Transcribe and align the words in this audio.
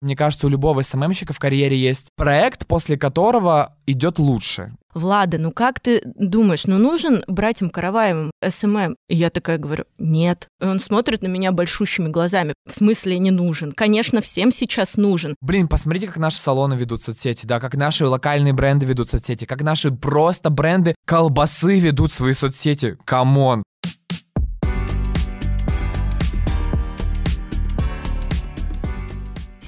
Мне 0.00 0.16
кажется, 0.16 0.46
у 0.46 0.50
любого 0.50 0.82
СММщика 0.82 1.32
в 1.32 1.38
карьере 1.38 1.76
есть 1.76 2.08
проект, 2.16 2.66
после 2.66 2.96
которого 2.96 3.74
идет 3.86 4.18
лучше. 4.18 4.72
Влада, 4.94 5.38
ну 5.38 5.52
как 5.52 5.78
ты 5.78 6.02
думаешь, 6.04 6.66
ну 6.66 6.78
нужен 6.78 7.22
братьям 7.28 7.70
Караваевым 7.70 8.32
СММ? 8.46 8.96
И 9.08 9.16
я 9.16 9.30
такая 9.30 9.58
говорю, 9.58 9.84
нет. 9.98 10.48
И 10.60 10.64
он 10.64 10.80
смотрит 10.80 11.22
на 11.22 11.28
меня 11.28 11.52
большущими 11.52 12.08
глазами. 12.08 12.54
В 12.68 12.74
смысле 12.74 13.18
не 13.18 13.30
нужен? 13.30 13.72
Конечно, 13.72 14.20
всем 14.20 14.50
сейчас 14.50 14.96
нужен. 14.96 15.36
Блин, 15.40 15.68
посмотрите, 15.68 16.08
как 16.08 16.16
наши 16.16 16.38
салоны 16.38 16.74
ведут 16.74 17.02
соцсети, 17.02 17.46
да, 17.46 17.60
как 17.60 17.74
наши 17.74 18.06
локальные 18.06 18.52
бренды 18.52 18.86
ведут 18.86 19.10
соцсети, 19.10 19.44
как 19.44 19.62
наши 19.62 19.90
просто 19.92 20.50
бренды 20.50 20.94
колбасы 21.06 21.78
ведут 21.78 22.12
свои 22.12 22.32
соцсети. 22.32 22.96
Come 23.04 23.37
on. 23.37 23.62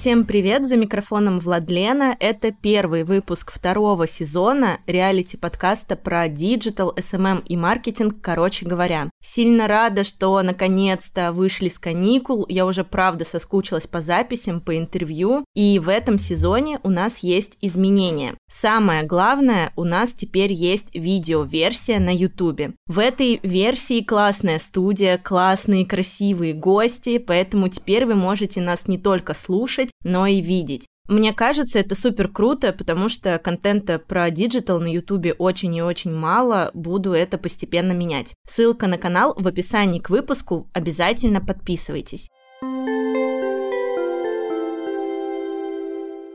Всем 0.03 0.25
привет, 0.25 0.67
за 0.67 0.75
микрофоном 0.75 1.39
Владлена. 1.39 2.17
Это 2.19 2.51
первый 2.51 3.05
выпуск 3.05 3.53
второго 3.53 4.05
сезона 4.05 4.81
реалити-подкаста 4.85 5.95
про 5.95 6.27
диджитал, 6.27 6.93
SMM 6.97 7.39
и 7.45 7.55
маркетинг, 7.55 8.15
короче 8.21 8.65
говоря. 8.65 9.09
Сильно 9.21 9.65
рада, 9.65 10.03
что 10.03 10.41
наконец-то 10.41 11.31
вышли 11.31 11.69
с 11.69 11.79
каникул. 11.79 12.45
Я 12.49 12.65
уже 12.65 12.83
правда 12.83 13.23
соскучилась 13.23 13.87
по 13.87 14.01
записям, 14.01 14.59
по 14.59 14.77
интервью. 14.77 15.45
И 15.55 15.79
в 15.79 15.87
этом 15.87 16.19
сезоне 16.19 16.81
у 16.83 16.89
нас 16.89 17.19
есть 17.19 17.57
изменения. 17.61 18.35
Самое 18.51 19.03
главное, 19.03 19.71
у 19.77 19.85
нас 19.85 20.11
теперь 20.11 20.51
есть 20.51 20.93
видео-версия 20.93 21.99
на 21.99 22.13
YouTube. 22.13 22.75
В 22.87 22.99
этой 22.99 23.39
версии 23.41 24.03
классная 24.03 24.59
студия, 24.59 25.17
классные 25.17 25.85
красивые 25.85 26.53
гости, 26.53 27.19
поэтому 27.19 27.69
теперь 27.69 28.05
вы 28.05 28.15
можете 28.15 28.59
нас 28.59 28.89
не 28.89 28.97
только 28.97 29.33
слушать, 29.33 29.92
но 30.03 30.25
и 30.25 30.41
видеть. 30.41 30.87
Мне 31.09 31.33
кажется, 31.33 31.79
это 31.79 31.95
супер 31.95 32.29
круто, 32.29 32.71
потому 32.71 33.09
что 33.09 33.37
контента 33.37 33.99
про 33.99 34.29
диджитал 34.31 34.79
на 34.79 34.87
Ютубе 34.87 35.33
очень 35.33 35.75
и 35.75 35.81
очень 35.81 36.13
мало, 36.13 36.71
буду 36.73 37.11
это 37.11 37.37
постепенно 37.37 37.91
менять. 37.91 38.33
Ссылка 38.47 38.87
на 38.87 38.97
канал 38.97 39.33
в 39.37 39.45
описании 39.45 39.99
к 39.99 40.09
выпуску, 40.09 40.69
обязательно 40.73 41.41
подписывайтесь. 41.41 42.29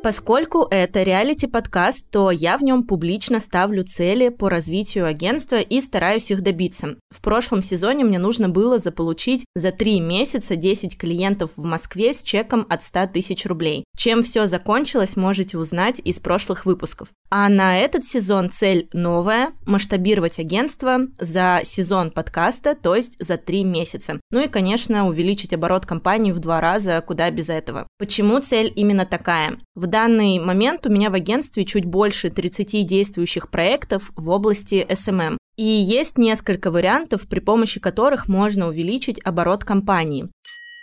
Поскольку 0.01 0.65
это 0.71 1.03
реалити-подкаст, 1.03 2.09
то 2.11 2.31
я 2.31 2.57
в 2.57 2.63
нем 2.63 2.85
публично 2.85 3.41
ставлю 3.41 3.85
цели 3.85 4.29
по 4.29 4.49
развитию 4.49 5.07
агентства 5.07 5.57
и 5.57 5.81
стараюсь 5.81 6.31
их 6.31 6.43
добиться. 6.43 6.97
В 7.11 7.21
прошлом 7.21 7.63
сезоне 7.63 8.05
мне 8.05 8.21
нужно 8.21 8.49
было 8.49 8.79
заполучить 8.79 9.45
за 9.57 9.73
три 9.73 9.99
месяца 9.99 10.55
10 10.55 10.97
клиентов 10.97 11.51
в 11.57 11.65
Москве 11.65 12.15
с 12.15 12.23
чеком 12.23 12.65
от 12.69 12.83
100 12.83 13.09
тысяч 13.09 13.45
рублей. 13.45 13.85
Чем 13.97 14.23
все 14.23 14.47
закончилось, 14.47 15.17
можете 15.17 15.59
узнать 15.59 16.01
из 16.05 16.21
прошлых 16.21 16.65
выпусков. 16.65 17.09
А 17.31 17.49
на 17.49 17.77
этот 17.79 18.05
сезон 18.05 18.51
цель 18.51 18.89
новая– 18.93 19.51
масштабировать 19.67 20.39
агентство 20.39 21.01
за 21.19 21.61
сезон 21.65 22.13
подкаста, 22.13 22.77
то 22.77 22.95
есть 22.95 23.17
за 23.19 23.37
три 23.37 23.65
месяца. 23.65 24.21
Ну 24.31 24.41
и, 24.41 24.49
конечно, 24.49 25.09
увеличить 25.09 25.53
оборот 25.53 25.85
компании 25.85 26.31
в 26.31 26.39
два 26.39 26.61
раза, 26.61 27.03
куда 27.05 27.31
без 27.31 27.51
этого. 27.51 27.89
Почему 27.99 28.39
цель 28.41 28.73
именно 28.77 29.05
такая? 29.05 29.59
В 29.75 29.88
данный 29.89 30.39
момент 30.39 30.87
у 30.87 30.91
меня 30.91 31.11
в 31.11 31.15
агентстве 31.15 31.65
чуть 31.65 31.85
больше 31.85 32.31
30 32.31 32.87
действующих 32.87 33.51
проектов 33.51 34.13
в 34.15 34.29
области 34.31 34.87
SMM. 34.89 35.37
И 35.57 35.65
есть 35.65 36.19
несколько 36.19 36.71
вариантов, 36.71 37.27
при 37.29 37.41
помощи 37.41 37.81
которых 37.81 38.29
можно 38.29 38.69
увеличить 38.69 39.21
оборот 39.25 39.65
компании. 39.65 40.29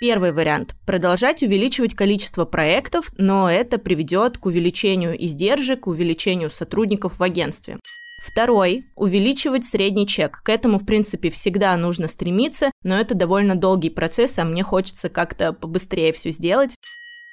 Первый 0.02 0.34
вариант– 0.34 0.76
продолжать 0.86 1.42
увеличивать 1.42 1.96
количество 1.96 2.44
проектов, 2.44 3.06
но 3.18 3.50
это 3.50 3.78
приведет 3.78 4.38
к 4.38 4.46
увеличению 4.46 5.16
издержек, 5.24 5.82
к 5.82 5.88
увеличению 5.88 6.52
сотрудников 6.52 7.20
в 7.20 7.24
агентстве. 7.24 7.80
Второй– 8.22 8.88
увеличивать 8.96 9.64
средний 9.64 10.06
чек. 10.06 10.42
К 10.44 10.50
этому, 10.50 10.80
в 10.80 10.86
принципе, 10.86 11.30
всегда 11.30 11.78
нужно 11.78 12.10
стремиться, 12.10 12.72
но 12.84 13.00
это 13.00 13.16
довольно 13.16 13.56
долгий 13.56 13.90
процесс, 13.90 14.38
а 14.38 14.44
мне 14.44 14.64
хочется 14.64 15.08
как-то 15.08 15.54
побыстрее 15.54 16.12
все 16.12 16.32
сделать. 16.32 16.76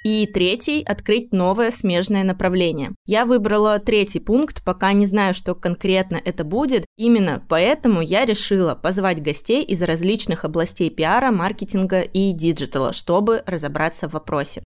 И 0.05 0.27
третий– 0.27 0.83
открыть 0.87 1.33
новое 1.33 1.71
смежное 1.71 2.25
направление. 2.25 2.91
Я 3.07 3.25
выбрала 3.25 3.79
третий 3.79 4.19
пункт, 4.19 4.65
пока 4.65 4.93
не 4.93 5.07
знаю, 5.07 5.33
что 5.33 5.55
конкретно 5.55 6.21
это 6.25 6.43
будет. 6.43 6.85
Именно 6.97 7.45
поэтому 7.49 8.01
я 8.01 8.25
решила 8.25 8.75
позвать 8.75 9.23
гостей 9.23 9.63
из 9.63 9.81
различных 9.81 10.45
областей 10.45 10.91
пиара, 10.91 11.31
маркетинга 11.31 12.01
и 12.01 12.33
диджитала, 12.33 12.93
чтобы 12.93 13.45
разобраться 13.47 14.09
в 14.09 14.15
вопросе. 14.15 14.65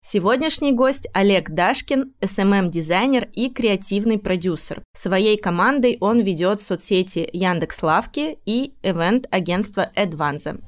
Сегодняшний 0.00 0.72
гость 0.72 1.08
Олег 1.12 1.50
Дашкин, 1.50 2.14
SMM-дизайнер 2.22 3.28
и 3.34 3.50
креативный 3.50 4.18
продюсер. 4.18 4.82
Своей 4.94 5.36
командой 5.36 5.98
он 6.00 6.20
ведет 6.20 6.62
соцсети 6.62 7.28
Яндекс.Лавки 7.34 8.38
и 8.46 8.72
ивент-агентство 8.82 9.90
Advanza. 9.94 10.60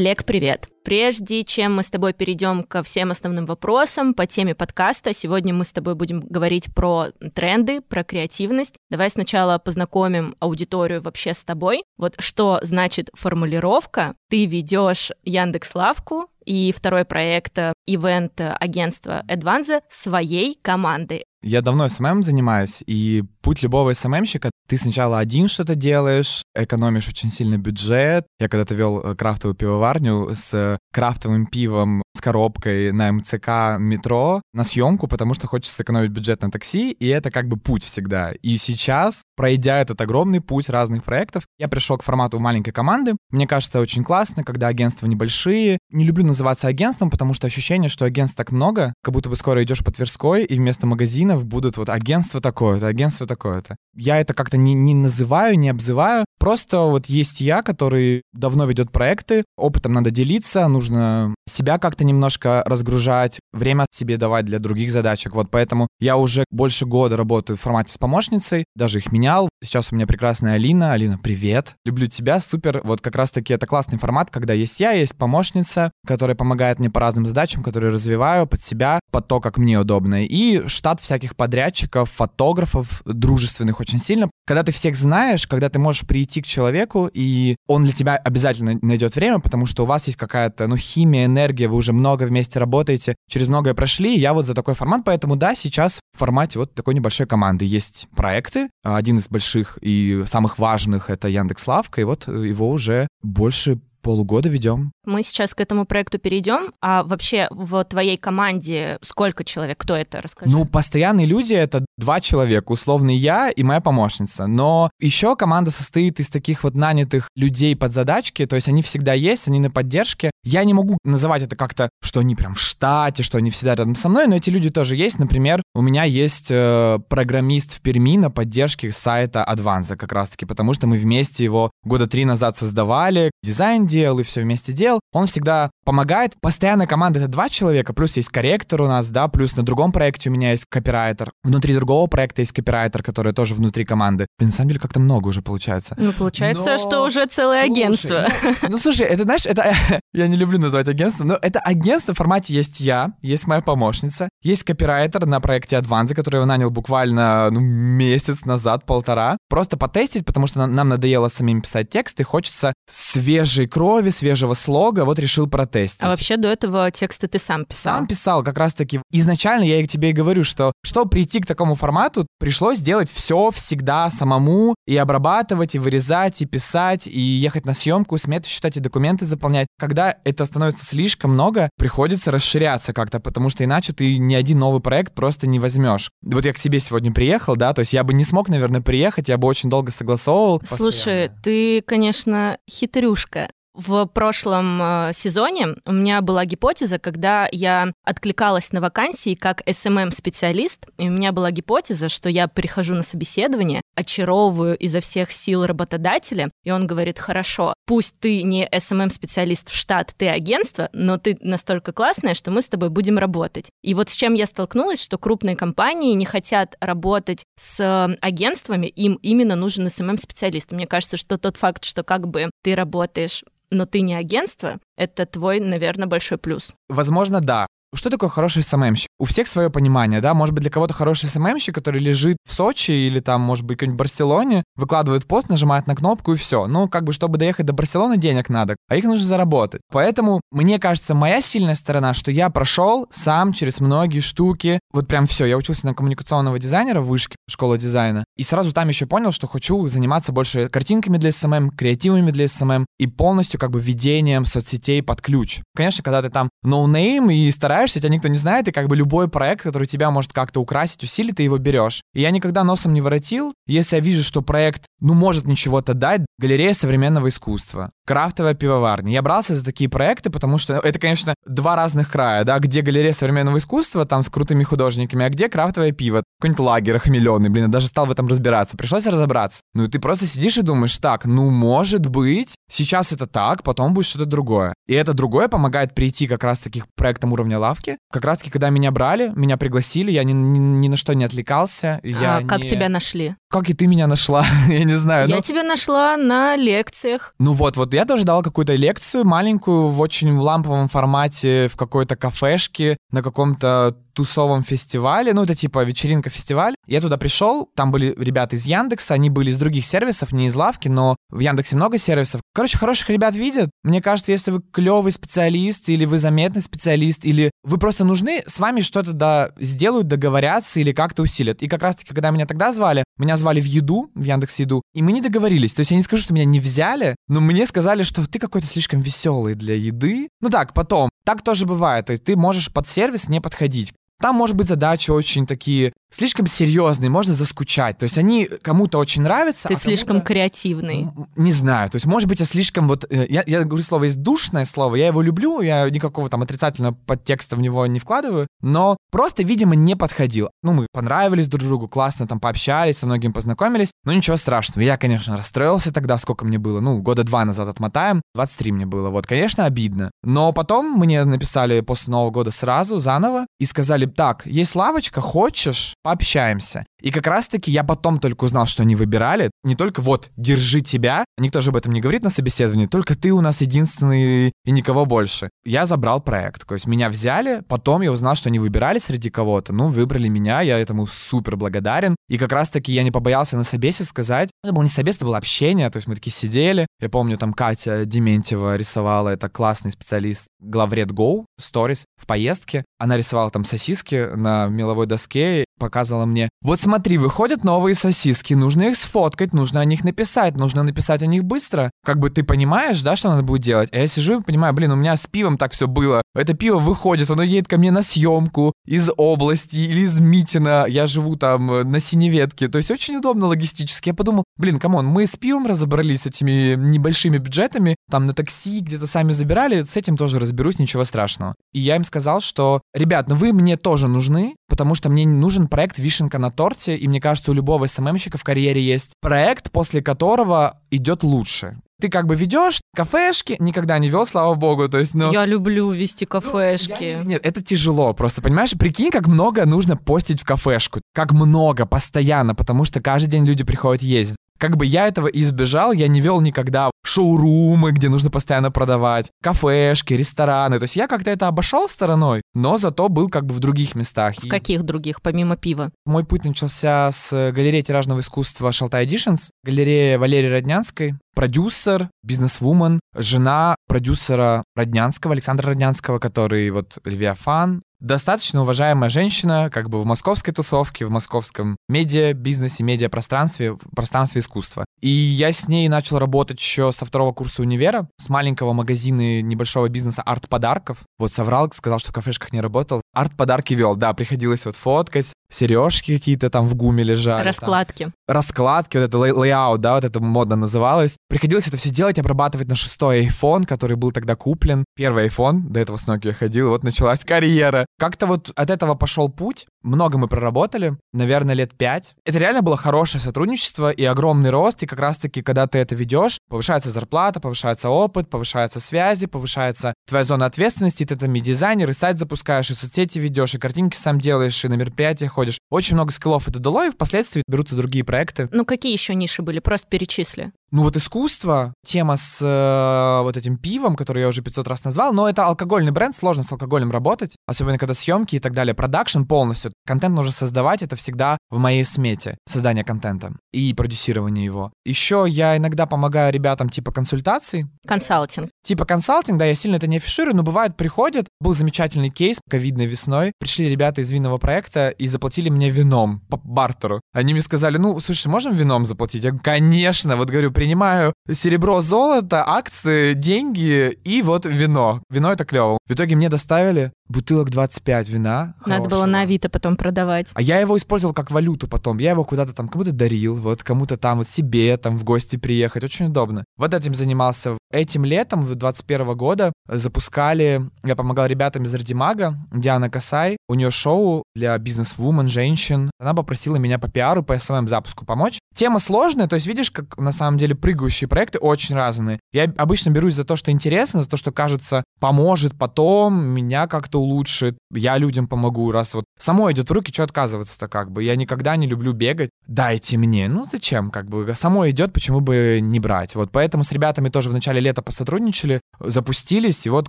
Олег, 0.00 0.24
привет. 0.24 0.66
Прежде 0.82 1.44
чем 1.44 1.74
мы 1.74 1.82
с 1.82 1.90
тобой 1.90 2.14
перейдем 2.14 2.64
ко 2.64 2.82
всем 2.82 3.10
основным 3.10 3.44
вопросам 3.44 4.14
по 4.14 4.26
теме 4.26 4.54
подкаста, 4.54 5.12
сегодня 5.12 5.52
мы 5.52 5.66
с 5.66 5.72
тобой 5.72 5.94
будем 5.94 6.20
говорить 6.20 6.74
про 6.74 7.08
тренды, 7.34 7.82
про 7.82 8.02
креативность. 8.02 8.76
Давай 8.88 9.10
сначала 9.10 9.58
познакомим 9.58 10.36
аудиторию 10.40 11.02
вообще 11.02 11.34
с 11.34 11.44
тобой. 11.44 11.84
Вот 11.98 12.14
что 12.18 12.60
значит 12.62 13.10
формулировка 13.12 14.14
«ты 14.30 14.46
ведешь 14.46 15.10
Яндекс 15.22 15.74
Лавку», 15.74 16.30
и 16.46 16.72
второй 16.72 17.04
проект 17.04 17.58
ивент 17.86 18.40
агентства 18.40 19.22
Advanza 19.28 19.82
своей 19.90 20.58
команды. 20.60 21.24
Я 21.42 21.62
давно 21.62 21.88
СММ 21.88 22.22
занимаюсь, 22.22 22.82
и 22.86 23.24
путь 23.40 23.62
любого 23.62 23.94
СММщика 23.94 24.50
ты 24.68 24.76
сначала 24.76 25.18
один 25.18 25.48
что-то 25.48 25.74
делаешь, 25.74 26.44
экономишь 26.54 27.08
очень 27.08 27.30
сильно 27.30 27.56
бюджет. 27.56 28.26
Я 28.38 28.48
когда-то 28.48 28.74
вел 28.74 29.00
э, 29.00 29.16
крафтовую 29.16 29.56
пивоварню 29.56 30.34
с 30.34 30.78
крафтовым 30.92 31.46
пивом 31.46 32.02
с 32.16 32.20
коробкой 32.20 32.92
на 32.92 33.12
МЦК 33.12 33.78
метро 33.78 34.42
на 34.52 34.64
съемку, 34.64 35.06
потому 35.06 35.34
что 35.34 35.46
хочется 35.46 35.74
сэкономить 35.74 36.10
бюджет 36.10 36.42
на 36.42 36.50
такси, 36.50 36.90
и 36.90 37.06
это 37.06 37.30
как 37.30 37.48
бы 37.48 37.56
путь 37.56 37.84
всегда. 37.84 38.32
И 38.42 38.56
сейчас, 38.56 39.22
пройдя 39.36 39.80
этот 39.80 40.00
огромный 40.00 40.40
путь 40.40 40.68
разных 40.68 41.04
проектов, 41.04 41.44
я 41.58 41.68
пришел 41.68 41.96
к 41.98 42.02
формату 42.02 42.38
маленькой 42.38 42.72
команды. 42.72 43.16
Мне 43.30 43.46
кажется, 43.46 43.80
очень 43.80 44.04
классно, 44.04 44.44
когда 44.44 44.68
агентства 44.68 45.06
небольшие. 45.06 45.78
Не 45.90 46.04
люблю 46.04 46.24
называться 46.24 46.68
агентством, 46.68 47.10
потому 47.10 47.32
что 47.32 47.46
ощущение, 47.46 47.88
что 47.88 48.04
агентств 48.04 48.36
так 48.36 48.52
много, 48.52 48.92
как 49.02 49.14
будто 49.14 49.28
бы 49.28 49.36
скоро 49.36 49.62
идешь 49.62 49.84
по 49.84 49.92
Тверской, 49.92 50.44
и 50.44 50.56
вместо 50.56 50.86
магазинов 50.86 51.44
будут 51.44 51.76
вот 51.76 51.88
агентство 51.88 52.40
такое-то, 52.40 52.86
агентство 52.86 53.26
такое-то. 53.26 53.76
Я 53.94 54.18
это 54.18 54.34
как-то 54.34 54.56
не, 54.56 54.74
не 54.74 54.94
называю, 54.94 55.58
не 55.58 55.68
обзываю. 55.68 56.24
Просто 56.38 56.80
вот 56.80 57.06
есть 57.06 57.40
я, 57.40 57.62
который 57.62 58.22
давно 58.32 58.64
ведет 58.64 58.90
проекты, 58.90 59.44
опытом 59.56 59.92
надо 59.92 60.10
делиться, 60.10 60.66
нужно 60.68 61.34
себя 61.48 61.78
как-то 61.78 61.99
немножко 62.04 62.62
разгружать, 62.66 63.40
время 63.52 63.86
себе 63.92 64.16
давать 64.16 64.46
для 64.46 64.58
других 64.58 64.90
задачек. 64.90 65.34
Вот 65.34 65.50
поэтому 65.50 65.88
я 66.00 66.16
уже 66.16 66.44
больше 66.50 66.86
года 66.86 67.16
работаю 67.16 67.56
в 67.56 67.60
формате 67.60 67.92
с 67.92 67.98
помощницей, 67.98 68.64
даже 68.74 68.98
их 68.98 69.12
менял. 69.12 69.48
Сейчас 69.62 69.92
у 69.92 69.94
меня 69.94 70.06
прекрасная 70.06 70.54
Алина. 70.54 70.92
Алина, 70.92 71.18
привет. 71.18 71.74
Люблю 71.84 72.06
тебя, 72.06 72.40
супер. 72.40 72.80
Вот 72.84 73.00
как 73.00 73.16
раз-таки 73.16 73.52
это 73.52 73.66
классный 73.66 73.98
формат, 73.98 74.30
когда 74.30 74.54
есть 74.54 74.80
я, 74.80 74.92
есть 74.92 75.16
помощница, 75.16 75.90
которая 76.06 76.36
помогает 76.36 76.78
мне 76.78 76.90
по 76.90 77.00
разным 77.00 77.26
задачам, 77.26 77.62
которые 77.62 77.92
развиваю 77.92 78.46
под 78.46 78.62
себя, 78.62 79.00
под 79.10 79.28
то, 79.28 79.40
как 79.40 79.58
мне 79.58 79.78
удобно. 79.78 80.24
И 80.24 80.66
штат 80.68 81.00
всяких 81.00 81.36
подрядчиков, 81.36 82.10
фотографов, 82.10 83.02
дружественных 83.04 83.80
очень 83.80 83.98
сильно. 83.98 84.28
Когда 84.46 84.62
ты 84.62 84.72
всех 84.72 84.96
знаешь, 84.96 85.46
когда 85.46 85.68
ты 85.68 85.78
можешь 85.78 86.06
прийти 86.06 86.42
к 86.42 86.46
человеку, 86.46 87.08
и 87.12 87.56
он 87.68 87.84
для 87.84 87.92
тебя 87.92 88.16
обязательно 88.16 88.78
найдет 88.82 89.14
время, 89.14 89.38
потому 89.38 89.66
что 89.66 89.84
у 89.84 89.86
вас 89.86 90.06
есть 90.06 90.18
какая-то, 90.18 90.66
ну, 90.66 90.76
химия, 90.76 91.26
энергия, 91.26 91.68
вы 91.68 91.76
уже 91.76 91.89
много 91.92 92.24
вместе 92.24 92.58
работаете, 92.58 93.16
через 93.28 93.48
многое 93.48 93.74
прошли, 93.74 94.16
я 94.16 94.32
вот 94.32 94.46
за 94.46 94.54
такой 94.54 94.74
формат, 94.74 95.02
поэтому 95.04 95.36
да, 95.36 95.54
сейчас 95.54 96.00
в 96.14 96.18
формате 96.18 96.58
вот 96.58 96.74
такой 96.74 96.94
небольшой 96.94 97.26
команды. 97.26 97.64
Есть 97.64 98.08
проекты, 98.14 98.70
один 98.82 99.18
из 99.18 99.28
больших 99.28 99.78
и 99.80 100.22
самых 100.26 100.58
важных— 100.58 101.00
это 101.10 101.28
Яндекс 101.28 101.66
Лавка, 101.66 102.00
и 102.00 102.04
вот 102.04 102.28
его 102.28 102.70
уже 102.70 103.08
больше 103.22 103.80
полугода 104.00 104.48
ведем. 104.48 104.92
Мы 105.04 105.22
сейчас 105.22 105.54
к 105.54 105.60
этому 105.60 105.84
проекту 105.84 106.18
перейдем. 106.18 106.72
А 106.80 107.02
вообще 107.02 107.48
в 107.50 107.82
твоей 107.84 108.16
команде 108.16 108.98
сколько 109.02 109.44
человек? 109.44 109.78
Кто 109.78 109.96
это? 109.96 110.20
Расскажи. 110.20 110.50
Ну, 110.50 110.64
постоянные 110.64 111.26
люди— 111.26 111.54
это 111.54 111.84
два 111.96 112.20
человека, 112.20 112.72
условно 112.72 113.10
я 113.10 113.50
и 113.50 113.62
моя 113.62 113.80
помощница. 113.80 114.46
Но 114.46 114.90
еще 115.00 115.36
команда 115.36 115.70
состоит 115.70 116.20
из 116.20 116.28
таких 116.28 116.64
вот 116.64 116.74
нанятых 116.74 117.28
людей 117.36 117.76
под 117.76 117.92
задачки, 117.92 118.46
то 118.46 118.56
есть 118.56 118.68
они 118.68 118.82
всегда 118.82 119.12
есть, 119.12 119.48
они 119.48 119.60
на 119.60 119.70
поддержке. 119.70 120.30
Я 120.44 120.64
не 120.64 120.74
могу 120.74 120.98
называть 121.04 121.42
это 121.42 121.56
как-то, 121.56 121.90
что 122.02 122.20
они 122.20 122.34
прям 122.34 122.54
в 122.54 122.60
штате, 122.60 123.22
что 123.22 123.38
они 123.38 123.50
всегда 123.50 123.74
рядом 123.74 123.94
со 123.94 124.08
мной, 124.08 124.26
но 124.26 124.36
эти 124.36 124.50
люди 124.50 124.70
тоже 124.70 124.96
есть. 124.96 125.18
Например, 125.18 125.62
у 125.74 125.82
меня 125.82 126.04
есть 126.04 126.48
э, 126.50 126.98
программист 127.08 127.76
в 127.76 127.80
Перми 127.80 128.16
на 128.16 128.30
поддержке 128.30 128.92
сайта 128.92 129.46
Advanza 129.48 129.96
как 129.96 130.12
раз-таки, 130.12 130.46
потому 130.46 130.72
что 130.72 130.86
мы 130.86 130.96
вместе 130.96 131.44
его 131.44 131.70
года 131.84 132.06
три 132.06 132.24
назад 132.24 132.56
создавали, 132.56 133.30
дизайн 133.42 133.86
делал 133.90 134.20
и 134.20 134.22
все 134.22 134.42
вместе 134.42 134.72
делал. 134.72 135.00
Он 135.12 135.26
всегда 135.26 135.70
помогает. 135.90 136.36
Постоянная 136.40 136.86
команда— 136.86 137.18
это 137.20 137.26
два 137.26 137.48
человека, 137.48 137.92
плюс 137.92 138.16
есть 138.16 138.28
корректор 138.28 138.82
у 138.82 138.86
нас, 138.86 139.08
да, 139.08 139.26
плюс 139.26 139.56
на 139.56 139.64
другом 139.64 139.90
проекте 139.90 140.30
у 140.30 140.32
меня 140.32 140.52
есть 140.52 140.64
копирайтер. 140.68 141.32
Внутри 141.42 141.74
другого 141.74 142.06
проекта 142.06 142.42
есть 142.42 142.52
копирайтер, 142.52 143.02
который 143.02 143.32
тоже 143.32 143.56
внутри 143.56 143.84
команды. 143.84 144.28
Блин, 144.38 144.50
на 144.50 144.54
самом 144.54 144.68
деле 144.68 144.78
как-то 144.78 145.00
много 145.00 145.26
уже 145.26 145.42
получается. 145.42 145.96
Ну, 145.98 146.12
получается, 146.12 146.70
Но... 146.70 146.78
что 146.78 147.02
уже 147.02 147.26
целое 147.26 147.66
слушай, 147.66 147.72
агентство. 147.72 148.28
Ну, 148.44 148.54
ну, 148.68 148.78
слушай, 148.78 149.04
это, 149.04 149.24
знаешь, 149.24 149.46
это... 149.46 149.74
я 150.14 150.28
не 150.28 150.36
люблю 150.36 150.60
называть 150.60 150.86
агентством, 150.86 151.26
но 151.26 151.38
это 151.42 151.58
агентство 151.58 152.14
в 152.14 152.18
формате 152.18 152.54
есть 152.54 152.80
я, 152.80 153.14
есть 153.20 153.48
моя 153.48 153.60
помощница, 153.60 154.28
есть 154.44 154.62
копирайтер 154.62 155.26
на 155.26 155.40
проекте 155.40 155.76
Advance, 155.76 156.14
который 156.14 156.38
я 156.38 156.46
нанял 156.46 156.70
буквально 156.70 157.50
ну, 157.50 157.58
месяц 157.58 158.44
назад, 158.44 158.86
полтора, 158.86 159.38
просто 159.48 159.76
потестить, 159.76 160.24
потому 160.24 160.46
что 160.46 160.64
нам 160.66 160.88
надоело 160.88 161.26
самим 161.26 161.62
писать 161.62 161.90
текст, 161.90 162.20
и 162.20 162.22
хочется 162.22 162.74
свежей 162.88 163.66
крови, 163.66 164.10
свежего 164.10 164.54
слога, 164.54 165.04
вот 165.04 165.18
решил 165.18 165.48
протестить. 165.48 165.79
А 166.00 166.08
вообще 166.08 166.36
до 166.36 166.48
этого 166.48 166.90
тексты 166.90 167.26
ты 167.28 167.38
сам 167.38 167.64
писал? 167.64 167.98
Сам 167.98 168.06
писал, 168.06 168.42
как 168.42 168.58
раз-таки. 168.58 169.00
Изначально 169.12 169.64
я 169.64 169.86
тебе 169.86 170.10
и 170.10 170.12
говорю, 170.12 170.44
что 170.44 170.72
чтобы 170.84 171.10
прийти 171.10 171.40
к 171.40 171.46
такому 171.46 171.74
формату, 171.74 172.26
пришлось 172.38 172.80
делать 172.80 173.10
все 173.10 173.50
всегда 173.50 174.10
самому, 174.10 174.74
и 174.86 174.96
обрабатывать, 174.96 175.74
и 175.74 175.78
вырезать, 175.78 176.42
и 176.42 176.46
писать, 176.46 177.06
и 177.06 177.20
ехать 177.20 177.66
на 177.66 177.74
съемку, 177.74 178.18
сметы 178.18 178.48
считать, 178.48 178.76
и 178.76 178.80
документы 178.80 179.24
заполнять. 179.24 179.66
Когда 179.78 180.16
это 180.24 180.44
становится 180.44 180.84
слишком 180.84 181.32
много, 181.32 181.70
приходится 181.78 182.30
расширяться 182.30 182.92
как-то, 182.92 183.20
потому 183.20 183.50
что 183.50 183.64
иначе 183.64 183.92
ты 183.92 184.18
ни 184.18 184.34
один 184.34 184.58
новый 184.58 184.80
проект 184.80 185.14
просто 185.14 185.46
не 185.46 185.58
возьмешь. 185.58 186.10
Вот 186.22 186.44
я 186.44 186.52
к 186.52 186.58
себе 186.58 186.80
сегодня 186.80 187.12
приехал, 187.12 187.56
да, 187.56 187.72
то 187.72 187.80
есть 187.80 187.92
я 187.92 188.04
бы 188.04 188.14
не 188.14 188.24
смог, 188.24 188.48
наверное, 188.48 188.80
приехать, 188.80 189.28
я 189.28 189.38
бы 189.38 189.46
очень 189.46 189.70
долго 189.70 189.90
согласовывал. 189.90 190.62
Слушай, 190.66 191.28
постоянно. 191.28 191.42
ты, 191.42 191.82
конечно, 191.82 192.58
хитрюшка. 192.68 193.50
В 193.72 194.06
прошлом 194.06 194.82
э, 194.82 195.12
сезоне 195.14 195.76
у 195.86 195.92
меня 195.92 196.22
была 196.22 196.44
гипотеза, 196.44 196.98
когда 196.98 197.48
я 197.52 197.92
откликалась 198.02 198.72
на 198.72 198.80
вакансии 198.80 199.36
как 199.36 199.62
SMM-специалист, 199.64 200.86
и 200.98 201.08
у 201.08 201.12
меня 201.12 201.30
была 201.30 201.52
гипотеза, 201.52 202.08
что 202.08 202.28
я 202.28 202.48
прихожу 202.48 202.94
на 202.94 203.02
собеседование, 203.02 203.82
очаровываю 203.94 204.76
изо 204.76 205.00
всех 205.00 205.30
сил 205.30 205.66
работодателя, 205.66 206.50
и 206.64 206.72
он 206.72 206.88
говорит, 206.88 207.20
хорошо, 207.20 207.74
пусть 207.86 208.18
ты 208.18 208.42
не 208.42 208.68
SMM-специалист 208.68 209.70
в 209.70 209.76
штат, 209.76 210.14
ты 210.16 210.28
агентство, 210.28 210.88
но 210.92 211.16
ты 211.16 211.38
настолько 211.40 211.92
классная, 211.92 212.34
что 212.34 212.50
мы 212.50 212.62
с 212.62 212.68
тобой 212.68 212.88
будем 212.88 213.18
работать. 213.18 213.70
И 213.82 213.94
вот 213.94 214.10
с 214.10 214.16
чем 214.16 214.34
я 214.34 214.46
столкнулась, 214.46 215.00
что 215.00 215.16
крупные 215.16 215.54
компании 215.54 216.14
не 216.14 216.24
хотят 216.24 216.76
работать 216.80 217.44
с 217.56 218.16
агентствами, 218.20 218.88
им 218.88 219.14
именно 219.22 219.54
нужен 219.54 219.86
SMM-специалист. 219.86 220.72
Мне 220.72 220.88
кажется, 220.88 221.16
что 221.16 221.36
тот 221.36 221.56
факт, 221.56 221.84
что 221.84 222.02
как 222.02 222.26
бы 222.26 222.50
ты 222.64 222.74
работаешь 222.74 223.44
но 223.70 223.86
ты 223.86 224.00
не 224.00 224.14
агентство, 224.14 224.80
это 224.96 225.26
твой, 225.26 225.60
наверное, 225.60 226.06
большой 226.06 226.38
плюс. 226.38 226.74
Возможно, 226.88 227.40
да. 227.40 227.66
Что 227.92 228.08
такое 228.08 228.30
хороший 228.30 228.62
СММщик? 228.62 229.08
У 229.18 229.24
всех 229.24 229.48
свое 229.48 229.68
понимание, 229.68 230.20
да? 230.20 230.32
Может 230.32 230.54
быть, 230.54 230.62
для 230.62 230.70
кого-то 230.70 230.94
хороший 230.94 231.28
СММщик, 231.28 231.74
который 231.74 232.00
лежит 232.00 232.36
в 232.48 232.54
Сочи 232.54 232.92
или 232.92 233.18
там, 233.18 233.40
может 233.40 233.64
быть, 233.64 233.82
в 233.82 233.96
Барселоне, 233.96 234.62
выкладывает 234.76 235.26
пост, 235.26 235.48
нажимает 235.48 235.88
на 235.88 235.96
кнопку 235.96 236.34
и 236.34 236.36
все. 236.36 236.68
Ну, 236.68 236.88
как 236.88 237.02
бы, 237.02 237.12
чтобы 237.12 237.36
доехать 237.36 237.66
до 237.66 237.72
Барселоны, 237.72 238.16
денег 238.16 238.48
надо, 238.48 238.76
а 238.88 238.96
их 238.96 239.04
нужно 239.04 239.26
заработать. 239.26 239.80
Поэтому, 239.92 240.40
мне 240.52 240.78
кажется, 240.78 241.14
моя 241.14 241.42
сильная 241.42 241.74
сторона, 241.74 242.14
что 242.14 242.30
я 242.30 242.48
прошел 242.48 243.08
сам 243.10 243.52
через 243.52 243.80
многие 243.80 244.20
штуки. 244.20 244.78
Вот 244.92 245.08
прям 245.08 245.26
все, 245.26 245.46
я 245.46 245.56
учился 245.56 245.86
на 245.86 245.94
коммуникационного 245.94 246.60
дизайнера 246.60 247.00
в 247.00 247.08
вышке, 247.08 247.34
школа 247.48 247.76
дизайна, 247.76 248.24
и 248.36 248.44
сразу 248.44 248.72
там 248.72 248.88
еще 248.88 249.06
понял, 249.06 249.32
что 249.32 249.48
хочу 249.48 249.88
заниматься 249.88 250.30
больше 250.30 250.68
картинками 250.68 251.16
для 251.16 251.32
СММ, 251.32 251.70
креативами 251.70 252.30
для 252.30 252.46
СММ 252.46 252.86
и 253.00 253.08
полностью 253.08 253.58
как 253.58 253.70
бы 253.70 253.80
ведением 253.80 254.44
соцсетей 254.44 255.02
под 255.02 255.20
ключ. 255.20 255.60
Конечно, 255.74 256.04
когда 256.04 256.22
ты 256.22 256.30
там 256.30 256.50
no 256.62 257.28
name 257.28 257.34
и 257.34 257.50
стараешься 257.50 257.79
стараешься, 257.80 258.00
тебя 258.00 258.10
никто 258.10 258.28
не 258.28 258.36
знает, 258.36 258.68
и 258.68 258.72
как 258.72 258.88
бы 258.88 258.96
любой 258.96 259.28
проект, 259.28 259.62
который 259.62 259.86
тебя 259.86 260.10
может 260.10 260.34
как-то 260.34 260.60
украсить, 260.60 261.02
усилить, 261.02 261.36
ты 261.36 261.44
его 261.44 261.56
берешь. 261.56 262.02
И 262.12 262.20
я 262.20 262.30
никогда 262.30 262.62
носом 262.62 262.92
не 262.92 263.00
воротил, 263.00 263.54
если 263.66 263.96
я 263.96 264.02
вижу, 264.02 264.22
что 264.22 264.42
проект, 264.42 264.82
ну, 265.00 265.14
может 265.14 265.46
мне 265.46 265.56
чего-то 265.56 265.94
дать, 265.94 266.20
галерея 266.38 266.74
современного 266.74 267.28
искусства, 267.28 267.90
крафтовая 268.06 268.52
пивоварня. 268.52 269.12
Я 269.12 269.22
брался 269.22 269.54
за 269.54 269.64
такие 269.64 269.88
проекты, 269.88 270.28
потому 270.28 270.58
что 270.58 270.74
это, 270.74 270.98
конечно, 270.98 271.34
два 271.46 271.74
разных 271.74 272.10
края, 272.10 272.44
да, 272.44 272.58
где 272.58 272.82
галерея 272.82 273.14
современного 273.14 273.56
искусства, 273.56 274.04
там, 274.04 274.22
с 274.22 274.28
крутыми 274.28 274.62
художниками, 274.62 275.24
а 275.24 275.30
где 275.30 275.48
крафтовое 275.48 275.92
пиво, 275.92 276.22
какой-нибудь 276.38 276.60
лагерь 276.60 276.96
охмеленный, 276.96 277.48
блин, 277.48 277.64
я 277.64 277.70
даже 277.70 277.88
стал 277.88 278.06
в 278.06 278.10
этом 278.10 278.26
разбираться. 278.26 278.76
Пришлось 278.76 279.06
разобраться. 279.06 279.62
Ну, 279.72 279.84
и 279.84 279.88
ты 279.88 279.98
просто 280.00 280.26
сидишь 280.26 280.58
и 280.58 280.62
думаешь, 280.62 280.98
так, 280.98 281.24
ну, 281.24 281.48
может 281.50 282.06
быть, 282.06 282.54
сейчас 282.70 283.12
это 283.12 283.26
так, 283.26 283.62
потом 283.62 283.94
будет 283.94 284.04
что-то 284.04 284.26
другое. 284.26 284.74
И 284.86 284.92
это 284.92 285.14
другое 285.14 285.48
помогает 285.48 285.94
прийти 285.94 286.26
как 286.26 286.44
раз 286.44 286.58
таки 286.58 286.80
к 286.80 286.86
проектам 286.96 287.32
уровня 287.32 287.58
лавки. 287.70 287.98
Как 288.12 288.24
раз 288.24 288.38
таки, 288.38 288.50
когда 288.50 288.70
меня 288.70 288.90
брали, 288.90 289.32
меня 289.36 289.56
пригласили, 289.56 290.10
я 290.10 290.24
ни, 290.24 290.32
ни, 290.32 290.58
ни 290.58 290.88
на 290.88 290.96
что 290.96 291.14
не 291.14 291.24
отвлекался. 291.24 292.00
Я 292.02 292.38
а 292.38 292.42
как 292.42 292.60
не... 292.60 292.68
тебя 292.68 292.88
нашли? 292.88 293.36
Как 293.48 293.70
и 293.70 293.74
ты 293.74 293.86
меня 293.86 294.06
нашла, 294.06 294.44
я 294.68 294.84
не 294.84 294.98
знаю. 294.98 295.28
Я 295.28 295.36
но... 295.36 295.42
тебя 295.42 295.62
нашла 295.62 296.16
на 296.16 296.56
лекциях. 296.56 297.34
Ну 297.38 297.52
вот, 297.52 297.76
вот 297.76 297.94
я 297.94 298.04
тоже 298.04 298.24
дала 298.24 298.42
какую-то 298.42 298.74
лекцию 298.74 299.24
маленькую 299.24 299.88
в 299.88 300.00
очень 300.00 300.36
ламповом 300.36 300.88
формате 300.88 301.68
в 301.68 301.76
какой-то 301.76 302.16
кафешке 302.16 302.96
на 303.12 303.22
каком-то 303.22 303.96
тусовом 304.12 304.62
фестивале, 304.62 305.32
ну 305.32 305.42
это 305.42 305.54
типа 305.54 305.84
вечеринка-фестиваль. 305.84 306.74
Я 306.86 307.00
туда 307.00 307.16
пришел, 307.16 307.70
там 307.74 307.90
были 307.92 308.14
ребята 308.18 308.56
из 308.56 308.66
Яндекса, 308.66 309.14
они 309.14 309.30
были 309.30 309.50
из 309.50 309.58
других 309.58 309.86
сервисов, 309.86 310.32
не 310.32 310.46
из 310.46 310.54
лавки, 310.54 310.88
но 310.88 311.16
в 311.30 311.40
Яндексе 311.40 311.76
много 311.76 311.98
сервисов. 311.98 312.40
Короче, 312.54 312.78
хороших 312.78 313.10
ребят 313.10 313.34
видят. 313.34 313.70
Мне 313.82 314.02
кажется, 314.02 314.32
если 314.32 314.50
вы 314.50 314.62
клевый 314.72 315.12
специалист, 315.12 315.88
или 315.88 316.04
вы 316.04 316.18
заметный 316.18 316.62
специалист, 316.62 317.24
или 317.24 317.50
вы 317.62 317.78
просто 317.78 318.04
нужны, 318.04 318.42
с 318.46 318.58
вами 318.58 318.80
что-то 318.80 319.12
да, 319.12 319.50
сделают, 319.58 320.08
договорятся 320.08 320.80
или 320.80 320.92
как-то 320.92 321.22
усилят. 321.22 321.62
И 321.62 321.68
как 321.68 321.82
раз-таки, 321.82 322.08
когда 322.14 322.30
меня 322.30 322.46
тогда 322.46 322.72
звали, 322.72 323.04
меня 323.20 323.36
звали 323.36 323.60
в 323.60 323.64
еду, 323.64 324.10
в 324.14 324.22
Яндекс 324.22 324.58
Еду, 324.60 324.82
и 324.94 325.02
мы 325.02 325.12
не 325.12 325.20
договорились. 325.20 325.74
То 325.74 325.80
есть 325.80 325.90
я 325.90 325.96
не 325.96 326.02
скажу, 326.02 326.22
что 326.22 326.32
меня 326.32 326.44
не 326.46 326.58
взяли, 326.58 327.16
но 327.28 327.40
мне 327.40 327.66
сказали, 327.66 328.02
что 328.02 328.26
ты 328.26 328.38
какой-то 328.38 328.66
слишком 328.66 329.00
веселый 329.00 329.54
для 329.54 329.74
еды. 329.74 330.28
Ну 330.40 330.48
так, 330.48 330.72
потом. 330.72 331.10
Так 331.24 331.42
тоже 331.42 331.66
бывает. 331.66 332.08
Есть 332.10 332.24
ты 332.24 332.34
можешь 332.36 332.72
под 332.72 332.88
сервис 332.88 333.28
не 333.28 333.40
подходить. 333.40 333.92
Там, 334.20 334.36
может 334.36 334.56
быть, 334.56 334.68
задачи 334.68 335.10
очень 335.10 335.46
такие 335.46 335.92
слишком 336.10 336.46
серьезные, 336.46 337.10
можно 337.10 337.34
заскучать. 337.34 337.98
То 337.98 338.04
есть 338.04 338.18
они 338.18 338.48
кому-то 338.62 338.98
очень 338.98 339.22
нравятся. 339.22 339.68
Ты 339.68 339.74
а 339.74 339.76
слишком 339.76 340.20
креативный. 340.20 341.08
Не 341.36 341.52
знаю. 341.52 341.90
То 341.90 341.96
есть, 341.96 342.06
может 342.06 342.28
быть, 342.28 342.40
я 342.40 342.46
слишком 342.46 342.88
вот... 342.88 343.04
Э, 343.10 343.26
я, 343.28 343.42
я 343.46 343.64
говорю 343.64 343.82
слово 343.82 344.04
есть 344.04 344.22
душное 344.22 344.64
слово, 344.64 344.96
я 344.96 345.08
его 345.08 345.22
люблю, 345.22 345.60
я 345.60 345.88
никакого 345.88 346.28
там 346.28 346.42
отрицательного 346.42 346.94
подтекста 347.06 347.56
в 347.56 347.60
него 347.60 347.86
не 347.86 347.98
вкладываю, 347.98 348.46
но 348.60 348.96
просто, 349.10 349.42
видимо, 349.42 349.74
не 349.74 349.96
подходил. 349.96 350.50
Ну, 350.62 350.72
мы 350.72 350.86
понравились 350.92 351.48
друг 351.48 351.62
другу, 351.62 351.88
классно 351.88 352.26
там 352.26 352.40
пообщались, 352.40 352.98
со 352.98 353.06
многими 353.06 353.32
познакомились, 353.32 353.92
но 354.04 354.12
ничего 354.12 354.36
страшного. 354.36 354.84
Я, 354.84 354.96
конечно, 354.96 355.36
расстроился 355.36 355.92
тогда, 355.92 356.18
сколько 356.18 356.44
мне 356.44 356.58
было, 356.58 356.80
ну, 356.80 356.98
года 356.98 357.24
два 357.24 357.44
назад 357.44 357.68
отмотаем, 357.68 358.22
23 358.34 358.72
мне 358.72 358.86
было, 358.86 359.10
вот, 359.10 359.26
конечно, 359.26 359.64
обидно. 359.64 360.10
Но 360.22 360.52
потом 360.52 360.98
мне 360.98 361.24
написали 361.24 361.80
после 361.80 362.12
Нового 362.12 362.30
года 362.30 362.50
сразу, 362.50 362.98
заново, 362.98 363.46
и 363.58 363.64
сказали, 363.64 364.06
так, 364.06 364.46
есть 364.46 364.74
лавочка, 364.74 365.20
хочешь, 365.20 365.94
пообщаемся. 366.02 366.84
И 367.00 367.10
как 367.10 367.26
раз-таки 367.26 367.70
я 367.70 367.84
потом 367.84 368.18
только 368.18 368.44
узнал, 368.44 368.66
что 368.66 368.82
они 368.82 368.94
выбирали. 368.94 369.50
Не 369.64 369.74
только 369.74 370.02
вот 370.02 370.30
«держи 370.36 370.80
тебя», 370.80 371.24
никто 371.38 371.60
же 371.60 371.70
об 371.70 371.76
этом 371.76 371.92
не 371.92 372.00
говорит 372.00 372.22
на 372.22 372.30
собеседовании, 372.30 372.86
только 372.86 373.16
ты 373.16 373.32
у 373.32 373.40
нас 373.40 373.60
единственный 373.60 374.52
и 374.64 374.70
никого 374.70 375.06
больше. 375.06 375.48
Я 375.64 375.86
забрал 375.86 376.20
проект, 376.20 376.66
то 376.66 376.74
есть 376.74 376.86
меня 376.86 377.08
взяли, 377.08 377.62
потом 377.68 378.02
я 378.02 378.12
узнал, 378.12 378.36
что 378.36 378.48
они 378.48 378.58
выбирали 378.58 378.98
среди 378.98 379.30
кого-то, 379.30 379.72
ну, 379.72 379.88
выбрали 379.88 380.28
меня, 380.28 380.60
я 380.60 380.78
этому 380.78 381.06
супер 381.06 381.56
благодарен. 381.56 382.16
И 382.28 382.38
как 382.38 382.52
раз-таки 382.52 382.92
я 382.92 383.02
не 383.02 383.10
побоялся 383.10 383.56
на 383.56 383.64
собесе 383.64 384.04
сказать, 384.04 384.50
это 384.62 384.72
был 384.72 384.82
не 384.82 384.88
собес, 384.88 385.16
это 385.16 385.24
было 385.24 385.38
общение, 385.38 385.88
то 385.90 385.96
есть 385.96 386.06
мы 386.06 386.14
такие 386.14 386.32
сидели. 386.32 386.86
Я 387.00 387.08
помню, 387.08 387.38
там 387.38 387.52
Катя 387.52 388.04
Дементьева 388.04 388.76
рисовала, 388.76 389.30
это 389.30 389.48
классный 389.48 389.90
специалист, 389.90 390.48
главред 390.60 391.10
Go, 391.10 391.44
Stories 391.60 392.04
в 392.16 392.26
поездке. 392.26 392.84
Она 392.98 393.16
рисовала 393.16 393.50
там 393.50 393.64
сосиски 393.64 394.34
на 394.34 394.66
меловой 394.66 395.06
доске, 395.06 395.64
показывала 395.80 396.26
мне, 396.26 396.48
вот 396.62 396.80
смотри, 396.80 397.18
выходят 397.18 397.64
новые 397.64 397.96
сосиски, 397.96 398.54
нужно 398.54 398.82
их 398.82 398.96
сфоткать, 398.96 399.52
нужно 399.52 399.80
о 399.80 399.84
них 399.84 400.04
написать, 400.04 400.56
нужно 400.56 400.84
написать 400.84 401.22
о 401.24 401.26
них 401.26 401.42
быстро. 401.42 401.90
Как 402.04 402.20
бы 402.20 402.30
ты 402.30 402.44
понимаешь, 402.44 403.02
да, 403.02 403.16
что 403.16 403.30
надо 403.30 403.42
будет 403.42 403.62
делать? 403.62 403.88
А 403.92 403.98
я 403.98 404.06
сижу 404.06 404.40
и 404.40 404.42
понимаю, 404.42 404.74
блин, 404.74 404.92
у 404.92 404.96
меня 404.96 405.16
с 405.16 405.26
пивом 405.26 405.58
так 405.58 405.72
все 405.72 405.88
было. 405.88 406.22
Это 406.34 406.54
пиво 406.54 406.78
выходит, 406.78 407.30
оно 407.30 407.42
едет 407.42 407.66
ко 407.66 407.78
мне 407.78 407.90
на 407.90 408.02
съемку 408.02 408.72
из 408.86 409.10
области 409.16 409.78
или 409.78 410.02
из 410.02 410.20
Митина. 410.20 410.84
Я 410.86 411.06
живу 411.06 411.36
там 411.36 411.70
э, 411.72 411.84
на 411.84 411.98
Синеветке. 411.98 412.68
То 412.68 412.78
есть 412.78 412.90
очень 412.90 413.16
удобно 413.16 413.46
логистически. 413.46 414.10
Я 414.10 414.14
подумал, 414.14 414.44
блин, 414.56 414.78
come 414.78 414.94
on, 414.94 415.06
мы 415.06 415.26
с 415.26 415.36
пивом 415.36 415.66
разобрались 415.66 416.22
с 416.22 416.26
этими 416.26 416.76
небольшими 416.76 417.38
бюджетами, 417.38 417.96
там 418.10 418.26
на 418.26 418.34
такси 418.34 418.80
где-то 418.80 419.06
сами 419.06 419.32
забирали, 419.32 419.82
с 419.82 419.96
этим 419.96 420.16
тоже 420.16 420.38
разберусь, 420.38 420.78
ничего 420.78 421.04
страшного. 421.04 421.54
И 421.72 421.80
я 421.80 421.96
им 421.96 422.04
сказал, 422.04 422.40
что, 422.40 422.82
ребят, 422.94 423.28
ну 423.28 423.34
вы 423.34 423.52
мне 423.52 423.76
тоже 423.76 424.08
нужны, 424.08 424.56
потому 424.70 424.94
что 424.94 425.10
мне 425.10 425.26
нужен 425.26 425.68
проект 425.68 425.98
«Вишенка 425.98 426.38
на 426.38 426.50
торте», 426.50 426.96
и 426.96 427.06
мне 427.08 427.20
кажется, 427.20 427.50
у 427.50 427.54
любого 427.54 427.86
СММщика 427.86 428.38
в 428.38 428.44
карьере 428.44 428.82
есть 428.82 429.12
проект, 429.20 429.70
после 429.70 430.00
которого 430.00 430.78
идет 430.90 431.22
лучше 431.22 431.76
ты 432.00 432.08
как 432.08 432.26
бы 432.26 432.34
ведешь 432.34 432.80
кафешки, 432.96 433.56
никогда 433.60 433.98
не 433.98 434.08
вел, 434.08 434.26
слава 434.26 434.54
богу, 434.54 434.88
то 434.88 434.98
есть, 434.98 435.14
ну... 435.14 435.30
Я 435.30 435.46
люблю 435.46 435.90
вести 435.90 436.24
кафешки. 436.24 437.18
Ну, 437.18 437.24
нет, 437.24 437.44
это 437.44 437.62
тяжело 437.62 438.12
просто, 438.14 438.42
понимаешь? 438.42 438.72
Прикинь, 438.72 439.10
как 439.10 439.26
много 439.28 439.66
нужно 439.66 439.96
постить 439.96 440.40
в 440.40 440.44
кафешку, 440.44 441.00
как 441.14 441.32
много, 441.32 441.86
постоянно, 441.86 442.54
потому 442.54 442.84
что 442.84 443.00
каждый 443.00 443.30
день 443.30 443.44
люди 443.44 443.62
приходят 443.64 444.02
есть. 444.02 444.34
Как 444.60 444.76
бы 444.76 444.84
я 444.84 445.08
этого 445.08 445.26
избежал, 445.26 445.92
я 445.92 446.06
не 446.06 446.20
вел 446.20 446.42
никогда 446.42 446.90
шоурумы, 447.02 447.92
где 447.92 448.10
нужно 448.10 448.30
постоянно 448.30 448.70
продавать, 448.70 449.30
кафешки, 449.42 450.12
рестораны. 450.12 450.78
То 450.78 450.82
есть 450.82 450.96
я 450.96 451.08
как-то 451.08 451.30
это 451.30 451.48
обошел 451.48 451.88
стороной, 451.88 452.42
но 452.54 452.76
зато 452.76 453.08
был 453.08 453.30
как 453.30 453.46
бы 453.46 453.54
в 453.54 453.58
других 453.58 453.94
местах. 453.94 454.34
В 454.34 454.44
И... 454.44 454.48
каких 454.50 454.82
других, 454.82 455.22
помимо 455.22 455.56
пива? 455.56 455.92
Мой 456.04 456.26
путь 456.26 456.44
начался 456.44 457.10
с 457.10 457.30
галереи 457.52 457.80
тиражного 457.80 458.20
искусства 458.20 458.70
Шалтай 458.70 459.06
Эдишнс, 459.06 459.50
галерея 459.64 460.18
Валерии 460.18 460.48
Роднянской, 460.48 461.14
продюсер, 461.34 462.08
бизнесвумен, 462.22 463.00
жена 463.14 463.76
продюсера 463.88 464.64
Роднянского, 464.74 465.34
Александра 465.34 465.68
Роднянского, 465.68 466.18
который 466.18 466.70
вот 466.70 466.98
Левиафан, 467.04 467.82
достаточно 468.00 468.62
уважаемая 468.62 469.10
женщина, 469.10 469.70
как 469.70 469.90
бы 469.90 470.00
в 470.00 470.06
московской 470.06 470.52
тусовке, 470.52 471.04
в 471.04 471.10
московском 471.10 471.76
медиа, 471.88 472.32
бизнесе, 472.32 472.82
медиапространстве, 472.82 473.76
пространстве 473.94 474.40
искусства. 474.40 474.84
И 475.00 475.08
я 475.08 475.52
с 475.52 475.68
ней 475.68 475.88
начал 475.88 476.18
работать 476.18 476.58
еще 476.58 476.92
со 476.92 477.04
второго 477.04 477.32
курса 477.32 477.62
универа, 477.62 478.08
с 478.18 478.28
маленького 478.28 478.72
магазина 478.72 479.42
небольшого 479.42 479.88
бизнеса 479.88 480.22
арт-подарков. 480.22 480.98
Вот 481.18 481.32
соврал, 481.32 481.70
сказал, 481.72 481.98
что 481.98 482.10
в 482.10 482.14
кафешках 482.14 482.52
не 482.52 482.60
работал. 482.60 483.02
Арт-подарки 483.14 483.74
вел, 483.74 483.96
да, 483.96 484.12
приходилось 484.12 484.64
вот 484.64 484.76
фоткать, 484.76 485.32
сережки 485.50 486.16
какие-то 486.16 486.50
там 486.50 486.66
в 486.66 486.74
гуме 486.74 487.02
лежали. 487.02 487.44
Раскладки. 487.44 488.04
Там. 488.04 488.12
Раскладки, 488.28 488.96
вот 488.96 489.04
это 489.04 489.18
layout, 489.18 489.80
да, 489.80 489.94
вот 489.94 490.04
это 490.04 490.20
модно 490.20 490.56
называлось. 490.56 491.16
Приходилось 491.30 491.68
это 491.68 491.76
все 491.76 491.90
делать, 491.90 492.18
обрабатывать 492.18 492.66
на 492.66 492.74
шестой 492.74 493.24
iPhone, 493.24 493.64
который 493.64 493.96
был 493.96 494.10
тогда 494.10 494.34
куплен. 494.34 494.84
Первый 494.96 495.28
iPhone, 495.28 495.60
до 495.60 495.78
этого 495.78 495.96
с 495.96 496.08
Nokia 496.08 496.32
ходил, 496.32 496.70
вот 496.70 496.82
началась 496.82 497.24
карьера. 497.24 497.86
Как-то 498.00 498.26
вот 498.26 498.50
от 498.56 498.68
этого 498.68 498.96
пошел 498.96 499.28
путь. 499.28 499.68
Много 499.82 500.18
мы 500.18 500.28
проработали, 500.28 500.96
наверное, 501.12 501.54
лет 501.54 501.74
пять. 501.74 502.14
Это 502.24 502.38
реально 502.38 502.60
было 502.60 502.76
хорошее 502.76 503.22
сотрудничество 503.22 503.90
и 503.90 504.04
огромный 504.04 504.50
рост, 504.50 504.82
и 504.82 504.86
как 504.86 504.98
раз-таки, 504.98 505.40
когда 505.42 505.66
ты 505.66 505.78
это 505.78 505.94
ведешь, 505.94 506.38
повышается 506.48 506.90
зарплата, 506.90 507.40
повышается 507.40 507.88
опыт, 507.88 508.28
повышаются 508.28 508.78
связи, 508.78 509.26
повышается 509.26 509.94
твоя 510.06 510.24
зона 510.24 510.46
ответственности, 510.46 511.04
ты 511.04 511.16
там 511.16 511.34
и 511.34 511.40
дизайнер, 511.40 511.88
и 511.88 511.94
сайт 511.94 512.18
запускаешь, 512.18 512.70
и 512.70 512.74
соцсети 512.74 513.18
ведешь, 513.18 513.54
и 513.54 513.58
картинки 513.58 513.96
сам 513.96 514.20
делаешь, 514.20 514.62
и 514.64 514.68
на 514.68 514.74
мероприятиях 514.74 515.32
ходишь. 515.32 515.58
Очень 515.70 515.94
много 515.94 516.12
скиллов 516.12 516.46
это 516.46 516.58
дало, 516.58 516.84
и 516.84 516.90
впоследствии 516.90 517.42
берутся 517.48 517.76
другие 517.76 518.04
проекты. 518.04 518.48
Ну, 518.52 518.64
какие 518.66 518.92
еще 518.92 519.14
ниши 519.14 519.42
были? 519.42 519.60
Просто 519.60 519.86
перечисли. 519.88 520.52
Ну 520.72 520.84
вот 520.84 520.96
искусство, 520.96 521.74
тема 521.84 522.16
с 522.16 522.40
э, 522.40 523.22
вот 523.24 523.36
этим 523.36 523.56
пивом, 523.58 523.96
который 523.96 524.22
я 524.22 524.28
уже 524.28 524.40
500 524.40 524.68
раз 524.68 524.84
назвал, 524.84 525.12
но 525.12 525.28
это 525.28 525.44
алкогольный 525.44 525.90
бренд, 525.90 526.14
сложно 526.14 526.44
с 526.44 526.52
алкоголем 526.52 526.92
работать, 526.92 527.34
особенно 527.44 527.76
когда 527.76 527.92
съемки 527.92 528.36
и 528.36 528.38
так 528.38 528.52
далее, 528.52 528.72
продакшн 528.72 529.24
полностью. 529.24 529.69
Контент 529.86 530.14
нужно 530.14 530.32
создавать, 530.32 530.82
это 530.82 530.96
всегда 530.96 531.38
в 531.50 531.58
моей 531.58 531.84
смете, 531.84 532.38
создание 532.48 532.84
контента 532.84 533.32
и 533.52 533.72
продюсирование 533.74 534.44
его. 534.44 534.72
Еще 534.84 535.26
я 535.28 535.56
иногда 535.56 535.86
помогаю 535.86 536.32
ребятам 536.32 536.68
типа 536.68 536.92
консультаций. 536.92 537.66
Консалтинг. 537.86 538.50
Типа 538.62 538.84
консалтинг, 538.84 539.38
да, 539.38 539.44
я 539.44 539.54
сильно 539.54 539.76
это 539.76 539.86
не 539.86 539.96
афиширую, 539.96 540.36
но 540.36 540.42
бывает 540.42 540.76
приходят, 540.76 541.26
был 541.40 541.54
замечательный 541.54 542.10
кейс, 542.10 542.38
ковидной 542.48 542.86
весной, 542.86 543.32
пришли 543.38 543.68
ребята 543.68 544.00
из 544.00 544.12
винного 544.12 544.38
проекта 544.38 544.90
и 544.90 545.06
заплатили 545.06 545.48
мне 545.48 545.70
вином 545.70 546.20
по 546.28 546.36
бартеру. 546.36 547.00
Они 547.12 547.32
мне 547.32 547.42
сказали, 547.42 547.76
ну, 547.76 547.98
слушай, 548.00 548.28
можем 548.28 548.54
вином 548.54 548.86
заплатить? 548.86 549.24
Я 549.24 549.30
говорю, 549.30 549.42
конечно, 549.44 550.16
вот 550.16 550.30
говорю, 550.30 550.52
принимаю 550.52 551.12
серебро, 551.30 551.80
золото, 551.80 552.44
акции, 552.46 553.14
деньги 553.14 553.98
и 554.04 554.22
вот 554.22 554.46
вино. 554.46 555.02
Вино 555.10 555.32
это 555.32 555.44
клево. 555.44 555.78
В 555.86 555.92
итоге 555.92 556.16
мне 556.16 556.28
доставили 556.28 556.92
бутылок 557.08 557.50
25 557.50 558.08
вина. 558.08 558.54
Надо 558.64 558.88
было 558.88 559.06
на 559.06 559.22
Авито 559.22 559.48
потом 559.60 559.76
продавать. 559.76 560.28
А 560.32 560.40
я 560.40 560.58
его 560.58 560.76
использовал 560.78 561.12
как 561.12 561.30
валюту 561.30 561.68
потом. 561.68 561.98
Я 561.98 562.12
его 562.12 562.24
куда-то 562.24 562.54
там 562.54 562.68
кому-то 562.68 562.92
дарил, 562.92 563.36
вот 563.36 563.62
кому-то 563.62 563.98
там 563.98 564.18
вот 564.18 564.26
себе 564.26 564.76
там 564.78 564.96
в 564.96 565.04
гости 565.04 565.36
приехать. 565.36 565.84
Очень 565.84 566.06
удобно. 566.06 566.44
Вот 566.56 566.72
этим 566.72 566.94
занимался. 566.94 567.58
Этим 567.70 568.04
летом, 568.04 568.46
21 568.46 569.16
года, 569.16 569.52
запускали, 569.68 570.70
я 570.82 570.96
помогал 570.96 571.26
ребятам 571.26 571.64
из 571.64 571.74
Readymag, 571.74 572.36
Диана 572.52 572.90
Касай, 572.90 573.36
у 573.48 573.54
нее 573.54 573.70
шоу 573.70 574.24
для 574.34 574.56
бизнес-вумен, 574.58 575.28
женщин. 575.28 575.90
Она 576.00 576.14
попросила 576.14 576.56
меня 576.56 576.78
по 576.78 576.90
пиару, 576.90 577.22
по 577.22 577.38
SMM 577.38 577.68
запуску 577.68 578.04
помочь. 578.04 578.38
Тема 578.54 578.78
сложная, 578.78 579.28
то 579.28 579.34
есть 579.34 579.46
видишь, 579.46 579.70
как 579.70 579.98
на 579.98 580.10
самом 580.10 580.38
деле 580.38 580.54
прыгающие 580.54 581.06
проекты 581.06 581.38
очень 581.38 581.74
разные. 581.74 582.18
Я 582.32 582.52
обычно 582.56 582.90
берусь 582.90 583.14
за 583.14 583.24
то, 583.24 583.36
что 583.36 583.52
интересно, 583.52 584.02
за 584.02 584.08
то, 584.08 584.16
что 584.16 584.32
кажется 584.32 584.82
поможет 584.98 585.56
потом, 585.56 586.20
меня 586.20 586.66
как-то 586.66 587.00
улучшит, 587.00 587.56
я 587.72 587.98
людям 587.98 588.26
помогу, 588.26 588.72
раз 588.72 588.94
вот 588.94 589.04
само 589.18 589.49
идет 589.52 589.68
в 589.68 589.72
руки, 589.72 589.92
что 589.92 590.04
отказываться-то 590.04 590.68
как 590.68 590.90
бы. 590.90 591.02
Я 591.02 591.16
никогда 591.16 591.56
не 591.56 591.66
люблю 591.66 591.92
бегать, 591.92 592.30
дайте 592.50 592.98
мне. 592.98 593.28
Ну 593.28 593.44
зачем, 593.44 593.90
как 593.90 594.08
бы, 594.08 594.34
само 594.34 594.68
идет, 594.68 594.92
почему 594.92 595.20
бы 595.20 595.60
не 595.62 595.78
брать. 595.78 596.14
Вот 596.16 596.30
поэтому 596.32 596.64
с 596.64 596.72
ребятами 596.72 597.08
тоже 597.08 597.30
в 597.30 597.32
начале 597.32 597.60
лета 597.60 597.80
посотрудничали, 597.80 598.60
запустились, 598.80 599.66
и 599.66 599.70
вот 599.70 599.88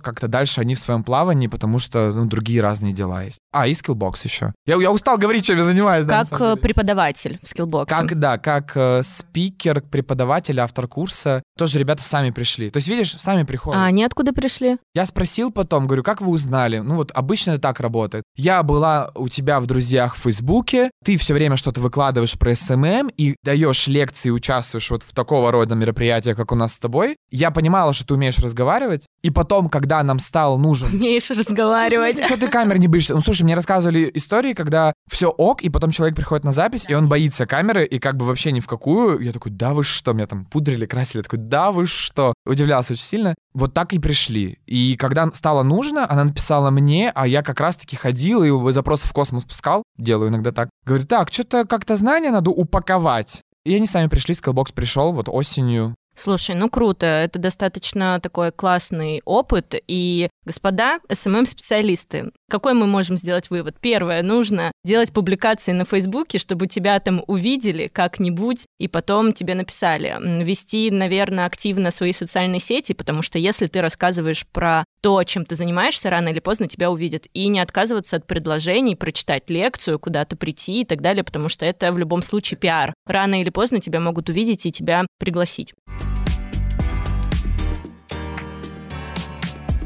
как-то 0.00 0.28
дальше 0.28 0.60
они 0.60 0.76
в 0.76 0.78
своем 0.78 1.02
плавании, 1.02 1.48
потому 1.48 1.78
что, 1.78 2.12
ну, 2.12 2.24
другие 2.24 2.60
разные 2.62 2.92
дела 2.92 3.24
есть. 3.24 3.40
А, 3.52 3.66
и 3.66 3.72
Skillbox 3.72 4.20
еще. 4.24 4.52
Я, 4.64 4.76
я 4.76 4.92
устал 4.92 5.18
говорить, 5.18 5.44
чем 5.44 5.58
я 5.58 5.64
занимаюсь. 5.64 6.06
Как 6.06 6.28
да, 6.30 6.56
преподаватель 6.56 7.38
в 7.42 7.44
Skillbox. 7.44 7.86
Как, 7.86 8.18
да, 8.18 8.38
как 8.38 8.72
э, 8.76 9.02
спикер, 9.02 9.82
преподаватель, 9.82 10.60
автор 10.60 10.86
курса. 10.86 11.42
Тоже 11.58 11.80
ребята 11.80 12.02
сами 12.02 12.30
пришли. 12.30 12.70
То 12.70 12.78
есть, 12.78 12.88
видишь, 12.88 13.16
сами 13.18 13.42
приходят. 13.42 13.80
А 13.80 13.86
они 13.86 14.04
откуда 14.04 14.32
пришли? 14.32 14.78
Я 14.94 15.04
спросил 15.04 15.50
потом, 15.50 15.86
говорю, 15.86 16.04
как 16.04 16.20
вы 16.20 16.28
узнали? 16.28 16.78
Ну, 16.78 16.94
вот 16.96 17.10
обычно 17.12 17.52
это 17.52 17.60
так 17.60 17.80
работает. 17.80 18.22
Я 18.36 18.62
была 18.62 19.10
у 19.16 19.28
тебя 19.28 19.58
в 19.60 19.66
друзьях 19.66 20.14
в 20.14 20.20
Фейсбуке, 20.20 20.90
ты 21.04 21.16
все 21.16 21.34
время 21.34 21.56
что-то 21.56 21.80
выкладываешь 21.80 22.38
про 22.38 22.51
SMM 22.54 23.10
и 23.16 23.36
даешь 23.42 23.86
лекции, 23.86 24.30
участвуешь 24.30 24.90
вот 24.90 25.02
в 25.02 25.12
такого 25.12 25.50
рода 25.50 25.74
мероприятиях, 25.74 26.36
как 26.36 26.52
у 26.52 26.54
нас 26.54 26.74
с 26.74 26.78
тобой. 26.78 27.16
Я 27.30 27.50
понимала, 27.50 27.92
что 27.92 28.06
ты 28.06 28.14
умеешь 28.14 28.38
разговаривать, 28.38 29.06
и 29.22 29.30
потом, 29.30 29.68
когда 29.68 30.02
нам 30.02 30.18
стал 30.18 30.58
нужен... 30.58 30.88
Умеешь 30.92 31.30
разговаривать. 31.30 32.16
Ну, 32.18 32.26
что 32.26 32.36
ты 32.36 32.48
камер 32.48 32.78
не 32.78 32.88
боишься? 32.88 33.14
Ну, 33.14 33.20
слушай, 33.20 33.42
мне 33.42 33.54
рассказывали 33.54 34.10
истории, 34.14 34.52
когда 34.52 34.92
все 35.10 35.28
ок, 35.28 35.62
и 35.62 35.68
потом 35.68 35.90
человек 35.90 36.16
приходит 36.16 36.44
на 36.44 36.52
запись, 36.52 36.84
и 36.88 36.94
он 36.94 37.08
боится 37.08 37.46
камеры, 37.46 37.84
и 37.84 37.98
как 37.98 38.16
бы 38.16 38.26
вообще 38.26 38.52
ни 38.52 38.60
в 38.60 38.66
какую. 38.66 39.20
Я 39.20 39.32
такой, 39.32 39.52
да 39.52 39.74
вы 39.74 39.84
что? 39.84 40.12
Меня 40.12 40.26
там 40.26 40.44
пудрили, 40.44 40.86
красили. 40.86 41.18
Я 41.18 41.22
такой, 41.24 41.38
да 41.38 41.72
вы 41.72 41.86
что? 41.86 42.34
Удивлялся 42.44 42.94
очень 42.94 43.04
сильно. 43.04 43.34
Вот 43.54 43.74
так 43.74 43.92
и 43.92 43.98
пришли. 43.98 44.58
И 44.66 44.96
когда 44.96 45.30
стало 45.32 45.62
нужно, 45.62 46.10
она 46.10 46.24
написала 46.24 46.70
мне, 46.70 47.12
а 47.14 47.26
я 47.26 47.42
как 47.42 47.60
раз-таки 47.60 47.96
ходил 47.96 48.42
и 48.44 48.72
запросы 48.72 49.06
в 49.06 49.12
космос 49.12 49.44
пускал. 49.44 49.82
Делаю 49.98 50.30
иногда 50.30 50.52
так. 50.52 50.70
Говорю, 50.86 51.06
так, 51.06 51.32
что-то 51.32 51.66
как-то 51.66 51.96
знания 51.96 52.30
надо 52.42 52.50
упаковать. 52.50 53.42
И 53.64 53.74
они 53.74 53.86
сами 53.86 54.08
пришли, 54.08 54.34
Skillbox 54.34 54.72
пришел 54.74 55.12
вот 55.12 55.28
осенью 55.28 55.94
Слушай, 56.14 56.54
ну 56.54 56.68
круто, 56.68 57.06
это 57.06 57.38
достаточно 57.38 58.20
такой 58.20 58.52
классный 58.52 59.22
опыт. 59.24 59.74
И, 59.88 60.28
господа, 60.44 61.00
СММ-специалисты, 61.10 62.32
какой 62.50 62.74
мы 62.74 62.86
можем 62.86 63.16
сделать 63.16 63.48
вывод? 63.48 63.76
Первое, 63.80 64.22
нужно 64.22 64.72
делать 64.84 65.12
публикации 65.12 65.72
на 65.72 65.86
Фейсбуке, 65.86 66.38
чтобы 66.38 66.66
тебя 66.66 67.00
там 67.00 67.24
увидели 67.26 67.86
как-нибудь, 67.86 68.66
и 68.78 68.88
потом 68.88 69.32
тебе 69.32 69.54
написали. 69.54 70.14
Вести, 70.44 70.90
наверное, 70.90 71.46
активно 71.46 71.90
свои 71.90 72.12
социальные 72.12 72.60
сети, 72.60 72.92
потому 72.92 73.22
что 73.22 73.38
если 73.38 73.66
ты 73.66 73.80
рассказываешь 73.80 74.46
про 74.46 74.84
то, 75.02 75.22
чем 75.24 75.44
ты 75.44 75.56
занимаешься, 75.56 76.08
рано 76.08 76.28
или 76.28 76.40
поздно 76.40 76.68
тебя 76.68 76.90
увидят. 76.90 77.26
И 77.34 77.48
не 77.48 77.60
отказываться 77.60 78.16
от 78.16 78.26
предложений, 78.26 78.96
прочитать 78.96 79.50
лекцию, 79.50 79.98
куда-то 79.98 80.36
прийти 80.36 80.82
и 80.82 80.84
так 80.84 81.02
далее, 81.02 81.24
потому 81.24 81.48
что 81.48 81.66
это 81.66 81.92
в 81.92 81.98
любом 81.98 82.22
случае 82.22 82.56
пиар. 82.56 82.94
Рано 83.06 83.40
или 83.40 83.50
поздно 83.50 83.80
тебя 83.80 84.00
могут 84.00 84.28
увидеть 84.28 84.64
и 84.64 84.72
тебя 84.72 85.04
пригласить. 85.18 85.74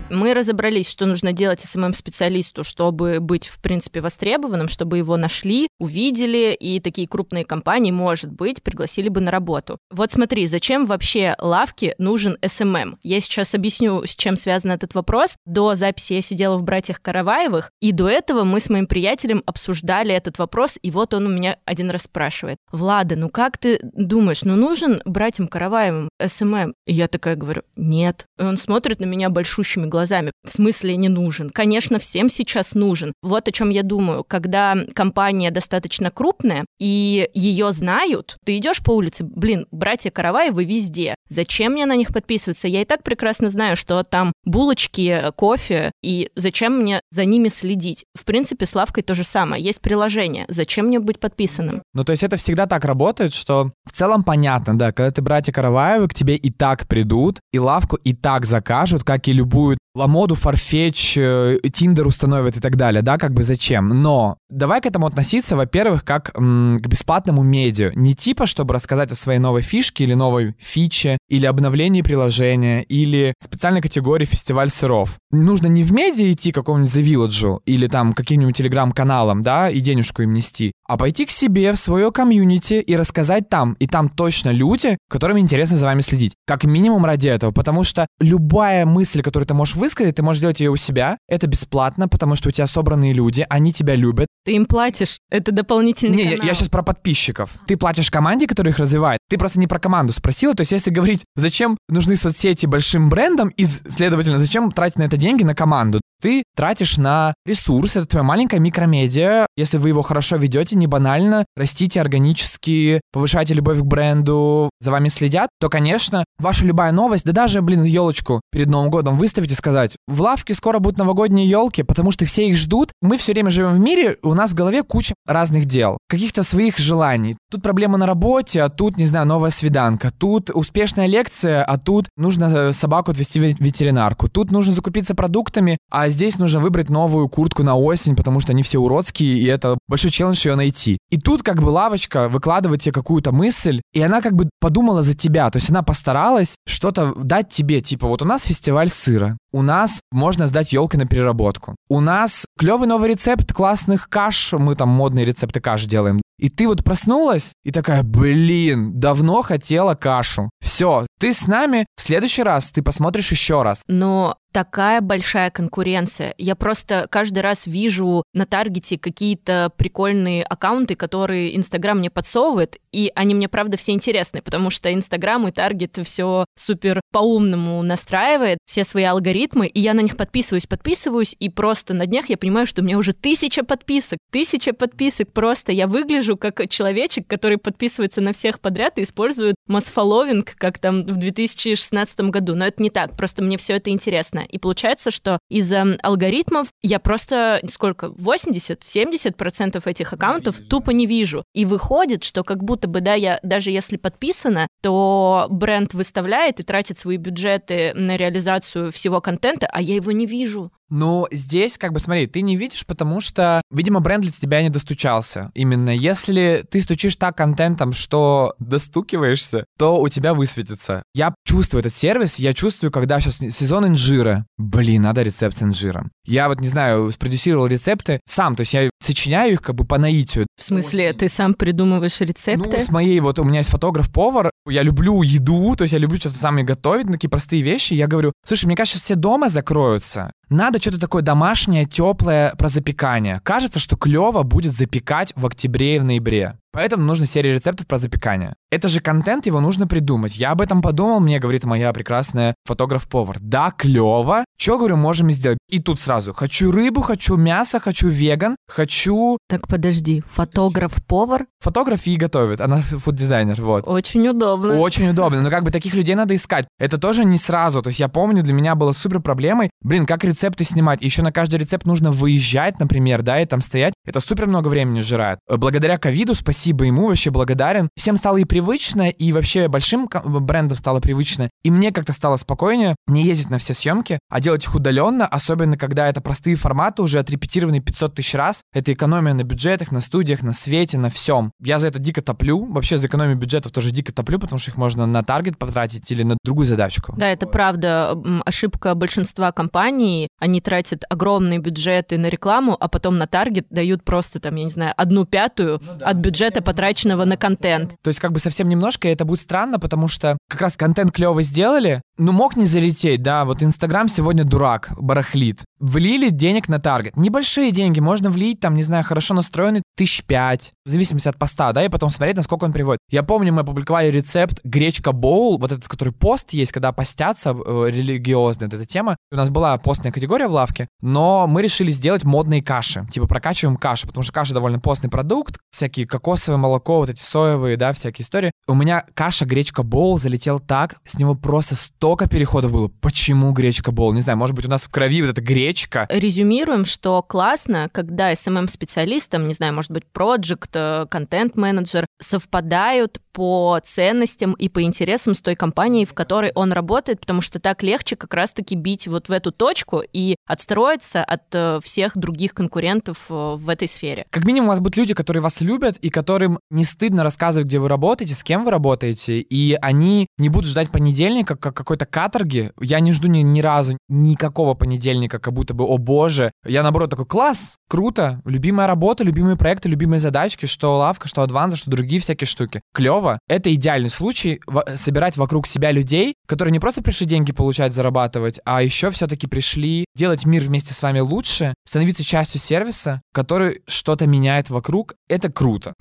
Мы 0.09 0.35
разобрались, 0.35 0.89
что 0.89 1.05
нужно 1.05 1.33
делать 1.33 1.61
SMM-специалисту, 1.61 2.63
чтобы 2.63 3.19
быть, 3.19 3.49
в 3.49 3.61
принципе, 3.61 4.01
востребованным, 4.01 4.69
чтобы 4.69 4.99
его 4.99 5.17
нашли, 5.17 5.69
увидели, 5.81 6.55
и 6.59 6.81
такие 6.81 7.09
крупные 7.09 7.45
компании, 7.45 7.91
может 7.91 8.31
быть, 8.31 8.63
пригласили 8.63 9.09
бы 9.09 9.21
на 9.21 9.33
работу. 9.33 9.79
Вот 9.91 10.13
смотри, 10.13 10.47
зачем 10.47 10.87
вообще 10.87 11.35
лавке 11.41 11.97
нужен 11.99 12.39
SMM? 12.45 12.99
Я 13.03 13.21
сейчас 13.21 13.55
объясню, 13.55 14.07
с 14.07 14.15
чем 14.15 14.37
связан 14.37 14.71
этот 14.71 14.95
вопрос. 14.95 15.37
До 15.45 15.75
записи 15.75 16.15
я 16.15 16.23
сидела 16.23 16.57
в 16.57 16.63
«Братьях 16.63 17.03
Караваевых», 17.03 17.73
и 17.81 17.91
до 17.91 18.09
этого 18.09 18.45
мы 18.45 18.61
с 18.61 18.71
моим 18.71 18.87
приятелем 18.87 19.43
обсуждали 19.45 20.15
этот 20.15 20.39
вопрос, 20.39 20.79
и 20.81 20.91
вот 20.93 21.15
он 21.15 21.27
у 21.27 21.31
меня 21.31 21.59
один 21.65 21.91
раз 21.91 22.03
спрашивает. 22.03 22.59
«Влада, 22.71 23.17
ну 23.17 23.29
как 23.29 23.59
ты 23.59 23.81
думаешь, 23.83 24.45
ну 24.45 24.55
нужен 24.55 25.03
братьям 25.05 25.49
Караваевым 25.49 26.11
SMM?» 26.25 26.75
И 26.87 26.95
я 26.95 27.09
такая 27.09 27.35
говорю, 27.35 27.63
нет. 27.75 28.27
И 28.39 28.43
он 28.43 28.57
смотрит 28.57 29.01
на 29.01 29.05
меня 29.05 29.31
большущими 29.31 29.87
глазами. 29.87 29.96
В 30.45 30.53
смысле 30.53 30.97
не 30.97 31.09
нужен? 31.09 31.51
Конечно, 31.51 31.99
всем 31.99 32.29
сейчас 32.29 32.75
нужен. 32.75 33.13
Вот 33.23 33.49
о 33.49 33.53
чем 33.53 33.71
я 33.71 33.83
думаю. 33.83 34.25
Когда 34.25 34.77
компания 34.95 35.51
достаточно 35.51 36.11
крупная, 36.11 36.65
и 36.79 37.29
ее 37.35 37.73
знают, 37.73 38.37
ты 38.45 38.59
идешь 38.59 38.83
по 38.83 38.93
улице, 38.93 39.25
блин, 39.25 39.67
братья 39.71 40.11
Караваевы 40.11 40.65
везде. 40.65 41.15
Зачем 41.29 41.73
мне 41.73 41.87
на 41.87 41.97
них 41.97 42.13
подписываться? 42.13 42.69
Я 42.69 42.83
и 42.83 42.85
так 42.85 43.03
прекрасно 43.03 43.51
знаю, 43.51 43.77
что 43.77 44.03
там 44.03 44.33
булочки, 44.45 45.33
кофе, 45.37 45.93
и 46.03 46.31
зачем 46.37 46.79
мне 46.79 47.01
за 47.11 47.25
ними 47.25 47.49
следить? 47.49 48.05
В 48.15 48.25
принципе, 48.25 48.67
с 48.67 48.75
лавкой 48.75 49.03
то 49.03 49.15
же 49.15 49.25
самое. 49.25 49.63
Есть 49.63 49.81
приложение. 49.81 50.45
Зачем 50.49 50.87
мне 50.87 50.99
быть 51.01 51.21
подписанным? 51.21 51.83
Ну, 51.95 52.05
то 52.05 52.13
есть 52.13 52.23
это 52.23 52.37
всегда 52.37 52.67
так 52.67 52.85
работает, 52.85 53.35
что 53.35 53.73
в 53.85 53.93
целом 53.93 54.23
понятно, 54.23 54.79
да, 54.79 54.93
когда 54.93 55.11
ты 55.11 55.23
братья 55.23 55.53
Караваевы, 55.53 56.09
к 56.09 56.15
тебе 56.15 56.37
и 56.37 56.51
так 56.51 56.87
придут, 56.87 57.41
и 57.53 57.59
лавку 57.59 57.97
и 57.97 58.15
так 58.15 58.47
закажут, 58.47 59.05
как 59.05 59.29
и 59.29 59.33
любую 59.33 59.79
Ламоду, 59.97 60.35
Farfetch, 60.35 61.71
Тиндер 61.71 62.05
э, 62.05 62.09
установят 62.09 62.57
и 62.57 62.61
так 62.61 62.77
далее, 62.77 63.03
да, 63.03 63.17
как 63.17 63.33
бы 63.33 63.43
зачем. 63.43 63.89
Но 63.89 64.37
давай 64.51 64.81
к 64.83 64.87
этому 64.87 65.07
относиться, 65.07 65.57
во-первых, 65.57 66.05
как 66.05 66.33
м, 66.37 66.79
к 66.83 66.87
бесплатному 66.87 67.43
медиа. 67.43 67.93
Не 67.95 68.15
типа, 68.15 68.47
чтобы 68.47 68.75
рассказать 68.75 69.11
о 69.11 69.17
своей 69.17 69.39
новой 69.39 69.63
фишке 69.63 70.05
или 70.05 70.13
новой 70.13 70.55
фиче, 70.59 71.17
или 71.29 71.47
обновлении 71.47 72.03
приложения, 72.03 72.83
или 72.83 73.33
специальной 73.43 73.81
категории 73.81 74.27
фестиваль 74.27 74.69
сыров. 74.69 75.17
Нужно 75.31 75.67
не 75.67 75.83
в 75.83 75.93
медиа 75.93 76.31
идти 76.31 76.53
какому-нибудь 76.53 76.95
The 76.95 77.03
Village 77.03 77.61
или 77.65 77.87
там 77.87 78.13
каким-нибудь 78.13 78.57
телеграм-каналам, 78.57 79.41
да, 79.41 79.71
и 79.71 79.81
денежку 79.81 80.23
им 80.23 80.35
нести, 80.35 80.73
а 80.87 80.99
пойти 80.99 81.25
к 81.25 81.31
себе 81.31 81.73
в 81.73 81.77
свое 81.77 82.13
комьюнити 82.13 82.75
и 82.75 82.97
рассказать 82.97 83.49
там. 83.49 83.75
И 83.79 83.87
там 83.87 84.11
точно 84.11 84.51
люди, 84.51 84.99
которым 85.09 85.39
интересно 85.39 85.77
за 85.77 85.87
вами 85.87 86.03
следить. 86.03 86.35
Как 86.47 86.65
минимум 86.65 87.07
ради 87.07 87.29
этого, 87.29 87.51
потому 87.51 87.83
что 87.83 88.07
любая 88.21 88.85
мысль, 88.85 89.23
которую 89.23 89.47
ты 89.47 89.55
можешь 89.55 89.75
вы 89.75 89.86
высказать, 89.87 90.17
ты 90.17 90.23
можешь 90.23 90.41
делать 90.41 90.61
ее 90.61 90.71
у 90.71 90.77
себя. 90.77 91.19
Это 91.29 91.47
бесплатно, 91.47 92.09
потому 92.09 92.35
что 92.35 92.49
у 92.49 92.53
тебя 92.53 92.67
собранные 92.67 93.13
люди, 93.13 93.47
они 93.49 93.73
тебя 93.73 93.95
любят. 93.95 94.27
Ты 94.45 94.53
им 94.53 94.67
платишь. 94.67 95.19
Это 95.31 95.53
дополнительный 95.53 96.17
Не, 96.17 96.25
канал. 96.25 96.39
Я, 96.43 96.49
я 96.49 96.55
сейчас 96.55 96.69
про 96.69 96.83
подписчиков. 96.83 97.51
Ты 97.67 97.77
платишь 97.77 98.11
команде, 98.11 98.47
которая 98.47 98.73
их 98.73 98.79
развивает. 98.79 99.21
Ты 99.29 99.39
просто 99.39 99.61
не 99.61 99.67
про 99.67 99.79
команду 99.79 100.13
спросила. 100.13 100.55
То 100.55 100.63
есть 100.63 100.73
если 100.73 100.91
говорить, 100.91 101.25
зачем 101.37 101.79
нужны 101.89 102.17
соцсети 102.17 102.67
большим 102.67 103.09
брендам, 103.09 103.49
и, 103.49 103.65
следовательно, 103.65 104.39
зачем 104.41 104.71
тратить 104.73 104.99
на 104.99 105.05
это 105.05 105.17
деньги 105.17 105.45
на 105.45 105.55
команду? 105.55 106.01
Ты 106.27 106.43
тратишь 106.57 106.97
на 106.97 107.35
ресурс, 107.47 107.95
это 107.95 108.05
твоя 108.07 108.25
маленькая 108.25 108.59
микромедиа. 108.59 109.47
Если 109.57 109.79
вы 109.79 109.91
его 109.91 110.03
хорошо 110.03 110.35
ведете, 110.35 110.75
не 110.75 110.89
банально, 110.89 111.45
растите 111.55 112.01
органически, 112.01 113.01
повышаете 113.13 113.55
любовь 113.55 113.79
к 113.79 113.85
бренду, 113.85 114.71
за 114.81 114.91
вами 114.91 115.09
следят, 115.09 115.51
то, 115.61 115.69
конечно, 115.69 116.25
ваша 116.41 116.65
любая 116.65 116.91
новость, 116.91 117.27
да 117.27 117.31
даже, 117.31 117.63
блин, 117.63 117.85
елочку 117.85 118.41
перед 118.51 118.69
Новым 118.69 118.91
годом 118.91 119.19
выставите, 119.19 119.55
сказать, 119.55 119.95
в 120.09 120.21
лавке 120.21 120.55
скоро 120.55 120.81
будут 120.81 120.99
новогодние 120.99 121.49
елки, 121.49 121.85
потому 121.85 122.11
что 122.11 122.25
все 122.25 122.49
их 122.49 122.57
ждут. 122.57 122.91
Мы 123.01 123.19
все 123.19 123.33
время 123.33 123.51
живем 123.51 123.75
в 123.75 123.79
мире, 123.79 124.17
у 124.25 124.35
нас 124.35 124.51
в 124.51 124.55
голове 124.55 124.83
куча 124.83 125.15
разных 125.29 125.67
дел, 125.67 125.97
каких-то 126.09 126.43
своих 126.43 126.79
желаний. 126.79 127.37
Тут 127.53 127.63
проблема 127.63 127.99
на 127.99 128.07
работе, 128.07 128.63
а 128.63 128.69
тут, 128.69 128.97
не 128.97 129.07
знаю, 129.07 129.27
новая 129.27 129.51
свиданка, 129.51 130.11
тут 130.11 130.51
успешная 130.53 131.07
лекция, 131.07 131.63
а 131.63 131.79
тут 131.79 132.09
нужно 132.17 132.47
э, 132.47 132.73
собаку 132.73 133.13
отвезти 133.13 133.39
в 133.39 133.61
ветеринарку, 133.61 134.29
тут 134.29 134.51
нужно 134.51 134.73
закупиться 134.73 135.15
продуктами, 135.15 135.79
а 135.89 136.09
здесь 136.17 136.39
нужно 136.39 136.61
выбрать 136.61 136.91
новую 136.91 137.29
куртку 137.29 137.63
на 137.63 137.77
осень, 137.77 138.17
потому 138.17 138.41
что 138.41 138.53
они 138.53 138.63
все 138.63 138.79
уродские, 138.79 139.39
и 139.39 139.45
это 139.45 139.79
большой 139.87 140.11
челлендж 140.11 140.47
ее 140.47 140.57
найти. 140.57 140.99
И 141.11 141.19
тут 141.21 141.43
как 141.43 141.63
бы 141.63 141.69
лавочка 141.69 142.29
выкладывает 142.29 142.81
тебе 142.81 142.93
какую-то 142.93 143.33
мысль, 143.33 143.83
и 143.93 144.01
она 144.01 144.23
как 144.23 144.35
бы 144.35 144.49
подумала 144.61 145.03
за 145.03 145.15
тебя, 145.15 145.51
то 145.51 145.59
есть 145.59 145.71
она 145.71 145.83
постаралась 145.83 146.57
что-то 146.67 147.15
дать 147.15 147.51
тебе, 147.51 147.81
типа 147.81 148.09
вот 148.09 148.23
у 148.23 148.25
нас 148.25 148.45
фестиваль 148.45 148.89
сыра, 148.89 149.37
у 149.53 149.63
нас 149.63 150.01
можно 150.11 150.47
сдать 150.47 150.73
елкой 150.73 151.01
на 151.01 151.07
переработку. 151.07 151.77
У 151.89 152.01
нас 152.01 152.45
клевый 152.59 152.89
новый 152.89 153.11
рецепт 153.11 153.53
классных 153.53 154.09
каш, 154.09 154.53
мы 154.53 154.75
там 154.75 154.89
модные 154.89 155.25
рецепты 155.25 155.61
каш 155.61 155.85
делаем. 155.85 156.21
И 156.39 156.51
ты 156.51 156.69
вот 156.69 156.85
проснулась 156.85 157.53
и 157.65 157.71
такая, 157.71 158.03
блин, 158.03 159.01
давно 159.01 159.41
хотела 159.41 159.95
кашу. 159.95 160.51
Все, 160.63 161.07
ты 161.19 161.33
с 161.33 161.47
нами, 161.47 161.87
в 161.97 162.03
следующий 162.03 162.43
раз 162.43 162.71
ты 162.71 162.83
посмотришь 162.83 163.31
еще 163.31 163.63
раз. 163.63 163.81
Но 163.89 164.37
такая 164.57 165.03
большая 165.03 165.51
конкуренция. 165.51 166.35
Я 166.39 166.57
просто 166.57 167.09
каждый 167.11 167.41
раз 167.41 167.67
вижу 167.67 168.25
на 168.33 168.47
таргете 168.47 168.97
какие-то 168.97 169.71
прикольные 169.77 170.43
аккаунты, 170.45 170.95
которые 170.95 171.55
Инстаграм 171.55 171.99
мне 171.99 172.09
подсовывает, 172.09 172.79
и 172.91 173.13
они 173.15 173.35
мне, 173.35 173.51
правда, 173.51 173.77
все 173.77 173.93
интересны, 173.93 174.41
потому 174.41 174.71
что 174.71 174.91
Инстаграм 174.91 175.47
и 175.47 175.53
таргет 175.53 175.99
все 176.03 176.47
супер 176.59 177.03
по-умному 177.13 177.83
настраивает, 177.83 178.57
все 178.65 178.85
свои 178.85 179.05
алгоритмы, 179.05 179.67
и 179.67 179.79
я 179.79 179.93
на 179.93 180.01
них 180.01 180.17
подписываюсь, 180.17 180.67
подписываюсь, 180.67 181.37
и 181.39 181.51
просто 181.51 181.93
на 181.93 182.07
днях 182.07 182.31
я 182.31 182.39
понимаю, 182.39 182.67
что 182.67 182.81
у 182.81 182.85
меня 182.87 182.97
уже 182.97 183.13
тысяча 183.13 183.63
подписок, 183.63 184.19
тысяча 184.33 184.73
подписок 184.73 185.35
просто. 185.35 185.73
Я 185.73 185.87
выгляжу 185.87 186.39
как 186.39 186.67
человечек, 186.71 187.27
который 187.27 187.59
подписывается 187.59 188.23
на 188.23 188.33
всех 188.33 188.61
подряд 188.61 188.99
и 188.99 189.03
использует 189.03 189.57
масс-фолловинг, 189.67 190.55
как 190.57 190.79
там 190.79 191.03
в 191.03 191.19
2016 191.19 192.21
году. 192.31 192.55
Но 192.55 192.65
это 192.65 192.83
не 192.83 192.89
так, 192.89 193.19
просто 193.19 193.43
мне 193.43 193.59
все 193.59 193.75
это 193.75 193.91
интересно. 193.91 194.46
И 194.51 194.59
получается, 194.59 195.11
что 195.11 195.39
из-за 195.49 195.99
алгоритмов 196.03 196.69
я 196.83 196.99
просто 196.99 197.61
сколько, 197.69 198.07
80-70% 198.07 199.83
этих 199.85 200.13
аккаунтов 200.13 200.57
тупо 200.69 200.91
не 200.91 201.07
вижу. 201.07 201.45
И 201.55 201.65
выходит, 201.65 202.25
что 202.25 202.45
как 202.45 202.63
будто 202.63 202.89
бы, 202.89 203.01
да, 203.01 203.15
я 203.15 203.41
даже 203.43 203.71
если 203.71 203.97
подписана, 203.97 204.69
то 204.83 205.47
бренд 205.51 205.95
выставляет 205.95 206.61
и 206.61 206.63
тратит 206.63 206.99
свои 206.99 207.17
бюджеты 207.17 207.93
на 207.95 208.17
реализацию 208.17 208.91
всего 208.93 209.21
контента, 209.21 209.69
а 209.71 209.81
я 209.81 209.95
его 209.97 210.13
не 210.13 210.27
вижу. 210.27 210.71
Ну, 210.91 211.27
здесь, 211.31 211.79
как 211.79 211.93
бы, 211.93 212.01
смотри, 212.01 212.27
ты 212.27 212.43
не 212.43 212.57
видишь, 212.57 212.87
потому 212.87 213.21
что, 213.21 213.61
видимо, 213.71 214.01
бренд 214.01 214.23
для 214.23 214.33
тебя 214.33 214.63
не 214.63 214.71
достучался. 214.71 215.51
Именно 215.55 215.91
если 215.91 216.65
ты 216.71 216.81
стучишь 216.81 217.17
так 217.17 217.37
контентом, 217.37 217.93
что 217.93 218.55
достукиваешься, 218.59 219.65
то 219.79 220.01
у 220.01 220.09
тебя 220.09 220.35
высветится. 220.35 221.03
Я 221.15 221.35
чувствую 221.45 221.81
этот 221.81 221.95
сервис, 221.95 222.37
я 222.37 222.55
чувствую, 222.55 222.91
когда 222.91 223.21
сейчас 223.21 223.39
сезон 223.39 223.87
инжира. 223.87 224.47
Блин, 224.59 225.03
надо 225.03 225.23
рецепт 225.23 225.57
с 225.57 225.63
инжиром. 225.63 226.11
Я 226.25 226.49
вот, 226.49 226.61
не 226.61 226.69
знаю, 226.69 227.11
спродюсировал 227.13 227.67
рецепты 227.67 228.21
сам, 228.27 228.57
то 228.57 228.63
есть 228.63 228.75
я 228.75 228.91
сочиняю 229.01 229.55
их 229.55 229.63
как 229.63 229.75
бы 229.75 229.85
по 229.85 229.99
наитию. 229.99 230.47
В 230.59 230.63
смысле, 230.63 231.13
ты 231.13 231.29
сам 231.29 231.55
придумываешь 231.55 232.21
рецепты? 232.21 232.71
Ну, 232.71 232.79
с 232.79 232.89
моей, 232.91 233.21
вот 233.21 233.39
у 233.39 233.45
меня 233.45 233.59
есть 233.59 233.71
фотограф-повар, 233.71 234.51
я 234.67 234.83
люблю 234.83 235.23
еду, 235.23 235.75
то 235.77 235.83
есть 235.83 235.93
я 235.93 235.99
люблю 235.99 236.19
что-то 236.19 236.39
сам 236.39 236.57
готовить, 236.65 237.11
такие 237.11 237.29
простые 237.29 237.63
вещи. 237.63 237.95
Я 237.95 238.07
говорю, 238.07 238.33
слушай, 238.47 238.67
мне 238.67 238.77
кажется, 238.77 238.99
все 238.99 239.15
дома 239.15 239.49
закроются. 239.49 240.33
Надо 240.49 240.81
что-то 240.81 241.01
такое 241.01 241.23
домашнее, 241.23 241.87
теплое 241.87 242.55
про 242.55 242.69
запекание. 242.69 243.41
Кажется, 243.43 243.81
что 243.81 243.97
клево 243.97 244.45
будет 244.45 244.73
запекать 244.73 245.33
в 245.35 245.45
октябре 245.45 245.97
и 245.97 245.99
в 245.99 246.05
ноябре. 246.05 246.57
Поэтому 246.77 247.05
нужна 247.05 247.25
серия 247.25 247.55
рецептов 247.55 247.87
про 247.87 247.97
запекание. 247.97 248.55
Это 248.71 248.91
же 248.91 249.01
контент, 249.01 249.47
его 249.47 249.61
нужно 249.61 249.87
придумать. 249.87 250.37
Я 250.37 250.51
об 250.51 250.61
этом 250.61 250.83
подумал, 250.83 251.21
мне 251.21 251.39
говорит 251.39 251.65
моя 251.65 251.91
прекрасная 251.95 252.55
фотограф-повар. 252.67 253.39
Да, 253.41 253.71
клево. 253.71 254.45
Что, 254.59 254.77
говорю, 254.77 254.97
можем 254.99 255.31
сделать? 255.31 255.57
И 255.71 255.79
тут 255.79 255.99
сразу. 256.01 256.35
Хочу 256.35 256.71
рыбу, 256.71 257.01
хочу 257.01 257.37
мясо, 257.37 257.81
хочу 257.81 258.09
веган, 258.11 258.57
хочу... 258.69 259.39
Так, 259.49 259.69
подожди. 259.69 260.23
Фотограф-повар? 260.31 261.47
Фотограф 261.61 262.07
и 262.07 262.17
готовит. 262.17 262.61
Она 262.61 262.83
фуд-дизайнер, 262.83 263.59
вот. 263.63 263.85
Очень 263.89 264.29
удобно. 264.29 264.79
Очень 264.79 265.09
удобно. 265.09 265.41
Но 265.41 265.49
как 265.49 265.65
бы 265.65 265.71
таких 265.71 265.95
людей 265.95 266.15
надо 266.15 266.37
искать. 266.37 266.67
Это 266.79 266.99
тоже 266.99 267.25
не 267.25 267.39
сразу. 267.39 267.81
То 267.81 267.89
есть 267.89 268.01
я 268.01 268.09
помню, 268.09 268.43
для 268.43 268.53
меня 268.53 268.75
было 268.75 268.93
супер 268.93 269.21
проблемой. 269.21 269.71
Блин, 269.81 270.05
как 270.05 270.25
рецепты 270.25 270.65
снимать? 270.65 271.01
Еще 271.01 271.23
на 271.23 271.33
каждый 271.33 271.59
рецепт 271.59 271.87
нужно 271.87 272.13
выезжать, 272.13 272.79
например, 272.79 273.23
да, 273.23 273.41
и 273.41 273.47
там 273.47 273.63
стоять. 273.63 273.95
Это 274.05 274.21
супер 274.21 274.47
много 274.47 274.69
времени 274.69 275.01
сжирает. 275.01 275.39
Благодаря 275.49 275.97
ковиду, 275.97 276.35
спасибо 276.35 276.66
спасибо 276.67 276.85
ему, 276.85 277.07
вообще 277.07 277.31
благодарен. 277.31 277.89
Всем 277.97 278.17
стало 278.17 278.39
и 278.39 278.45
привычно, 278.45 279.09
и 279.09 279.33
вообще 279.33 279.69
большим 279.69 280.09
брендам 280.25 280.77
стало 280.77 280.99
привычно. 280.99 281.49
И 281.63 281.71
мне 281.71 281.93
как-то 281.93 282.13
стало 282.13 282.39
спокойнее 282.39 282.97
не 283.07 283.23
ездить 283.23 283.51
на 283.51 283.59
все 283.59 283.73
съемки, 283.73 284.19
а 284.29 284.41
делать 284.41 284.65
их 284.65 284.75
удаленно, 284.75 285.27
особенно 285.27 285.79
когда 285.79 286.09
это 286.09 286.21
простые 286.21 286.57
форматы, 286.57 287.03
уже 287.03 287.21
отрепетированные 287.21 287.81
500 287.81 288.15
тысяч 288.17 288.35
раз. 288.35 288.63
Это 288.73 288.93
экономия 288.93 289.33
на 289.33 289.45
бюджетах, 289.45 289.93
на 289.93 290.01
студиях, 290.01 290.43
на 290.43 290.53
свете, 290.53 290.99
на 290.99 291.09
всем. 291.09 291.53
Я 291.63 291.79
за 291.79 291.87
это 291.87 292.01
дико 292.01 292.21
топлю. 292.21 292.65
Вообще 292.65 292.99
за 292.99 293.07
экономию 293.07 293.37
бюджетов 293.37 293.71
тоже 293.71 293.93
дико 293.93 294.13
топлю, 294.13 294.41
потому 294.41 294.59
что 294.59 294.73
их 294.73 294.77
можно 294.77 295.07
на 295.07 295.23
таргет 295.23 295.59
потратить 295.59 296.11
или 296.11 296.25
на 296.25 296.37
другую 296.43 296.67
задачку. 296.67 297.15
Да, 297.17 297.29
это 297.29 297.47
правда. 297.47 298.21
Ошибка 298.45 298.97
большинства 298.97 299.53
компаний. 299.53 300.27
Они 300.41 300.61
тратят 300.61 301.05
огромные 301.09 301.61
бюджеты 301.61 302.19
на 302.19 302.27
рекламу, 302.27 302.77
а 302.81 302.89
потом 302.89 303.19
на 303.19 303.29
таргет 303.29 303.67
дают 303.71 304.03
просто 304.03 304.41
там, 304.41 304.57
я 304.57 304.65
не 304.65 304.71
знаю, 304.71 304.95
одну 304.97 305.25
пятую 305.27 305.81
ну, 305.87 305.99
да, 305.99 306.07
от 306.07 306.17
бюджета, 306.17 306.56
потраченного 306.63 307.25
на 307.25 307.37
контент. 307.37 307.95
То 308.03 308.09
есть 308.09 308.21
как 308.21 308.33
бы 308.33 308.39
совсем 308.39 308.69
немножко, 308.69 309.09
и 309.09 309.13
это 309.13 309.25
будет 309.25 309.41
странно, 309.41 309.79
потому 309.79 310.09
что 310.09 310.37
как 310.49 310.61
раз 310.61 310.77
контент 310.77 311.13
клево 311.13 311.43
сделали, 311.43 312.03
ну 312.19 312.33
мог 312.33 312.57
не 312.57 312.65
залететь, 312.65 313.23
да, 313.23 313.45
вот 313.45 313.63
Инстаграм 313.63 314.09
сегодня 314.09 314.45
дурак, 314.45 314.91
барахлит. 314.97 315.63
Влили 315.79 316.31
денег 316.31 316.69
на 316.69 316.79
таргет. 316.79 317.17
Небольшие 317.17 317.71
деньги, 317.71 318.01
можно 318.01 318.31
влить, 318.31 318.61
там, 318.61 318.75
не 318.75 318.83
знаю, 318.83 319.05
хорошо 319.05 319.35
настроенный, 319.35 319.83
тысяч 319.97 320.25
пять, 320.25 320.73
в 320.85 320.91
зависимости 320.91 321.29
от 321.29 321.37
поста, 321.39 321.73
да, 321.73 321.85
и 321.85 321.89
потом 321.89 322.11
смотреть, 322.11 322.37
насколько 322.37 322.65
он 322.65 322.73
приводит. 322.73 323.01
Я 323.11 323.23
помню, 323.23 323.53
мы 323.53 323.61
опубликовали 323.61 324.11
рецепт 324.11 324.61
гречка 324.65 325.13
боул, 325.13 325.59
вот 325.59 325.73
этот, 325.73 325.89
который 325.89 326.13
пост 326.13 326.53
есть, 326.53 326.73
когда 326.73 326.93
постятся 326.93 327.51
э, 327.51 327.85
религиозные, 327.89 328.69
вот 328.69 328.75
эта 328.75 328.87
тема. 328.87 329.17
У 329.31 329.37
нас 329.37 329.51
была 329.51 329.77
постная 329.79 330.13
категория 330.13 330.49
в 330.49 330.53
лавке, 330.53 330.89
но 331.01 331.47
мы 331.47 331.63
решили 331.63 331.91
сделать 331.91 332.25
модные 332.25 332.63
каши, 332.63 333.07
типа 333.11 333.27
прокачиваем 333.27 333.77
каши, 333.77 334.07
потому 334.07 334.23
что 334.23 334.33
каша 334.33 334.55
довольно 334.55 334.81
постный 334.81 335.11
продукт, 335.11 335.57
всякие 335.71 336.07
кокосовое 336.07 336.59
молоко, 336.59 336.99
вот 336.99 337.11
эти 337.11 337.21
соевые, 337.21 337.77
да, 337.77 337.93
всякие 337.93 338.25
истории. 338.25 338.53
У 338.67 338.75
меня 338.75 339.05
каша 339.15 339.45
гречка 339.45 339.83
боул 339.83 340.19
залетел 340.19 340.61
так, 340.61 340.97
с 341.05 341.19
него 341.19 341.35
просто 341.35 341.75
столько 341.75 342.29
переходов 342.29 342.73
было. 342.73 342.89
Почему 343.01 343.53
гречка 343.53 343.93
боул? 343.93 344.13
Не 344.13 344.21
знаю, 344.21 344.39
может 344.39 344.57
быть, 344.57 344.67
у 344.67 344.71
нас 344.71 344.85
в 344.85 344.89
крови 344.91 345.21
вот 345.21 345.31
эта 345.31 345.43
гречка. 345.43 345.66
Резюмируем, 346.09 346.85
что 346.85 347.23
классно, 347.23 347.89
когда 347.93 348.33
SMM-специалистам, 348.33 349.47
не 349.47 349.55
знаю, 349.55 349.75
может 349.75 349.91
быть, 349.91 350.05
проект, 350.07 350.71
э, 350.75 351.07
контент-менеджер 351.11 352.07
совпадают 352.21 353.21
по 353.33 353.79
ценностям 353.83 354.55
и 354.55 354.71
по 354.71 354.83
интересам 354.83 355.35
с 355.35 355.43
той 355.43 355.57
компанией, 355.57 356.07
в 356.07 356.15
которой 356.15 356.53
он 356.55 356.73
работает, 356.73 357.21
потому 357.21 357.43
что 357.43 357.61
так 357.61 357.83
легче 357.83 358.17
как 358.17 358.33
раз-таки 358.33 358.75
бить 358.75 359.07
вот 359.07 359.29
в 359.29 359.33
эту 359.33 359.53
точку 359.53 360.03
и 360.11 360.37
отстроиться 360.47 361.23
от 361.23 361.43
э, 361.53 361.81
всех 361.83 362.17
других 362.17 362.55
конкурентов 362.55 363.27
э, 363.29 363.57
в 363.57 363.69
этой 363.69 363.89
сфере. 363.89 364.27
Как 364.31 364.47
минимум 364.47 364.69
у 364.69 364.71
вас 364.71 364.81
будут 364.81 364.97
люди, 364.97 365.13
которые 365.13 365.43
вас 365.43 365.61
любят 365.61 365.99
и 365.99 366.09
которым 366.09 366.61
не 366.71 366.85
стыдно 366.85 367.23
рассказывать, 367.25 367.69
где 367.69 367.79
вы 367.79 367.89
работаете, 367.89 368.35
с 368.35 368.43
кем 368.43 368.65
вы 368.65 368.71
работаете, 368.71 369.41
и 369.41 369.77
они 369.83 370.29
не 370.39 370.49
будут 370.49 370.71
ждать 370.71 370.91
понедельника 370.91 371.57
как 371.57 371.77
какой-то 371.77 372.07
каторги. 372.07 372.73
Я 372.81 373.01
не 373.01 373.13
жду 373.13 373.29
ни, 373.29 373.41
ни 373.41 373.61
разу 373.61 373.99
никакого 374.09 374.73
понедельника, 374.73 375.39
как 375.39 375.53
будто 375.57 375.75
бы, 375.75 375.85
о 375.85 375.99
боже. 375.99 376.53
Я 376.65 376.83
наоборот 376.83 377.11
такой, 377.11 377.27
класс, 377.27 377.77
круто, 377.89 378.41
любимая 378.45 378.87
работа, 378.87 379.25
любимые 379.25 379.57
проекты, 379.57 379.89
любимые 379.89 380.21
задачки, 380.21 380.67
что 380.67 380.99
лавка, 380.99 381.27
что 381.27 381.43
адванза, 381.43 381.77
что 381.77 381.91
другие 381.91 382.21
всякие 382.21 382.47
штуки. 382.47 382.83
Клево, 382.95 383.41
это 383.49 383.75
идеальный 383.75 384.11
случай 384.11 384.61
собирать 384.95 385.37
вокруг 385.37 385.67
себя 385.67 385.91
людей, 385.91 386.35
которые 386.47 386.73
не 386.73 386.81
просто 386.81 387.03
пришли 387.03 387.27
деньги 387.27 387.53
получать, 387.53 387.93
зарабатывать, 387.93 388.61
а 388.65 388.83
еще 388.83 389.11
все-таки 389.11 389.47
пришли 389.47 390.05
делать 390.15 390.47
мир 390.47 390.63
вместе 390.63 390.95
с 390.95 391.03
вами 391.03 391.21
лучше, 391.21 391.75
становиться 391.85 392.23
частью 392.23 392.61
сервиса, 392.61 393.23
который 393.33 393.83
что-то 393.87 394.27
меняет 394.27 394.71
вокруг. 394.71 395.15
Это 395.29 395.51
круто. 395.51 395.95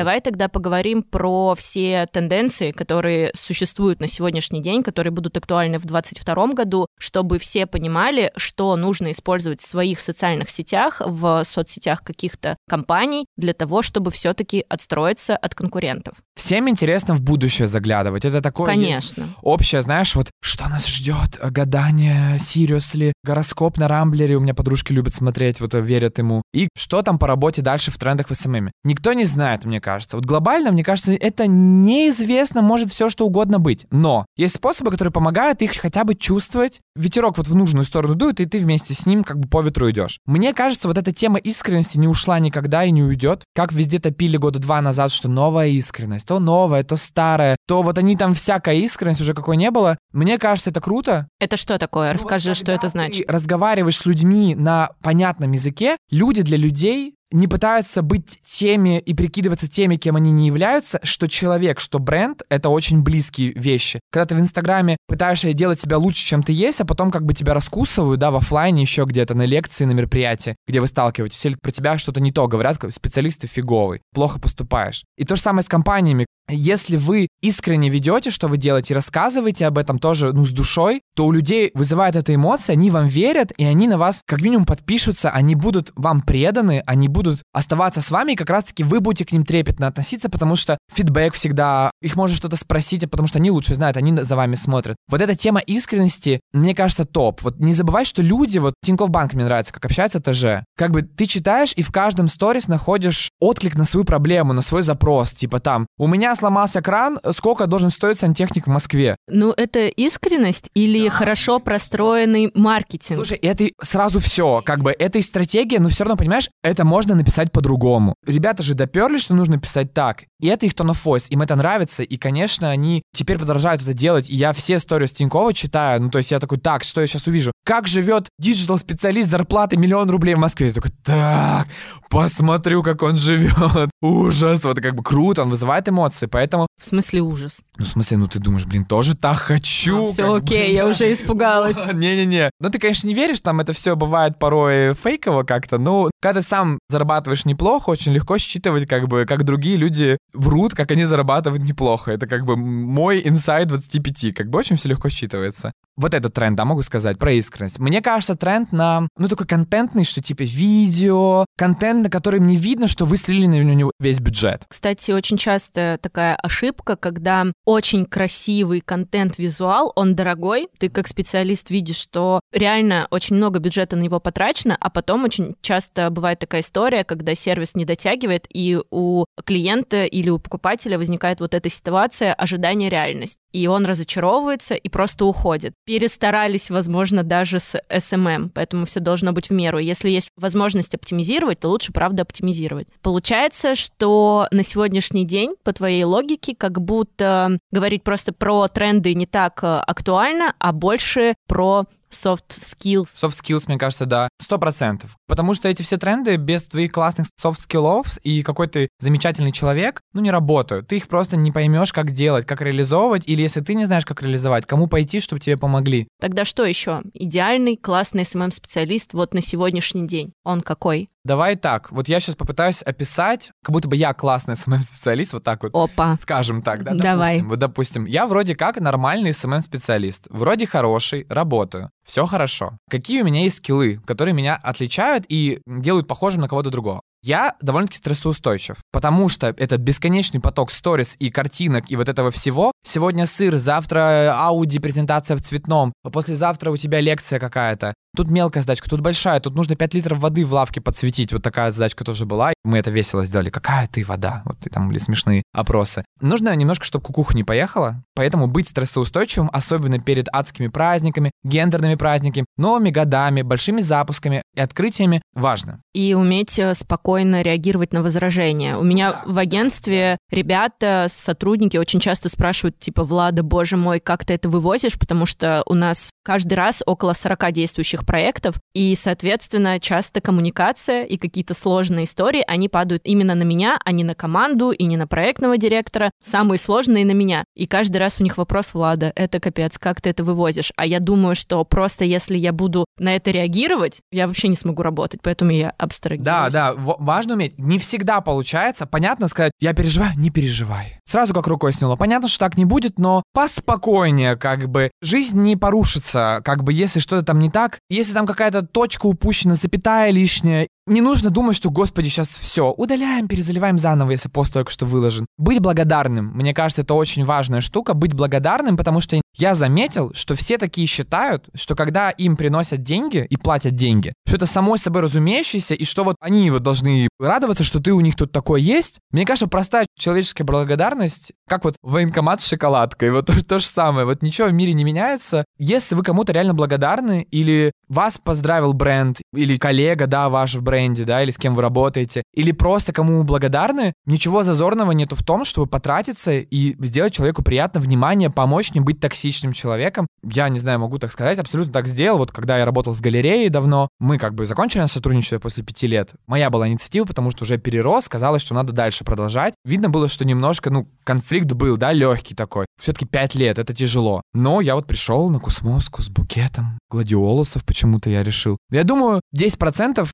Давай 0.00 0.22
тогда 0.22 0.48
поговорим 0.48 1.02
про 1.02 1.54
все 1.54 2.06
тенденции, 2.10 2.70
которые 2.70 3.32
существуют 3.34 4.00
на 4.00 4.06
сегодняшний 4.06 4.62
день, 4.62 4.82
которые 4.82 5.10
будут 5.10 5.36
актуальны 5.36 5.78
в 5.78 5.84
2022 5.84 6.46
году, 6.54 6.86
чтобы 6.98 7.38
все 7.38 7.66
понимали, 7.66 8.32
что 8.34 8.74
нужно 8.76 9.10
использовать 9.10 9.60
в 9.60 9.68
своих 9.68 10.00
социальных 10.00 10.48
сетях, 10.48 11.02
в 11.04 11.44
соцсетях 11.44 12.02
каких-то 12.02 12.56
компаний 12.66 13.26
для 13.36 13.52
того, 13.52 13.82
чтобы 13.82 14.10
все-таки 14.10 14.64
отстроиться 14.70 15.36
от 15.36 15.54
конкурентов. 15.54 16.14
Всем 16.34 16.70
интересно 16.70 17.14
в 17.14 17.20
будущее 17.20 17.68
заглядывать. 17.68 18.24
Это 18.24 18.40
такое 18.40 18.64
Конечно. 18.64 19.28
общее, 19.42 19.82
знаешь, 19.82 20.14
вот 20.14 20.30
что 20.42 20.66
нас 20.70 20.86
ждет, 20.86 21.38
гадание, 21.42 22.38
seriously, 22.38 23.12
гороскоп 23.22 23.76
на 23.76 23.86
Рамблере, 23.86 24.36
у 24.36 24.40
меня 24.40 24.54
подружки 24.54 24.94
любят 24.94 25.14
смотреть, 25.14 25.60
вот 25.60 25.74
верят 25.74 26.16
ему. 26.16 26.40
И 26.54 26.68
что 26.74 27.02
там 27.02 27.18
по 27.18 27.26
работе 27.26 27.60
дальше 27.60 27.90
в 27.90 27.98
трендах 27.98 28.30
в 28.30 28.34
SMM. 28.34 28.70
Никто 28.82 29.12
не 29.12 29.26
знает, 29.26 29.66
мне 29.66 29.78
кажется 29.78 29.89
кажется. 29.90 30.16
Вот 30.16 30.24
глобально, 30.24 30.70
мне 30.70 30.84
кажется, 30.84 31.12
это 31.14 31.46
неизвестно, 31.48 32.62
может 32.62 32.92
все 32.92 33.10
что 33.10 33.26
угодно 33.26 33.58
быть. 33.58 33.86
Но 33.90 34.24
есть 34.36 34.54
способы, 34.54 34.90
которые 34.92 35.12
помогают 35.12 35.62
их 35.62 35.74
хотя 35.74 36.04
бы 36.04 36.14
чувствовать. 36.14 36.80
Ветерок 36.94 37.38
вот 37.38 37.48
в 37.48 37.54
нужную 37.54 37.84
сторону 37.84 38.14
дует, 38.14 38.40
и 38.40 38.44
ты 38.44 38.60
вместе 38.60 38.94
с 38.94 39.04
ним 39.04 39.24
как 39.24 39.38
бы 39.38 39.48
по 39.48 39.62
ветру 39.62 39.90
идешь. 39.90 40.18
Мне 40.26 40.52
кажется, 40.54 40.86
вот 40.86 40.96
эта 40.96 41.12
тема 41.12 41.38
искренности 41.38 41.98
не 41.98 42.06
ушла 42.06 42.38
никогда 42.38 42.84
и 42.84 42.92
не 42.92 43.02
уйдет. 43.02 43.42
Как 43.54 43.72
везде 43.72 43.98
топили 43.98 44.36
года 44.36 44.60
два 44.60 44.80
назад, 44.80 45.10
что 45.10 45.28
новая 45.28 45.68
искренность, 45.68 46.26
то 46.26 46.38
новая, 46.38 46.84
то 46.84 46.96
старая, 46.96 47.56
то 47.66 47.82
вот 47.82 47.98
они 47.98 48.16
там 48.16 48.34
всякая 48.34 48.76
искренность 48.76 49.20
уже 49.20 49.34
какой 49.34 49.56
не 49.56 49.70
было. 49.70 49.98
Мне 50.12 50.38
кажется, 50.38 50.70
это 50.70 50.80
круто. 50.80 51.26
Это 51.40 51.56
что 51.56 51.78
такое? 51.78 52.12
Ну, 52.12 52.14
Расскажи, 52.14 52.50
вот 52.50 52.56
что 52.58 52.70
это 52.70 52.88
значит. 52.88 53.28
Разговариваешь 53.28 53.96
с 53.96 54.06
людьми 54.06 54.54
на 54.54 54.90
понятном 55.02 55.52
языке, 55.52 55.96
люди 56.10 56.42
для 56.42 56.58
людей 56.58 57.16
не 57.32 57.46
пытаются 57.46 58.02
быть 58.02 58.40
теми 58.44 58.98
и 58.98 59.14
прикидываться 59.14 59.68
теми, 59.68 59.96
кем 59.96 60.16
они 60.16 60.30
не 60.30 60.46
являются, 60.46 61.00
что 61.02 61.28
человек, 61.28 61.80
что 61.80 61.98
бренд— 61.98 62.42
это 62.48 62.68
очень 62.68 63.02
близкие 63.02 63.52
вещи. 63.54 64.00
Когда 64.10 64.26
ты 64.26 64.36
в 64.36 64.40
Инстаграме 64.40 64.96
пытаешься 65.06 65.52
делать 65.52 65.80
себя 65.80 65.98
лучше, 65.98 66.24
чем 66.24 66.42
ты 66.42 66.52
есть, 66.52 66.80
а 66.80 66.84
потом 66.84 67.10
как 67.10 67.24
бы 67.24 67.34
тебя 67.34 67.54
раскусывают, 67.54 68.20
да, 68.20 68.30
в 68.30 68.36
офлайне 68.36 68.82
еще 68.82 69.04
где-то, 69.04 69.34
на 69.34 69.46
лекции, 69.46 69.84
на 69.84 69.92
мероприятии, 69.92 70.56
где 70.66 70.80
вы 70.80 70.86
сталкиваетесь, 70.86 71.44
или 71.46 71.56
про 71.60 71.70
тебя 71.70 71.98
что-то 71.98 72.20
не 72.20 72.32
то 72.32 72.48
говорят, 72.48 72.78
специалисты 72.90 73.46
фиговый, 73.46 74.00
плохо 74.14 74.38
поступаешь. 74.40 75.04
И 75.16 75.24
то 75.24 75.36
же 75.36 75.42
самое 75.42 75.62
с 75.62 75.68
компаниями. 75.68 76.26
Если 76.48 76.96
вы 76.96 77.28
искренне 77.40 77.90
ведете, 77.90 78.30
что 78.30 78.48
вы 78.48 78.56
делаете, 78.56 78.92
рассказываете 78.94 79.66
об 79.66 79.78
этом 79.78 80.00
тоже, 80.00 80.32
ну, 80.32 80.44
с 80.44 80.50
душой, 80.50 81.02
то 81.14 81.26
у 81.26 81.32
людей 81.32 81.70
вызывает 81.74 82.16
эта 82.16 82.34
эмоция, 82.34 82.72
они 82.72 82.90
вам 82.90 83.06
верят, 83.06 83.52
и 83.56 83.64
они 83.64 83.86
на 83.86 83.98
вас 83.98 84.22
как 84.26 84.40
минимум 84.40 84.66
подпишутся, 84.66 85.30
они 85.30 85.54
будут 85.54 85.92
вам 85.94 86.22
преданы, 86.22 86.82
они 86.86 87.06
будут 87.06 87.19
оставаться 87.52 88.00
с 88.00 88.10
вами, 88.10 88.32
и 88.32 88.36
как 88.36 88.50
раз-таки 88.50 88.82
вы 88.82 89.00
будете 89.00 89.24
к 89.24 89.32
ним 89.32 89.44
трепетно 89.44 89.86
относиться, 89.86 90.28
потому 90.28 90.56
что 90.56 90.78
фидбэк 90.92 91.34
всегда, 91.34 91.90
их 92.02 92.16
можно 92.16 92.36
что-то 92.36 92.56
спросить, 92.56 93.08
потому 93.10 93.26
что 93.26 93.38
они 93.38 93.50
лучше 93.50 93.74
знают, 93.74 93.96
они 93.96 94.16
за 94.22 94.36
вами 94.36 94.54
смотрят. 94.54 94.96
Вот 95.08 95.20
эта 95.20 95.34
тема 95.34 95.60
искренности, 95.60 96.40
мне 96.52 96.74
кажется, 96.74 97.04
топ. 97.04 97.42
Вот 97.42 97.58
не 97.58 97.74
забывай, 97.74 98.04
что 98.04 98.22
люди, 98.22 98.58
вот 98.58 98.74
Тинькофф 98.84 99.10
Банк 99.10 99.34
мне 99.34 99.44
нравится, 99.44 99.72
как 99.72 99.84
общается 99.84 100.20
ТЖ. 100.20 100.64
Как 100.76 100.90
бы 100.90 101.02
ты 101.02 101.26
читаешь 101.26 101.72
и 101.76 101.82
в 101.82 101.90
каждом 101.90 102.28
сторис 102.28 102.68
находишь 102.68 103.30
отклик 103.40 103.76
на 103.76 103.84
свою 103.84 104.04
проблему, 104.04 104.52
на 104.52 104.62
свой 104.62 104.82
запрос, 104.82 105.32
типа 105.32 105.60
там, 105.60 105.86
у 105.98 106.06
меня 106.06 106.34
сломался 106.36 106.82
кран, 106.82 107.18
сколько 107.32 107.66
должен 107.66 107.90
стоить 107.90 108.18
сантехник 108.18 108.66
в 108.66 108.70
Москве? 108.70 109.16
Ну, 109.28 109.52
это 109.52 109.86
искренность 109.86 110.70
или 110.74 111.08
да. 111.08 111.14
хорошо 111.14 111.58
простроенный 111.58 112.50
маркетинг? 112.54 113.16
Слушай, 113.16 113.38
это 113.38 113.68
сразу 113.82 114.20
все, 114.20 114.62
как 114.64 114.82
бы, 114.82 114.94
это 114.98 115.18
и 115.18 115.22
стратегия, 115.22 115.80
но 115.80 115.88
все 115.88 116.04
равно, 116.04 116.16
понимаешь, 116.16 116.48
это 116.62 116.84
можно 116.84 117.09
написать 117.14 117.52
по-другому. 117.52 118.14
Ребята 118.26 118.62
же 118.62 118.74
доперли, 118.74 119.18
что 119.18 119.34
нужно 119.34 119.58
писать 119.58 119.92
так, 119.92 120.24
и 120.40 120.48
это 120.48 120.66
их 120.66 120.72
tone 120.72 120.92
of 120.92 120.98
voice, 121.04 121.26
им 121.28 121.42
это 121.42 121.56
нравится, 121.56 122.02
и, 122.02 122.16
конечно, 122.16 122.70
они 122.70 123.02
теперь 123.14 123.38
продолжают 123.38 123.82
это 123.82 123.92
делать, 123.92 124.30
и 124.30 124.36
я 124.36 124.52
все 124.52 124.76
истории 124.76 125.06
с 125.06 125.12
Тинькова 125.12 125.52
читаю, 125.52 126.02
ну, 126.02 126.10
то 126.10 126.18
есть 126.18 126.30
я 126.30 126.38
такой, 126.40 126.58
так, 126.58 126.84
что 126.84 127.00
я 127.00 127.06
сейчас 127.06 127.26
увижу? 127.26 127.52
Как 127.64 127.86
живет 127.86 128.28
digital-специалист 128.38 129.30
зарплаты 129.30 129.76
миллион 129.76 130.10
рублей 130.10 130.34
в 130.34 130.38
Москве? 130.38 130.68
Я 130.68 130.72
такой, 130.72 130.92
так, 131.04 131.66
посмотрю, 132.08 132.82
как 132.82 133.02
он 133.02 133.16
живет. 133.16 133.90
Ужас, 134.02 134.64
вот 134.64 134.80
как 134.80 134.94
бы 134.94 135.02
круто, 135.02 135.42
он 135.42 135.50
вызывает 135.50 135.88
эмоции, 135.88 136.26
поэтому... 136.26 136.66
В 136.80 136.86
смысле 136.86 137.20
ужас? 137.20 137.60
Ну, 137.76 137.84
в 137.84 137.88
смысле, 137.88 138.16
ну 138.16 138.26
ты 138.26 138.38
думаешь, 138.38 138.64
блин, 138.64 138.84
тоже 138.84 139.14
так 139.14 139.36
хочу. 139.36 140.06
А, 140.06 140.08
все 140.08 140.34
окей, 140.34 140.68
бы, 140.68 140.72
я 140.72 140.82
да. 140.84 140.88
уже 140.88 141.12
испугалась. 141.12 141.76
Не-не-не. 141.92 142.50
Ну, 142.60 142.70
ты, 142.70 142.78
конечно, 142.78 143.06
не 143.06 143.14
веришь, 143.14 143.40
там 143.40 143.60
это 143.60 143.72
все 143.72 143.96
бывает 143.96 144.38
порой 144.38 144.94
фейково 144.94 145.42
как-то, 145.42 145.78
но 145.78 146.10
когда 146.20 146.40
ты 146.40 146.46
сам 146.46 146.78
зарабатываешь 147.00 147.46
неплохо, 147.46 147.90
очень 147.90 148.12
легко 148.12 148.36
считывать, 148.38 148.86
как 148.86 149.08
бы, 149.08 149.24
как 149.26 149.44
другие 149.44 149.76
люди 149.76 150.18
врут, 150.34 150.74
как 150.74 150.90
они 150.90 151.04
зарабатывают 151.06 151.62
неплохо. 151.62 152.12
Это 152.12 152.26
как 152.26 152.44
бы 152.44 152.56
мой 152.56 153.22
инсайт 153.24 153.68
25, 153.68 154.34
как 154.34 154.50
бы 154.50 154.58
очень 154.58 154.76
все 154.76 154.90
легко 154.90 155.08
считывается. 155.08 155.72
Вот 155.96 156.14
этот 156.14 156.32
тренд, 156.32 156.56
да, 156.56 156.64
могу 156.64 156.82
сказать, 156.82 157.18
про 157.18 157.32
искренность. 157.32 157.78
Мне 157.78 158.00
кажется, 158.00 158.34
тренд 158.34 158.72
на, 158.72 159.06
ну, 159.18 159.28
такой 159.28 159.46
контентный, 159.46 160.04
что 160.04 160.22
типа 160.22 160.42
видео, 160.42 161.44
контент, 161.58 162.04
на 162.04 162.10
котором 162.10 162.46
не 162.46 162.56
видно, 162.56 162.86
что 162.86 163.04
вы 163.04 163.16
слили 163.16 163.46
на 163.46 163.74
него 163.74 163.92
весь 163.98 164.20
бюджет. 164.20 164.64
Кстати, 164.68 165.10
очень 165.10 165.36
часто 165.36 165.98
такая 166.00 166.36
ошибка, 166.36 166.96
когда 166.96 167.46
очень 167.64 168.06
красивый 168.06 168.80
контент-визуал, 168.80 169.92
он 169.94 170.14
дорогой, 170.14 170.68
ты 170.78 170.88
как 170.88 171.06
специалист 171.06 171.70
видишь, 171.70 171.98
что 171.98 172.40
реально 172.52 173.06
очень 173.10 173.36
много 173.36 173.58
бюджета 173.58 173.96
на 173.96 174.00
него 174.02 174.20
потрачено, 174.20 174.76
а 174.80 174.90
потом 174.90 175.24
очень 175.24 175.56
часто 175.60 176.08
бывает 176.10 176.38
такая 176.38 176.62
история, 176.62 176.79
когда 177.04 177.34
сервис 177.34 177.74
не 177.74 177.84
дотягивает, 177.84 178.46
и 178.48 178.78
у 178.90 179.24
клиента 179.44 180.04
или 180.04 180.30
у 180.30 180.38
покупателя 180.38 180.98
возникает 180.98 181.40
вот 181.40 181.54
эта 181.54 181.68
ситуация 181.68 182.32
ожидания 182.32 182.88
реальность. 182.88 183.38
И 183.52 183.66
он 183.66 183.84
разочаровывается 183.84 184.74
и 184.74 184.88
просто 184.88 185.24
уходит. 185.24 185.74
Перестарались, 185.84 186.70
возможно, 186.70 187.22
даже 187.22 187.58
с 187.58 187.80
SMM, 187.90 188.50
поэтому 188.54 188.86
все 188.86 189.00
должно 189.00 189.32
быть 189.32 189.50
в 189.50 189.52
меру. 189.52 189.78
Если 189.78 190.10
есть 190.10 190.30
возможность 190.36 190.94
оптимизировать, 190.94 191.60
то 191.60 191.68
лучше, 191.68 191.92
правда, 191.92 192.22
оптимизировать. 192.22 192.88
Получается, 193.02 193.74
что 193.74 194.46
на 194.50 194.62
сегодняшний 194.62 195.24
день, 195.24 195.54
по 195.64 195.72
твоей 195.72 196.04
логике, 196.04 196.54
как 196.54 196.80
будто 196.80 197.58
говорить 197.70 198.04
просто 198.04 198.32
про 198.32 198.68
тренды 198.68 199.14
не 199.14 199.26
так 199.26 199.62
э, 199.62 199.66
актуально, 199.66 200.54
а 200.58 200.72
больше 200.72 201.34
про 201.46 201.86
soft 202.12 202.48
skills. 202.50 203.08
Soft 203.20 203.40
skills, 203.42 203.64
мне 203.66 203.78
кажется, 203.78 204.06
да, 204.06 204.28
сто 204.40 204.58
процентов. 204.58 205.16
Потому 205.26 205.54
что 205.54 205.68
эти 205.68 205.82
все 205.82 205.96
тренды 205.96 206.36
без 206.36 206.64
твоих 206.64 206.92
классных 206.92 207.28
soft 207.40 207.60
skills 207.68 208.20
и 208.22 208.42
какой 208.42 208.68
ты 208.68 208.88
замечательный 209.00 209.52
человек, 209.52 210.00
ну, 210.12 210.20
не 210.20 210.30
работают. 210.30 210.88
Ты 210.88 210.96
их 210.96 211.08
просто 211.08 211.36
не 211.36 211.52
поймешь, 211.52 211.92
как 211.92 212.10
делать, 212.12 212.46
как 212.46 212.60
реализовывать, 212.60 213.26
или 213.26 213.42
если 213.42 213.60
ты 213.60 213.74
не 213.74 213.84
знаешь, 213.84 214.04
как 214.04 214.22
реализовать, 214.22 214.66
кому 214.66 214.86
пойти, 214.86 215.20
чтобы 215.20 215.40
тебе 215.40 215.56
помогли. 215.56 216.08
Тогда 216.20 216.44
что 216.44 216.64
еще? 216.64 217.02
Идеальный, 217.14 217.76
классный 217.76 218.22
SMM-специалист 218.22 219.12
вот 219.12 219.34
на 219.34 219.40
сегодняшний 219.40 220.06
день. 220.06 220.32
Он 220.44 220.60
какой? 220.60 221.08
Давай 221.22 221.56
так, 221.56 221.92
вот 221.92 222.08
я 222.08 222.18
сейчас 222.18 222.34
попытаюсь 222.34 222.82
описать, 222.82 223.50
как 223.62 223.74
будто 223.74 223.88
бы 223.88 223.96
я 223.96 224.14
классный 224.14 224.54
SMM-специалист, 224.54 225.34
вот 225.34 225.44
так 225.44 225.62
вот. 225.62 225.72
Опа. 225.74 226.16
Скажем 226.16 226.62
так, 226.62 226.82
да? 226.82 226.94
Давай. 226.94 227.36
Допустим, 227.36 227.48
вот, 227.48 227.58
допустим, 227.58 228.04
я 228.06 228.26
вроде 228.26 228.56
как 228.56 228.80
нормальный 228.80 229.30
SMM-специалист, 229.30 230.26
вроде 230.30 230.66
хороший, 230.66 231.26
работаю, 231.28 231.90
все 232.10 232.26
хорошо. 232.26 232.76
Какие 232.90 233.22
у 233.22 233.24
меня 233.24 233.42
есть 233.42 233.58
скиллы, 233.58 234.00
которые 234.04 234.34
меня 234.34 234.56
отличают 234.56 235.24
и 235.28 235.60
делают 235.64 236.08
похожим 236.08 236.40
на 236.40 236.48
кого-то 236.48 236.68
другого? 236.68 237.02
Я 237.22 237.54
довольно-таки 237.60 237.98
стрессоустойчив, 237.98 238.78
потому 238.90 239.28
что 239.28 239.54
этот 239.56 239.80
бесконечный 239.80 240.40
поток 240.40 240.72
сторис 240.72 241.14
и 241.20 241.30
картинок 241.30 241.88
и 241.88 241.94
вот 241.94 242.08
этого 242.08 242.32
всего. 242.32 242.72
Сегодня 242.84 243.26
сыр, 243.26 243.58
завтра 243.58 244.34
ауди 244.36 244.80
презентация 244.80 245.36
в 245.36 245.42
цветном, 245.42 245.92
послезавтра 246.02 246.72
у 246.72 246.76
тебя 246.76 247.00
лекция 247.00 247.38
какая-то. 247.38 247.94
Тут 248.16 248.28
мелкая 248.28 248.62
задачка, 248.62 248.90
тут 248.90 249.00
большая, 249.00 249.40
тут 249.40 249.54
нужно 249.54 249.76
5 249.76 249.94
литров 249.94 250.18
воды 250.18 250.44
в 250.44 250.52
лавке 250.52 250.80
подсветить. 250.80 251.32
Вот 251.32 251.42
такая 251.42 251.70
задачка 251.70 252.04
тоже 252.04 252.26
была. 252.26 252.52
Мы 252.64 252.78
это 252.78 252.90
весело 252.90 253.24
сделали. 253.24 253.50
Какая 253.50 253.86
ты 253.86 254.04
вода? 254.04 254.42
Вот 254.44 254.58
там 254.72 254.88
были 254.88 254.98
смешные 254.98 255.42
опросы. 255.52 256.04
Нужно 256.20 256.54
немножко, 256.54 256.84
чтобы 256.84 257.04
кукуха 257.04 257.34
не 257.34 257.44
поехала, 257.44 258.02
поэтому 258.14 258.48
быть 258.48 258.68
стрессоустойчивым, 258.68 259.48
особенно 259.52 260.00
перед 260.00 260.26
адскими 260.32 260.66
праздниками, 260.66 261.30
гендерными 261.44 261.94
праздниками, 261.94 262.46
новыми 262.56 262.90
годами, 262.90 263.42
большими 263.42 263.80
запусками 263.80 264.42
и 264.54 264.60
открытиями 264.60 265.22
важно. 265.34 265.80
И 265.94 266.14
уметь 266.14 266.58
э, 266.58 266.74
спокойно 266.74 267.42
реагировать 267.42 267.92
на 267.92 268.02
возражения. 268.02 268.76
У 268.76 268.82
меня 268.82 269.22
в 269.24 269.38
агентстве 269.38 270.18
ребята, 270.30 271.06
сотрудники 271.08 271.76
очень 271.76 272.00
часто 272.00 272.28
спрашивают, 272.28 272.78
типа, 272.78 273.04
Влада, 273.04 273.42
боже 273.42 273.76
мой, 273.76 274.00
как 274.00 274.24
ты 274.24 274.34
это 274.34 274.48
вывозишь? 274.48 274.98
Потому 274.98 275.26
что 275.26 275.62
у 275.66 275.74
нас 275.74 276.10
каждый 276.24 276.54
раз 276.54 276.82
около 276.86 277.12
40 277.12 277.52
действующих 277.52 277.99
проектов, 278.04 278.56
и, 278.74 278.94
соответственно, 278.94 279.80
часто 279.80 280.20
коммуникация 280.20 281.04
и 281.04 281.16
какие-то 281.16 281.54
сложные 281.54 282.04
истории, 282.04 282.44
они 282.46 282.68
падают 282.68 283.02
именно 283.04 283.34
на 283.34 283.42
меня, 283.42 283.78
а 283.84 283.92
не 283.92 284.04
на 284.04 284.14
команду 284.14 284.70
и 284.70 284.84
не 284.84 284.96
на 284.96 285.06
проектного 285.06 285.58
директора. 285.58 286.10
Самые 286.22 286.58
сложные 286.58 287.04
на 287.04 287.12
меня. 287.12 287.44
И 287.54 287.66
каждый 287.66 287.98
раз 287.98 288.20
у 288.20 288.24
них 288.24 288.38
вопрос, 288.38 288.74
Влада, 288.74 289.12
это 289.14 289.40
капец, 289.40 289.78
как 289.78 290.00
ты 290.00 290.10
это 290.10 290.24
вывозишь? 290.24 290.72
А 290.76 290.86
я 290.86 291.00
думаю, 291.00 291.34
что 291.34 291.64
просто 291.64 292.04
если 292.04 292.36
я 292.36 292.52
буду 292.52 292.84
на 292.98 293.16
это 293.16 293.30
реагировать, 293.30 294.00
я 294.10 294.26
вообще 294.26 294.48
не 294.48 294.56
смогу 294.56 294.82
работать, 294.82 295.20
поэтому 295.22 295.50
я 295.50 295.72
абстрагируюсь. 295.78 296.24
Да, 296.24 296.50
да, 296.50 296.74
важно 296.76 297.34
уметь. 297.34 297.58
Не 297.58 297.78
всегда 297.78 298.20
получается. 298.20 298.86
Понятно 298.86 299.28
сказать, 299.28 299.52
я 299.60 299.72
переживаю, 299.72 300.12
не 300.16 300.30
переживай. 300.30 300.98
Сразу 301.04 301.34
как 301.34 301.46
рукой 301.46 301.72
сняло. 301.72 301.96
Понятно, 301.96 302.28
что 302.28 302.38
так 302.38 302.56
не 302.56 302.64
будет, 302.64 302.98
но 302.98 303.22
поспокойнее, 303.32 304.36
как 304.36 304.68
бы. 304.68 304.90
Жизнь 305.02 305.40
не 305.40 305.56
порушится, 305.56 306.40
как 306.44 306.62
бы, 306.62 306.72
если 306.72 307.00
что-то 307.00 307.24
там 307.24 307.38
не 307.38 307.50
так. 307.50 307.78
Если 307.90 308.12
там 308.12 308.24
какая-то 308.24 308.62
точка 308.62 309.06
упущена, 309.06 309.56
запятая 309.56 310.12
лишняя, 310.12 310.68
не 310.86 311.00
нужно 311.00 311.30
думать, 311.30 311.56
что, 311.56 311.70
господи, 311.70 312.08
сейчас 312.08 312.28
все, 312.28 312.70
удаляем, 312.70 313.28
перезаливаем 313.28 313.78
заново, 313.78 314.10
если 314.12 314.28
пост 314.28 314.52
только 314.52 314.70
что 314.70 314.86
выложен. 314.86 315.26
Быть 315.38 315.60
благодарным. 315.60 316.32
Мне 316.34 316.54
кажется, 316.54 316.82
это 316.82 316.94
очень 316.94 317.24
важная 317.24 317.60
штука, 317.60 317.94
быть 317.94 318.14
благодарным, 318.14 318.76
потому 318.76 319.00
что 319.00 319.20
я 319.36 319.54
заметил, 319.54 320.12
что 320.14 320.34
все 320.34 320.58
такие 320.58 320.86
считают, 320.86 321.48
что 321.54 321.74
когда 321.76 322.10
им 322.10 322.36
приносят 322.36 322.82
деньги 322.82 323.26
и 323.28 323.36
платят 323.36 323.74
деньги, 323.74 324.12
что 324.26 324.36
это 324.36 324.46
само 324.46 324.76
собой 324.76 325.02
разумеющееся, 325.02 325.74
и 325.74 325.84
что 325.84 326.04
вот 326.04 326.16
они 326.20 326.50
вот 326.50 326.62
должны 326.62 327.08
радоваться, 327.18 327.64
что 327.64 327.80
ты 327.80 327.92
у 327.92 328.00
них 328.00 328.16
тут 328.16 328.32
такое 328.32 328.60
есть. 328.60 328.98
Мне 329.12 329.24
кажется, 329.24 329.46
простая 329.46 329.86
человеческая 329.96 330.44
благодарность, 330.44 331.32
как 331.48 331.64
вот 331.64 331.76
военкомат 331.82 332.40
с 332.40 332.48
шоколадкой, 332.48 333.10
вот 333.10 333.26
то, 333.26 333.44
то 333.44 333.58
же 333.58 333.66
самое. 333.66 334.06
Вот 334.06 334.22
ничего 334.22 334.48
в 334.48 334.52
мире 334.52 334.72
не 334.72 334.84
меняется. 334.84 335.44
Если 335.58 335.94
вы 335.94 336.02
кому-то 336.02 336.32
реально 336.32 336.54
благодарны, 336.54 337.26
или 337.30 337.72
вас 337.88 338.18
поздравил 338.18 338.72
бренд, 338.72 339.18
или 339.32 339.56
коллега, 339.56 340.06
да, 340.06 340.28
ваш 340.28 340.54
в 340.54 340.62
бренде, 340.80 341.04
да, 341.04 341.22
или 341.22 341.30
с 341.30 341.38
кем 341.38 341.54
вы 341.54 341.62
работаете, 341.62 342.22
или 342.34 342.52
просто 342.52 342.92
кому 342.92 343.18
вы 343.18 343.24
благодарны, 343.24 343.92
ничего 344.06 344.42
зазорного 344.42 344.92
нету 344.92 345.16
в 345.16 345.22
том, 345.22 345.44
чтобы 345.44 345.66
потратиться 345.66 346.32
и 346.32 346.76
сделать 346.84 347.12
человеку 347.12 347.42
приятно, 347.42 347.80
внимание, 347.80 348.30
помочь 348.30 348.72
не 348.72 348.80
быть 348.80 349.00
токсичным 349.00 349.52
человеком. 349.52 350.06
Я, 350.22 350.48
не 350.48 350.58
знаю, 350.58 350.78
могу 350.78 350.98
так 350.98 351.12
сказать, 351.12 351.38
абсолютно 351.38 351.72
так 351.72 351.86
сделал. 351.86 352.18
Вот 352.18 352.32
когда 352.32 352.58
я 352.58 352.64
работал 352.64 352.94
с 352.94 353.00
галереей 353.00 353.48
давно, 353.48 353.88
мы 353.98 354.18
как 354.18 354.34
бы 354.34 354.46
закончили 354.46 354.80
сотрудничество 354.86 355.38
после 355.38 355.62
пяти 355.62 355.86
лет. 355.86 356.12
Моя 356.26 356.50
была 356.50 356.68
инициатива, 356.68 357.04
потому 357.04 357.30
что 357.30 357.44
уже 357.44 357.58
перерос, 357.58 358.08
казалось, 358.08 358.42
что 358.42 358.54
надо 358.54 358.72
дальше 358.72 359.04
продолжать. 359.04 359.54
Видно 359.64 359.90
было, 359.90 360.08
что 360.08 360.24
немножко, 360.24 360.70
ну, 360.70 360.88
конфликт 361.04 361.52
был, 361.52 361.76
да, 361.76 361.92
легкий 361.92 362.34
такой. 362.34 362.66
Все-таки 362.80 363.04
пять 363.04 363.34
лет, 363.34 363.58
это 363.58 363.74
тяжело. 363.74 364.22
Но 364.32 364.60
я 364.60 364.74
вот 364.74 364.86
пришел 364.86 365.28
на 365.28 365.38
Кусмоску 365.38 366.02
с 366.02 366.08
букетом 366.08 366.78
гладиолусов, 366.90 367.64
почему-то 367.64 368.10
я 368.10 368.22
решил. 368.22 368.56
Я 368.70 368.84
думаю, 368.84 369.20
10% 369.36 370.08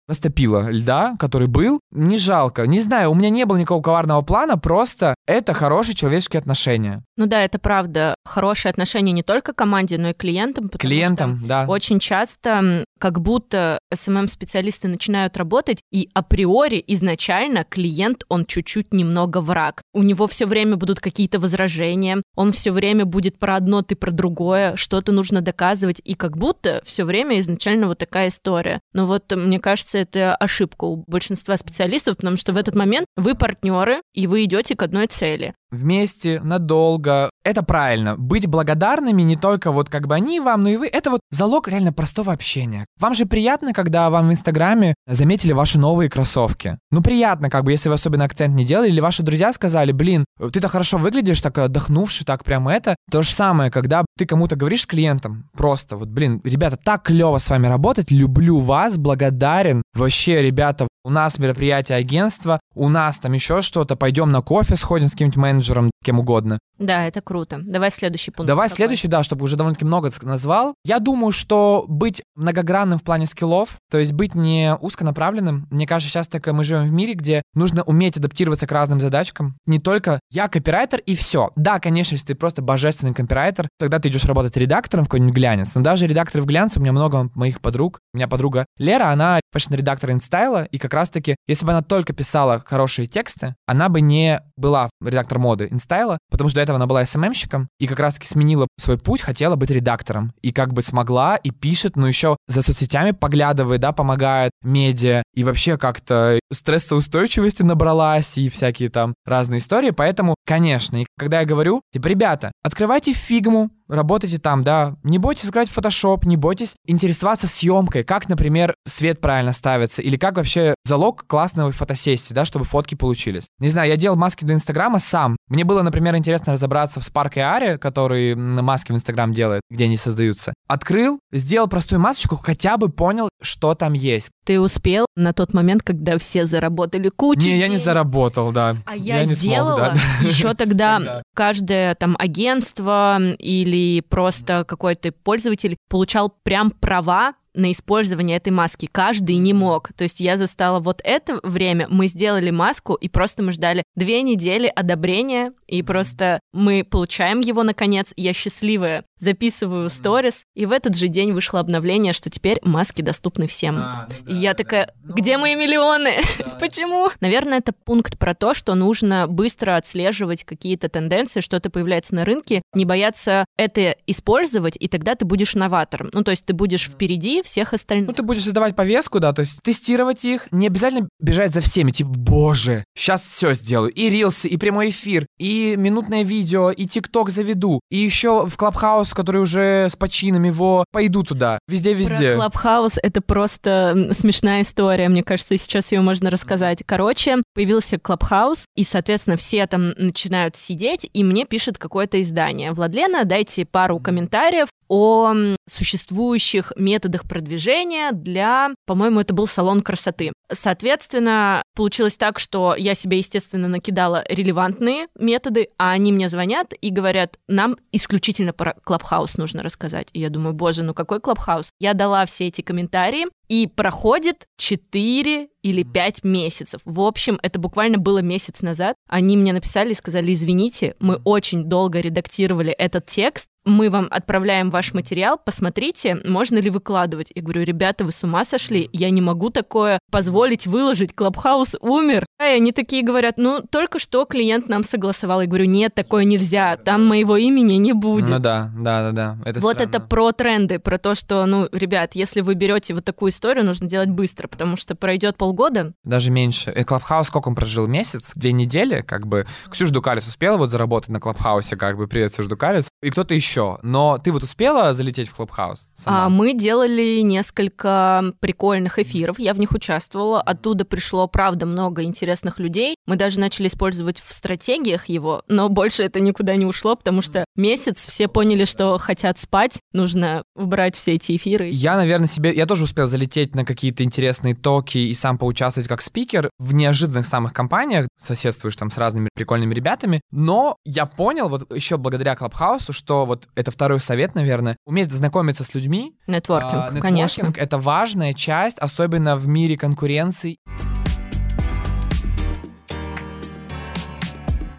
растопило 0.47 0.71
льда, 0.71 1.17
который 1.19 1.49
был. 1.49 1.81
Не 1.91 2.19
жалко. 2.19 2.67
Не 2.67 2.81
знаю, 2.81 3.11
у 3.11 3.15
меня 3.15 3.31
не 3.31 3.45
было 3.45 3.57
никакого 3.57 3.83
коварного 3.83 4.23
плана, 4.23 4.59
просто 4.59 5.15
это 5.27 5.53
хорошие 5.53 5.95
человеческие 5.95 6.39
отношения. 6.39 7.03
Ну 7.17 7.27
да, 7.27 7.43
это 7.43 7.59
правда. 7.59 8.15
Хорошие 8.25 8.71
отношения 8.71 9.13
не 9.13 9.23
только 9.23 9.53
команде, 9.53 9.99
но 9.99 10.11
и 10.11 10.13
клиентам. 10.13 10.69
Клиентам, 10.69 11.41
да. 11.45 11.65
Очень 11.69 11.99
часто 11.99 12.85
как 12.99 13.21
будто 13.21 13.79
SMM-специалисты 13.93 14.89
начинают 14.89 15.37
работать, 15.37 15.81
и 15.93 16.09
априори 16.15 16.83
изначально 16.87 17.65
клиент, 17.65 18.25
он 18.29 18.47
чуть-чуть 18.47 18.93
немного 18.93 19.41
враг. 19.41 19.83
У 19.93 20.03
него 20.03 20.27
все 20.27 20.47
время 20.47 20.77
будут 20.77 21.01
какие-то 21.01 21.39
возражения, 21.39 22.23
он 22.35 22.53
все 22.53 22.73
время 22.73 23.05
будет 23.05 23.39
про 23.39 23.57
одно, 23.57 23.83
ты 23.83 23.97
про 23.97 24.13
другое, 24.13 24.77
что-то 24.77 25.13
нужно 25.13 25.41
доказывать, 25.41 26.01
и 26.05 26.15
как 26.15 26.37
будто 26.37 26.83
все 26.85 27.05
время 27.05 27.41
изначально 27.41 27.87
вот 27.89 27.99
такая 27.99 28.29
история. 28.29 28.81
Но 28.93 29.05
вот 29.05 29.33
мне 29.33 29.61
кажется, 29.61 29.99
это 29.99 30.36
ошибка 30.37 30.85
у 30.85 31.05
большинства 31.07 31.57
специалистов, 31.57 32.17
потому 32.17 32.37
что 32.37 32.53
в 32.53 32.57
этот 32.57 32.75
момент 32.75 33.07
вы 33.17 33.35
партнеры, 33.35 34.03
и 34.15 34.27
вы 34.27 34.45
идете 34.45 34.77
к 34.77 34.83
одной 34.83 35.07
цели 35.07 35.55
вместе, 35.71 36.41
надолго. 36.43 37.31
Это 37.45 37.63
правильно. 37.63 38.17
Быть 38.17 38.47
благодарными 38.47 39.23
не 39.23 39.37
только 39.37 39.71
вот 39.71 39.89
как 39.89 40.07
бы 40.07 40.15
они 40.15 40.41
вам, 40.41 40.63
но 40.63 40.69
и 40.71 40.77
вы. 40.77 40.89
Это 40.89 41.11
вот 41.11 41.21
залог 41.31 41.69
реально 41.69 41.93
простого 41.93 42.33
общения. 42.33 42.87
Вам 42.99 43.15
же 43.15 43.27
приятно, 43.27 43.73
когда 43.73 44.11
вам 44.11 44.29
в 44.29 44.33
Инстаграме 44.33 44.95
заметили 45.07 45.53
ваши 45.53 45.79
новые 45.79 46.11
кроссовки. 46.11 46.79
Ну, 46.91 47.03
приятно, 47.03 47.51
как 47.51 47.65
бы, 47.65 47.73
если 47.73 47.89
вы 47.89 47.95
особенно 47.95 48.25
акцент 48.25 48.55
не 48.55 48.65
делали, 48.65 48.89
или 48.89 49.01
ваши 49.01 49.23
друзья 49.23 49.53
сказали, 49.53 49.93
блин, 49.93 50.25
ты 50.53 50.61
так 50.61 50.71
хорошо 50.71 50.99
выглядишь, 50.99 51.41
так 51.41 51.59
отдохнувший, 51.59 52.27
так 52.27 52.45
прямо 52.45 52.73
это. 52.73 52.97
То 53.11 53.23
же 53.23 53.31
самое, 53.31 53.71
когда 53.71 54.05
ты 54.19 54.27
кому-то 54.27 54.57
говоришь 54.57 54.83
с 54.83 54.87
клиентом, 54.87 55.49
просто 55.57 55.97
вот, 55.97 56.09
блин, 56.09 56.41
ребята, 56.45 56.77
так 56.77 57.03
клево 57.05 57.39
с 57.39 57.49
вами 57.49 57.67
работать, 57.67 58.11
люблю 58.11 58.59
вас, 58.59 58.97
благодарен. 58.97 59.83
Вообще, 59.95 60.43
ребята, 60.43 60.89
у 61.05 61.11
нас 61.11 61.39
мероприятие 61.39 61.99
агентства, 61.99 62.59
у 62.75 62.89
нас 62.89 63.19
там 63.19 63.33
еще 63.33 63.63
что-то, 63.63 63.95
пойдем 63.95 64.33
на 64.33 64.43
кофе 64.43 64.75
сходим 64.75 65.07
с 65.07 65.13
каким-нибудь 65.13 65.37
менеджером, 65.57 65.91
кем 66.05 66.21
угодно. 66.21 66.59
Да, 66.79 67.07
это 67.07 67.21
круто. 67.21 67.61
Давай 67.63 67.91
следующий 67.91 68.31
пункт. 68.31 68.49
Давай 68.49 68.69
какой? 68.69 68.77
следующий, 68.77 69.09
да, 69.09 69.23
чтобы 69.23 69.45
уже 69.45 69.57
довольно-таки 69.57 69.85
много 69.85 70.11
назвал. 70.23 70.75
Я 70.85 70.99
думаю, 70.99 71.33
что 71.33 71.85
быть 71.89 72.23
многогранным 72.35 72.99
в 72.99 73.03
плане 73.03 73.27
скиллов, 73.27 73.77
то 73.91 73.99
есть 73.99 74.13
быть 74.13 74.35
не 74.35 74.77
узконаправленным, 74.81 75.67
мне 75.71 75.87
кажется, 75.87 76.13
сейчас 76.13 76.29
так 76.29 76.47
мы 76.47 76.65
живем 76.65 76.85
в 76.85 76.93
мире, 76.93 77.15
где 77.15 77.43
нужно 77.55 77.83
уметь 77.83 78.17
адаптироваться 78.17 78.67
к 78.67 78.73
разным 78.73 79.01
задачкам. 79.01 79.57
Не 79.67 79.79
только 79.79 80.21
я 80.31 80.49
копирайтер 80.49 81.01
и 81.01 81.15
все. 81.15 81.51
Да, 81.57 81.81
конечно, 81.81 82.15
если 82.15 82.27
ты 82.27 82.35
просто 82.35 82.63
божественный 82.63 83.15
копирайтер, 83.15 83.69
тогда 83.79 83.99
ты 83.99 84.09
идешь 84.09 84.25
работать 84.25 84.57
редактором 84.57 85.05
в 85.05 85.09
какой-нибудь 85.09 85.35
глянец. 85.35 85.75
Но 85.75 85.83
даже 85.83 86.07
редактор 86.07 86.43
в 86.43 86.47
глянце, 86.47 86.79
у 86.79 86.83
меня 86.83 86.93
много 86.93 87.31
моих 87.35 87.61
подруг. 87.61 88.01
У 88.13 88.17
меня 88.17 88.29
подруга 88.29 88.67
Лера, 88.79 89.09
она 89.11 89.41
fashion-редактор 89.53 90.13
InStyle 90.13 90.53
а, 90.53 90.65
и 90.65 90.79
как 90.79 90.95
раз-таки, 90.95 91.37
если 91.47 91.65
бы 91.65 91.73
она 91.73 91.83
только 91.83 92.13
писала 92.13 92.63
хорошие 92.65 93.07
тексты, 93.07 93.55
она 93.67 93.89
бы 93.89 94.01
не 94.01 94.43
была 94.57 94.91
редактор 95.03 95.39
моды 95.39 95.69
InStyle 95.71 96.08
а, 96.08 96.19
потому 96.31 96.49
что 96.51 96.61
этого 96.67 96.77
она 96.77 96.87
была 96.87 97.05
SMM 97.05 97.21
щиком, 97.21 97.69
и 97.79 97.87
как 97.87 98.01
раз-таки 98.01 98.27
сменила 98.27 98.67
свой 98.79 98.99
путь, 98.99 99.21
хотела 99.21 99.57
быть 99.57 99.71
редактором. 99.71 100.33
И 100.43 100.53
как 100.53 100.73
бы 100.73 100.83
смогла, 100.83 101.37
и 101.37 101.51
пишет, 101.51 101.97
но 101.97 102.07
еще 102.09 102.37
за 102.49 102.63
соцсетями 102.63 103.13
поглядывает, 103.13 103.81
да, 103.81 103.93
помогает 103.93 104.51
медиа, 104.63 105.23
и 105.35 105.45
вообще 105.45 105.79
как-то 105.79 106.39
стрессоустойчивости 106.53 107.63
набралась, 107.63 108.37
и 108.39 108.49
всякие 108.49 108.91
там 108.91 109.15
разные 109.25 109.59
истории. 109.59 109.91
Поэтому, 109.91 110.35
конечно, 110.47 111.03
и 111.03 111.07
когда 111.17 111.41
я 111.41 111.47
говорю, 111.47 111.81
типа, 111.93 112.09
ребята, 112.09 112.53
открывайте 112.63 113.13
фигму, 113.13 113.71
работайте 113.89 114.39
там, 114.39 114.65
да, 114.65 114.97
не 115.03 115.19
бойтесь 115.19 115.49
играть 115.49 115.69
в 115.69 115.77
Photoshop, 115.77 116.27
не 116.27 116.37
бойтесь 116.37 116.75
интересоваться 116.87 117.47
съемкой, 117.47 118.05
как, 118.05 118.29
например, 118.29 118.75
свет 118.87 119.21
правильно 119.21 119.53
ставится, 119.53 120.03
или 120.03 120.17
как 120.17 120.37
вообще 120.37 120.75
залог 120.85 121.27
классной 121.27 121.71
фотосессии, 121.73 122.35
да, 122.35 122.45
чтобы 122.45 122.65
фотки 122.65 122.95
получились. 122.95 123.47
Не 123.59 123.69
знаю, 123.69 123.89
я 123.89 123.97
делал 123.97 124.17
маски 124.17 124.45
для 124.45 124.55
Инстаграма 124.55 124.99
сам. 124.99 125.37
Мне 125.49 125.65
было, 125.65 125.83
например, 125.83 126.17
интересно 126.17 126.53
разобраться 126.57 127.01
в 127.01 127.05
Spark 127.05 127.35
AR, 127.35 127.79
который 127.79 128.35
маски 128.35 128.93
в 128.93 128.95
Инстаграм 128.95 129.33
делает, 129.33 129.63
где 129.71 129.85
они 129.85 129.97
создаются. 129.97 130.53
Открыл, 130.67 131.21
сделал 131.33 131.69
простую 131.69 132.01
масочку, 132.01 132.37
хотя 132.37 132.77
бы 132.77 132.89
понял, 132.89 133.29
что 133.41 133.75
там 133.75 133.93
есть. 133.93 134.31
Ты 134.45 134.61
успел 134.61 135.07
на 135.17 135.33
тот 135.33 135.55
момент, 135.55 135.83
когда 135.83 136.19
все 136.19 136.47
заработали 136.47 137.09
кучу 137.09 137.41
Не, 137.41 137.59
я 137.59 137.69
не 137.69 137.75
денег? 137.75 137.85
заработал, 137.85 138.53
да. 138.53 138.77
А 138.85 138.97
я, 138.97 139.25
не 139.25 139.35
сделала 139.35 139.95
смог, 139.95 139.95
да. 139.95 140.27
еще 140.29 140.55
Тогда. 140.55 141.23
каждое 141.35 141.95
там 141.95 142.17
агентство 142.19 143.19
или 143.39 144.01
просто 144.01 144.65
какой-то 144.65 145.13
пользователь 145.13 145.77
получал 145.89 146.33
прям 146.43 146.71
права 146.71 147.35
на 147.57 147.73
использование 147.73 148.37
этой 148.37 148.51
маски. 148.53 148.87
Каждый 148.91 149.37
не 149.37 149.53
мог. 149.53 149.91
То 149.97 150.05
есть 150.05 150.21
я 150.21 150.37
застала 150.37 150.79
вот 150.79 151.01
это 151.03 151.41
время, 151.43 151.87
мы 151.89 152.07
сделали 152.07 152.51
маску, 152.51 152.95
и 152.95 153.09
просто 153.09 153.43
мы 153.43 153.53
ждали 153.53 153.83
две 153.97 154.23
недели 154.23 154.71
одобрения, 154.75 155.53
и 155.67 155.83
просто 155.83 156.41
мы 156.53 156.85
получаем 156.85 157.41
его 157.41 157.63
наконец. 157.63 158.13
Я 158.17 158.33
счастливая, 158.33 159.05
записываю 159.19 159.89
сторис, 159.91 160.45
и 160.55 160.67
в 160.67 160.73
этот 160.73 160.97
же 160.97 161.09
день 161.09 161.33
вышло 161.33 161.61
обновление, 161.61 162.13
что 162.13 162.31
теперь 162.31 162.59
маски 162.63 163.03
доступны 163.03 163.47
всем. 163.47 163.83
И 164.27 164.35
я 164.35 164.55
такая, 164.55 164.93
где 165.03 165.39
мои 165.39 165.55
миллионы? 165.55 166.15
Почему? 166.61 167.09
Наверное, 167.21 167.59
это 167.59 167.73
пункт 167.73 168.19
про 168.19 168.35
то, 168.35 168.55
что 168.55 168.75
нужно 168.75 169.27
быстро 169.27 169.77
отслеживать 169.77 170.45
какие-то 170.45 170.89
тенденции, 170.89 171.41
что-то 171.41 171.71
появляется 171.71 172.15
на 172.15 172.25
рынке, 172.25 172.63
не 172.75 172.85
бояться 172.85 173.45
это 173.57 173.97
использовать, 174.07 174.77
и 174.79 174.89
тогда 174.89 175.15
ты 175.15 175.25
будешь 175.25 175.55
новатором. 175.55 176.11
Ну, 176.13 176.23
то 176.23 176.31
есть 176.31 176.45
ты 176.45 176.53
будешь 176.53 176.89
впереди 176.89 177.43
всех 177.43 177.73
остальных. 177.73 178.09
Ну, 178.09 178.15
ты 178.15 178.23
будешь 178.23 178.45
задавать 178.45 178.77
повестку, 178.77 179.21
да, 179.21 179.33
то 179.33 179.41
есть 179.41 179.63
тестировать 179.63 180.25
их, 180.25 180.49
не 180.51 180.67
обязательно 180.67 181.09
бежать 181.21 181.53
за 181.53 181.61
всеми, 181.61 181.91
типа, 181.91 182.11
боже, 182.11 182.85
сейчас 182.95 183.23
все 183.23 183.55
сделаю, 183.55 183.93
и 183.93 184.11
рилсы, 184.11 184.49
и 184.49 184.57
прямой 184.57 184.91
эфир, 184.91 185.27
и 185.39 185.56
минутное 185.77 186.23
видео, 186.23 186.71
и 186.71 186.87
тикток 186.87 187.31
заведу, 187.31 187.81
и 187.91 187.99
еще 187.99 188.47
в 188.47 188.57
Clubhouse, 188.57 189.13
который 189.13 189.41
уже 189.43 189.89
с 189.91 189.97
почином 189.97 190.45
его, 190.45 190.85
пойду 190.93 191.23
туда, 191.23 191.59
везде-везде. 191.69 192.33
Про 192.33 192.37
Clubhouse 192.37 192.99
это 193.03 193.21
просто 193.21 194.09
смешная 194.13 194.63
история, 194.63 195.09
мне 195.09 195.23
кажется, 195.23 195.57
сейчас 195.59 195.93
ее 195.93 196.01
можно 196.01 196.31
рассказать. 196.31 196.83
Короче, 196.87 197.37
появился 197.55 197.99
Clubhouse, 197.99 198.65
и, 198.77 198.83
соответственно, 198.83 199.37
все 199.37 199.67
там 199.67 199.91
начинают 199.97 200.57
сидеть, 200.57 201.09
и 201.13 201.25
мне 201.25 201.45
пишет 201.45 201.79
какое-то 201.79 202.21
издание. 202.21 202.73
Владлена, 202.73 203.25
дайте 203.25 203.65
пару 203.65 203.99
комментариев 203.99 204.69
о 204.89 205.35
существующих 205.69 206.73
методах 206.77 207.25
продвижения 207.25 208.13
для, 208.13 208.71
по-моему, 208.87 209.21
это 209.21 209.35
был 209.35 209.47
салон 209.47 209.81
красоты. 209.81 210.33
Соответственно, 210.51 211.63
получилось 211.75 212.17
так, 212.17 212.39
что 212.39 212.75
я 212.77 212.95
себе, 212.95 213.19
естественно, 213.19 213.69
накидала 213.69 214.25
релевантные 214.29 215.09
методы, 215.19 215.46
а 215.79 215.93
они 215.93 216.13
мне 216.13 216.29
звонят 216.29 216.73
и 216.81 216.91
говорят, 216.91 217.39
нам 217.49 217.77
исключительно 217.93 218.53
про 218.53 218.75
Clubhouse 218.85 219.37
нужно 219.37 219.63
рассказать. 219.63 220.09
И 220.13 220.21
я 220.21 220.31
думаю, 220.31 220.55
боже, 220.55 220.83
ну 220.83 220.95
какой 220.95 221.21
Clubhouse? 221.21 221.71
Я 221.81 221.95
дала 221.95 222.25
все 222.27 222.47
эти 222.47 222.63
комментарии, 222.63 223.27
и 223.49 223.67
проходит 223.67 224.49
4 224.57 225.49
или 225.67 225.83
5 225.83 226.23
месяцев. 226.23 226.81
В 226.85 227.01
общем, 227.01 227.39
это 227.43 227.59
буквально 227.59 227.99
было 227.99 228.21
месяц 228.21 228.63
назад. 228.63 228.97
Они 229.09 229.37
мне 229.37 229.53
написали 229.53 229.91
и 229.91 229.95
сказали, 229.95 230.33
извините, 230.33 230.95
мы 231.01 231.17
очень 231.25 231.65
долго 231.65 231.99
редактировали 232.01 232.71
этот 232.71 233.07
текст, 233.07 233.49
мы 233.67 233.91
вам 233.91 234.07
отправляем 234.11 234.71
ваш 234.71 234.95
материал, 234.95 235.39
посмотрите, 235.45 236.17
можно 236.25 236.59
ли 236.59 236.71
выкладывать. 236.71 237.33
Я 237.35 237.43
говорю, 237.43 237.65
ребята, 237.65 238.05
вы 238.05 238.13
с 238.13 238.23
ума 238.23 238.45
сошли? 238.45 238.89
Я 238.93 239.11
не 239.11 239.21
могу 239.21 239.51
такое 239.51 239.99
позволить 240.11 240.67
выложить. 240.67 241.15
Clubhouse 241.15 241.77
умер. 241.81 242.27
И 242.41 242.45
они 242.45 242.71
такие 242.71 243.03
говорят, 243.03 243.39
ну, 243.39 243.63
только 243.69 243.99
что 243.99 244.25
клиент 244.25 244.69
нам 244.69 244.85
согласовал. 244.85 245.41
Я 245.41 245.49
говорю, 245.49 245.65
нет, 245.65 245.95
такое 245.95 246.25
нельзя, 246.25 246.77
там 246.77 247.05
моего 247.05 247.37
имени 247.37 247.75
не 247.75 247.93
будет. 247.93 248.29
Ну 248.29 248.39
да, 248.39 248.71
да, 248.79 249.11
да, 249.11 249.13
да. 249.13 249.39
Это 249.45 249.59
вот 249.61 249.75
странно. 249.75 249.89
это 249.89 250.01
про 250.01 250.33
тренды, 250.33 250.79
про 250.79 250.99
то, 250.99 251.15
что, 251.15 251.45
ну, 251.45 251.69
ребят, 251.73 252.15
если 252.15 252.43
вы 252.43 252.55
берете 252.55 252.95
вот 252.95 253.05
такую 253.05 253.31
историю, 253.31 253.65
нужно 253.65 253.89
делать 253.89 254.11
быстро, 254.11 254.47
потому 254.47 254.77
что 254.77 254.95
пройдет 254.95 255.37
полгода. 255.37 255.56
Даже 256.05 256.31
меньше. 256.31 256.71
И 256.71 256.85
Clubhouse 256.85 257.27
сколько 257.27 257.49
он 257.49 257.55
прожил? 257.55 257.87
Месяц? 257.87 258.33
Две 258.35 258.53
недели? 258.53 259.01
Как 259.01 259.27
бы 259.27 259.47
Ксюша 259.71 259.93
Дукалис 259.93 260.27
успела 260.29 260.57
вот 260.57 260.71
заработать 260.71 261.11
на 261.11 261.21
Clubhouse 261.21 261.67
е, 261.67 261.77
как 261.77 261.97
бы, 261.97 262.07
привет, 262.07 262.33
Ксюша 262.33 262.49
Дукалис. 262.49 262.89
И 263.03 263.11
кто-то 263.11 263.35
еще. 263.35 263.79
Но 263.83 264.19
ты 264.19 264.33
вот 264.33 264.43
успела 264.43 264.95
залететь 264.95 265.29
в 265.29 265.35
Clubhouse? 265.35 265.89
А, 266.05 266.29
мы 266.29 266.55
делали 266.55 267.21
несколько 267.21 268.33
прикольных 268.41 268.99
эфиров, 268.99 269.39
я 269.39 269.55
в 269.55 269.59
них 269.59 269.73
участвовала. 269.73 270.41
Оттуда 270.41 270.85
пришло, 270.85 271.27
правда, 271.27 271.67
много 271.67 272.03
интересных 272.03 272.59
людей. 272.59 272.97
Мы 273.07 273.17
даже 273.17 273.41
начали 273.41 273.69
использовать 273.69 274.21
в 274.21 274.33
стратегиях 274.33 275.09
его, 275.09 275.43
но 275.49 275.69
больше 275.69 276.03
это 276.03 276.21
никуда 276.21 276.57
не 276.57 276.67
ушло, 276.67 276.97
потому 276.97 277.23
что 277.23 277.45
месяц 277.57 278.07
все 278.07 278.29
поняли, 278.29 278.65
что 278.65 278.99
хотят 278.99 279.39
спать, 279.39 279.81
нужно 279.93 280.43
убрать 280.55 280.97
все 280.97 281.15
эти 281.15 281.37
эфиры. 281.37 281.69
Я, 281.69 281.97
наверное, 281.97 282.29
себе... 282.29 282.53
Я 282.55 282.67
тоже 282.67 282.85
успел 282.85 283.07
залететь 283.07 283.55
на 283.55 283.65
какие-то 283.65 284.05
интересные 284.05 284.55
токи 284.55 284.99
и 284.99 285.15
сам 285.15 285.39
поучаствовать 285.47 285.89
как 285.89 286.03
спикер 286.03 286.51
в 286.59 286.75
неожиданных 286.75 287.25
самых 287.25 287.53
компаниях. 287.53 288.09
Соседствуешь 288.19 288.75
там 288.75 288.91
с 288.91 288.99
разными 288.99 289.29
прикольными 289.33 289.75
ребятами. 289.75 290.21
Но 290.33 290.77
я 290.85 291.07
понял, 291.07 291.49
вот 291.49 291.73
еще 291.73 291.99
благодаря 291.99 292.35
Клабхаусу, 292.35 292.93
что 292.93 293.25
вот 293.27 293.47
это 293.55 293.71
второй 293.71 294.01
совет, 294.01 294.35
наверное, 294.35 294.77
уметь 294.87 295.13
знакомиться 295.13 295.63
с 295.63 295.73
людьми. 295.73 296.17
Нетворкинг, 296.27 296.73
А, 296.73 296.77
нетворкинг 296.87 297.03
конечно.— 297.05 297.55
это 297.57 297.79
важная 297.79 298.35
часть, 298.35 298.81
особенно 298.81 299.37
в 299.37 299.47
мире 299.47 299.79
конкуренции. 299.79 300.57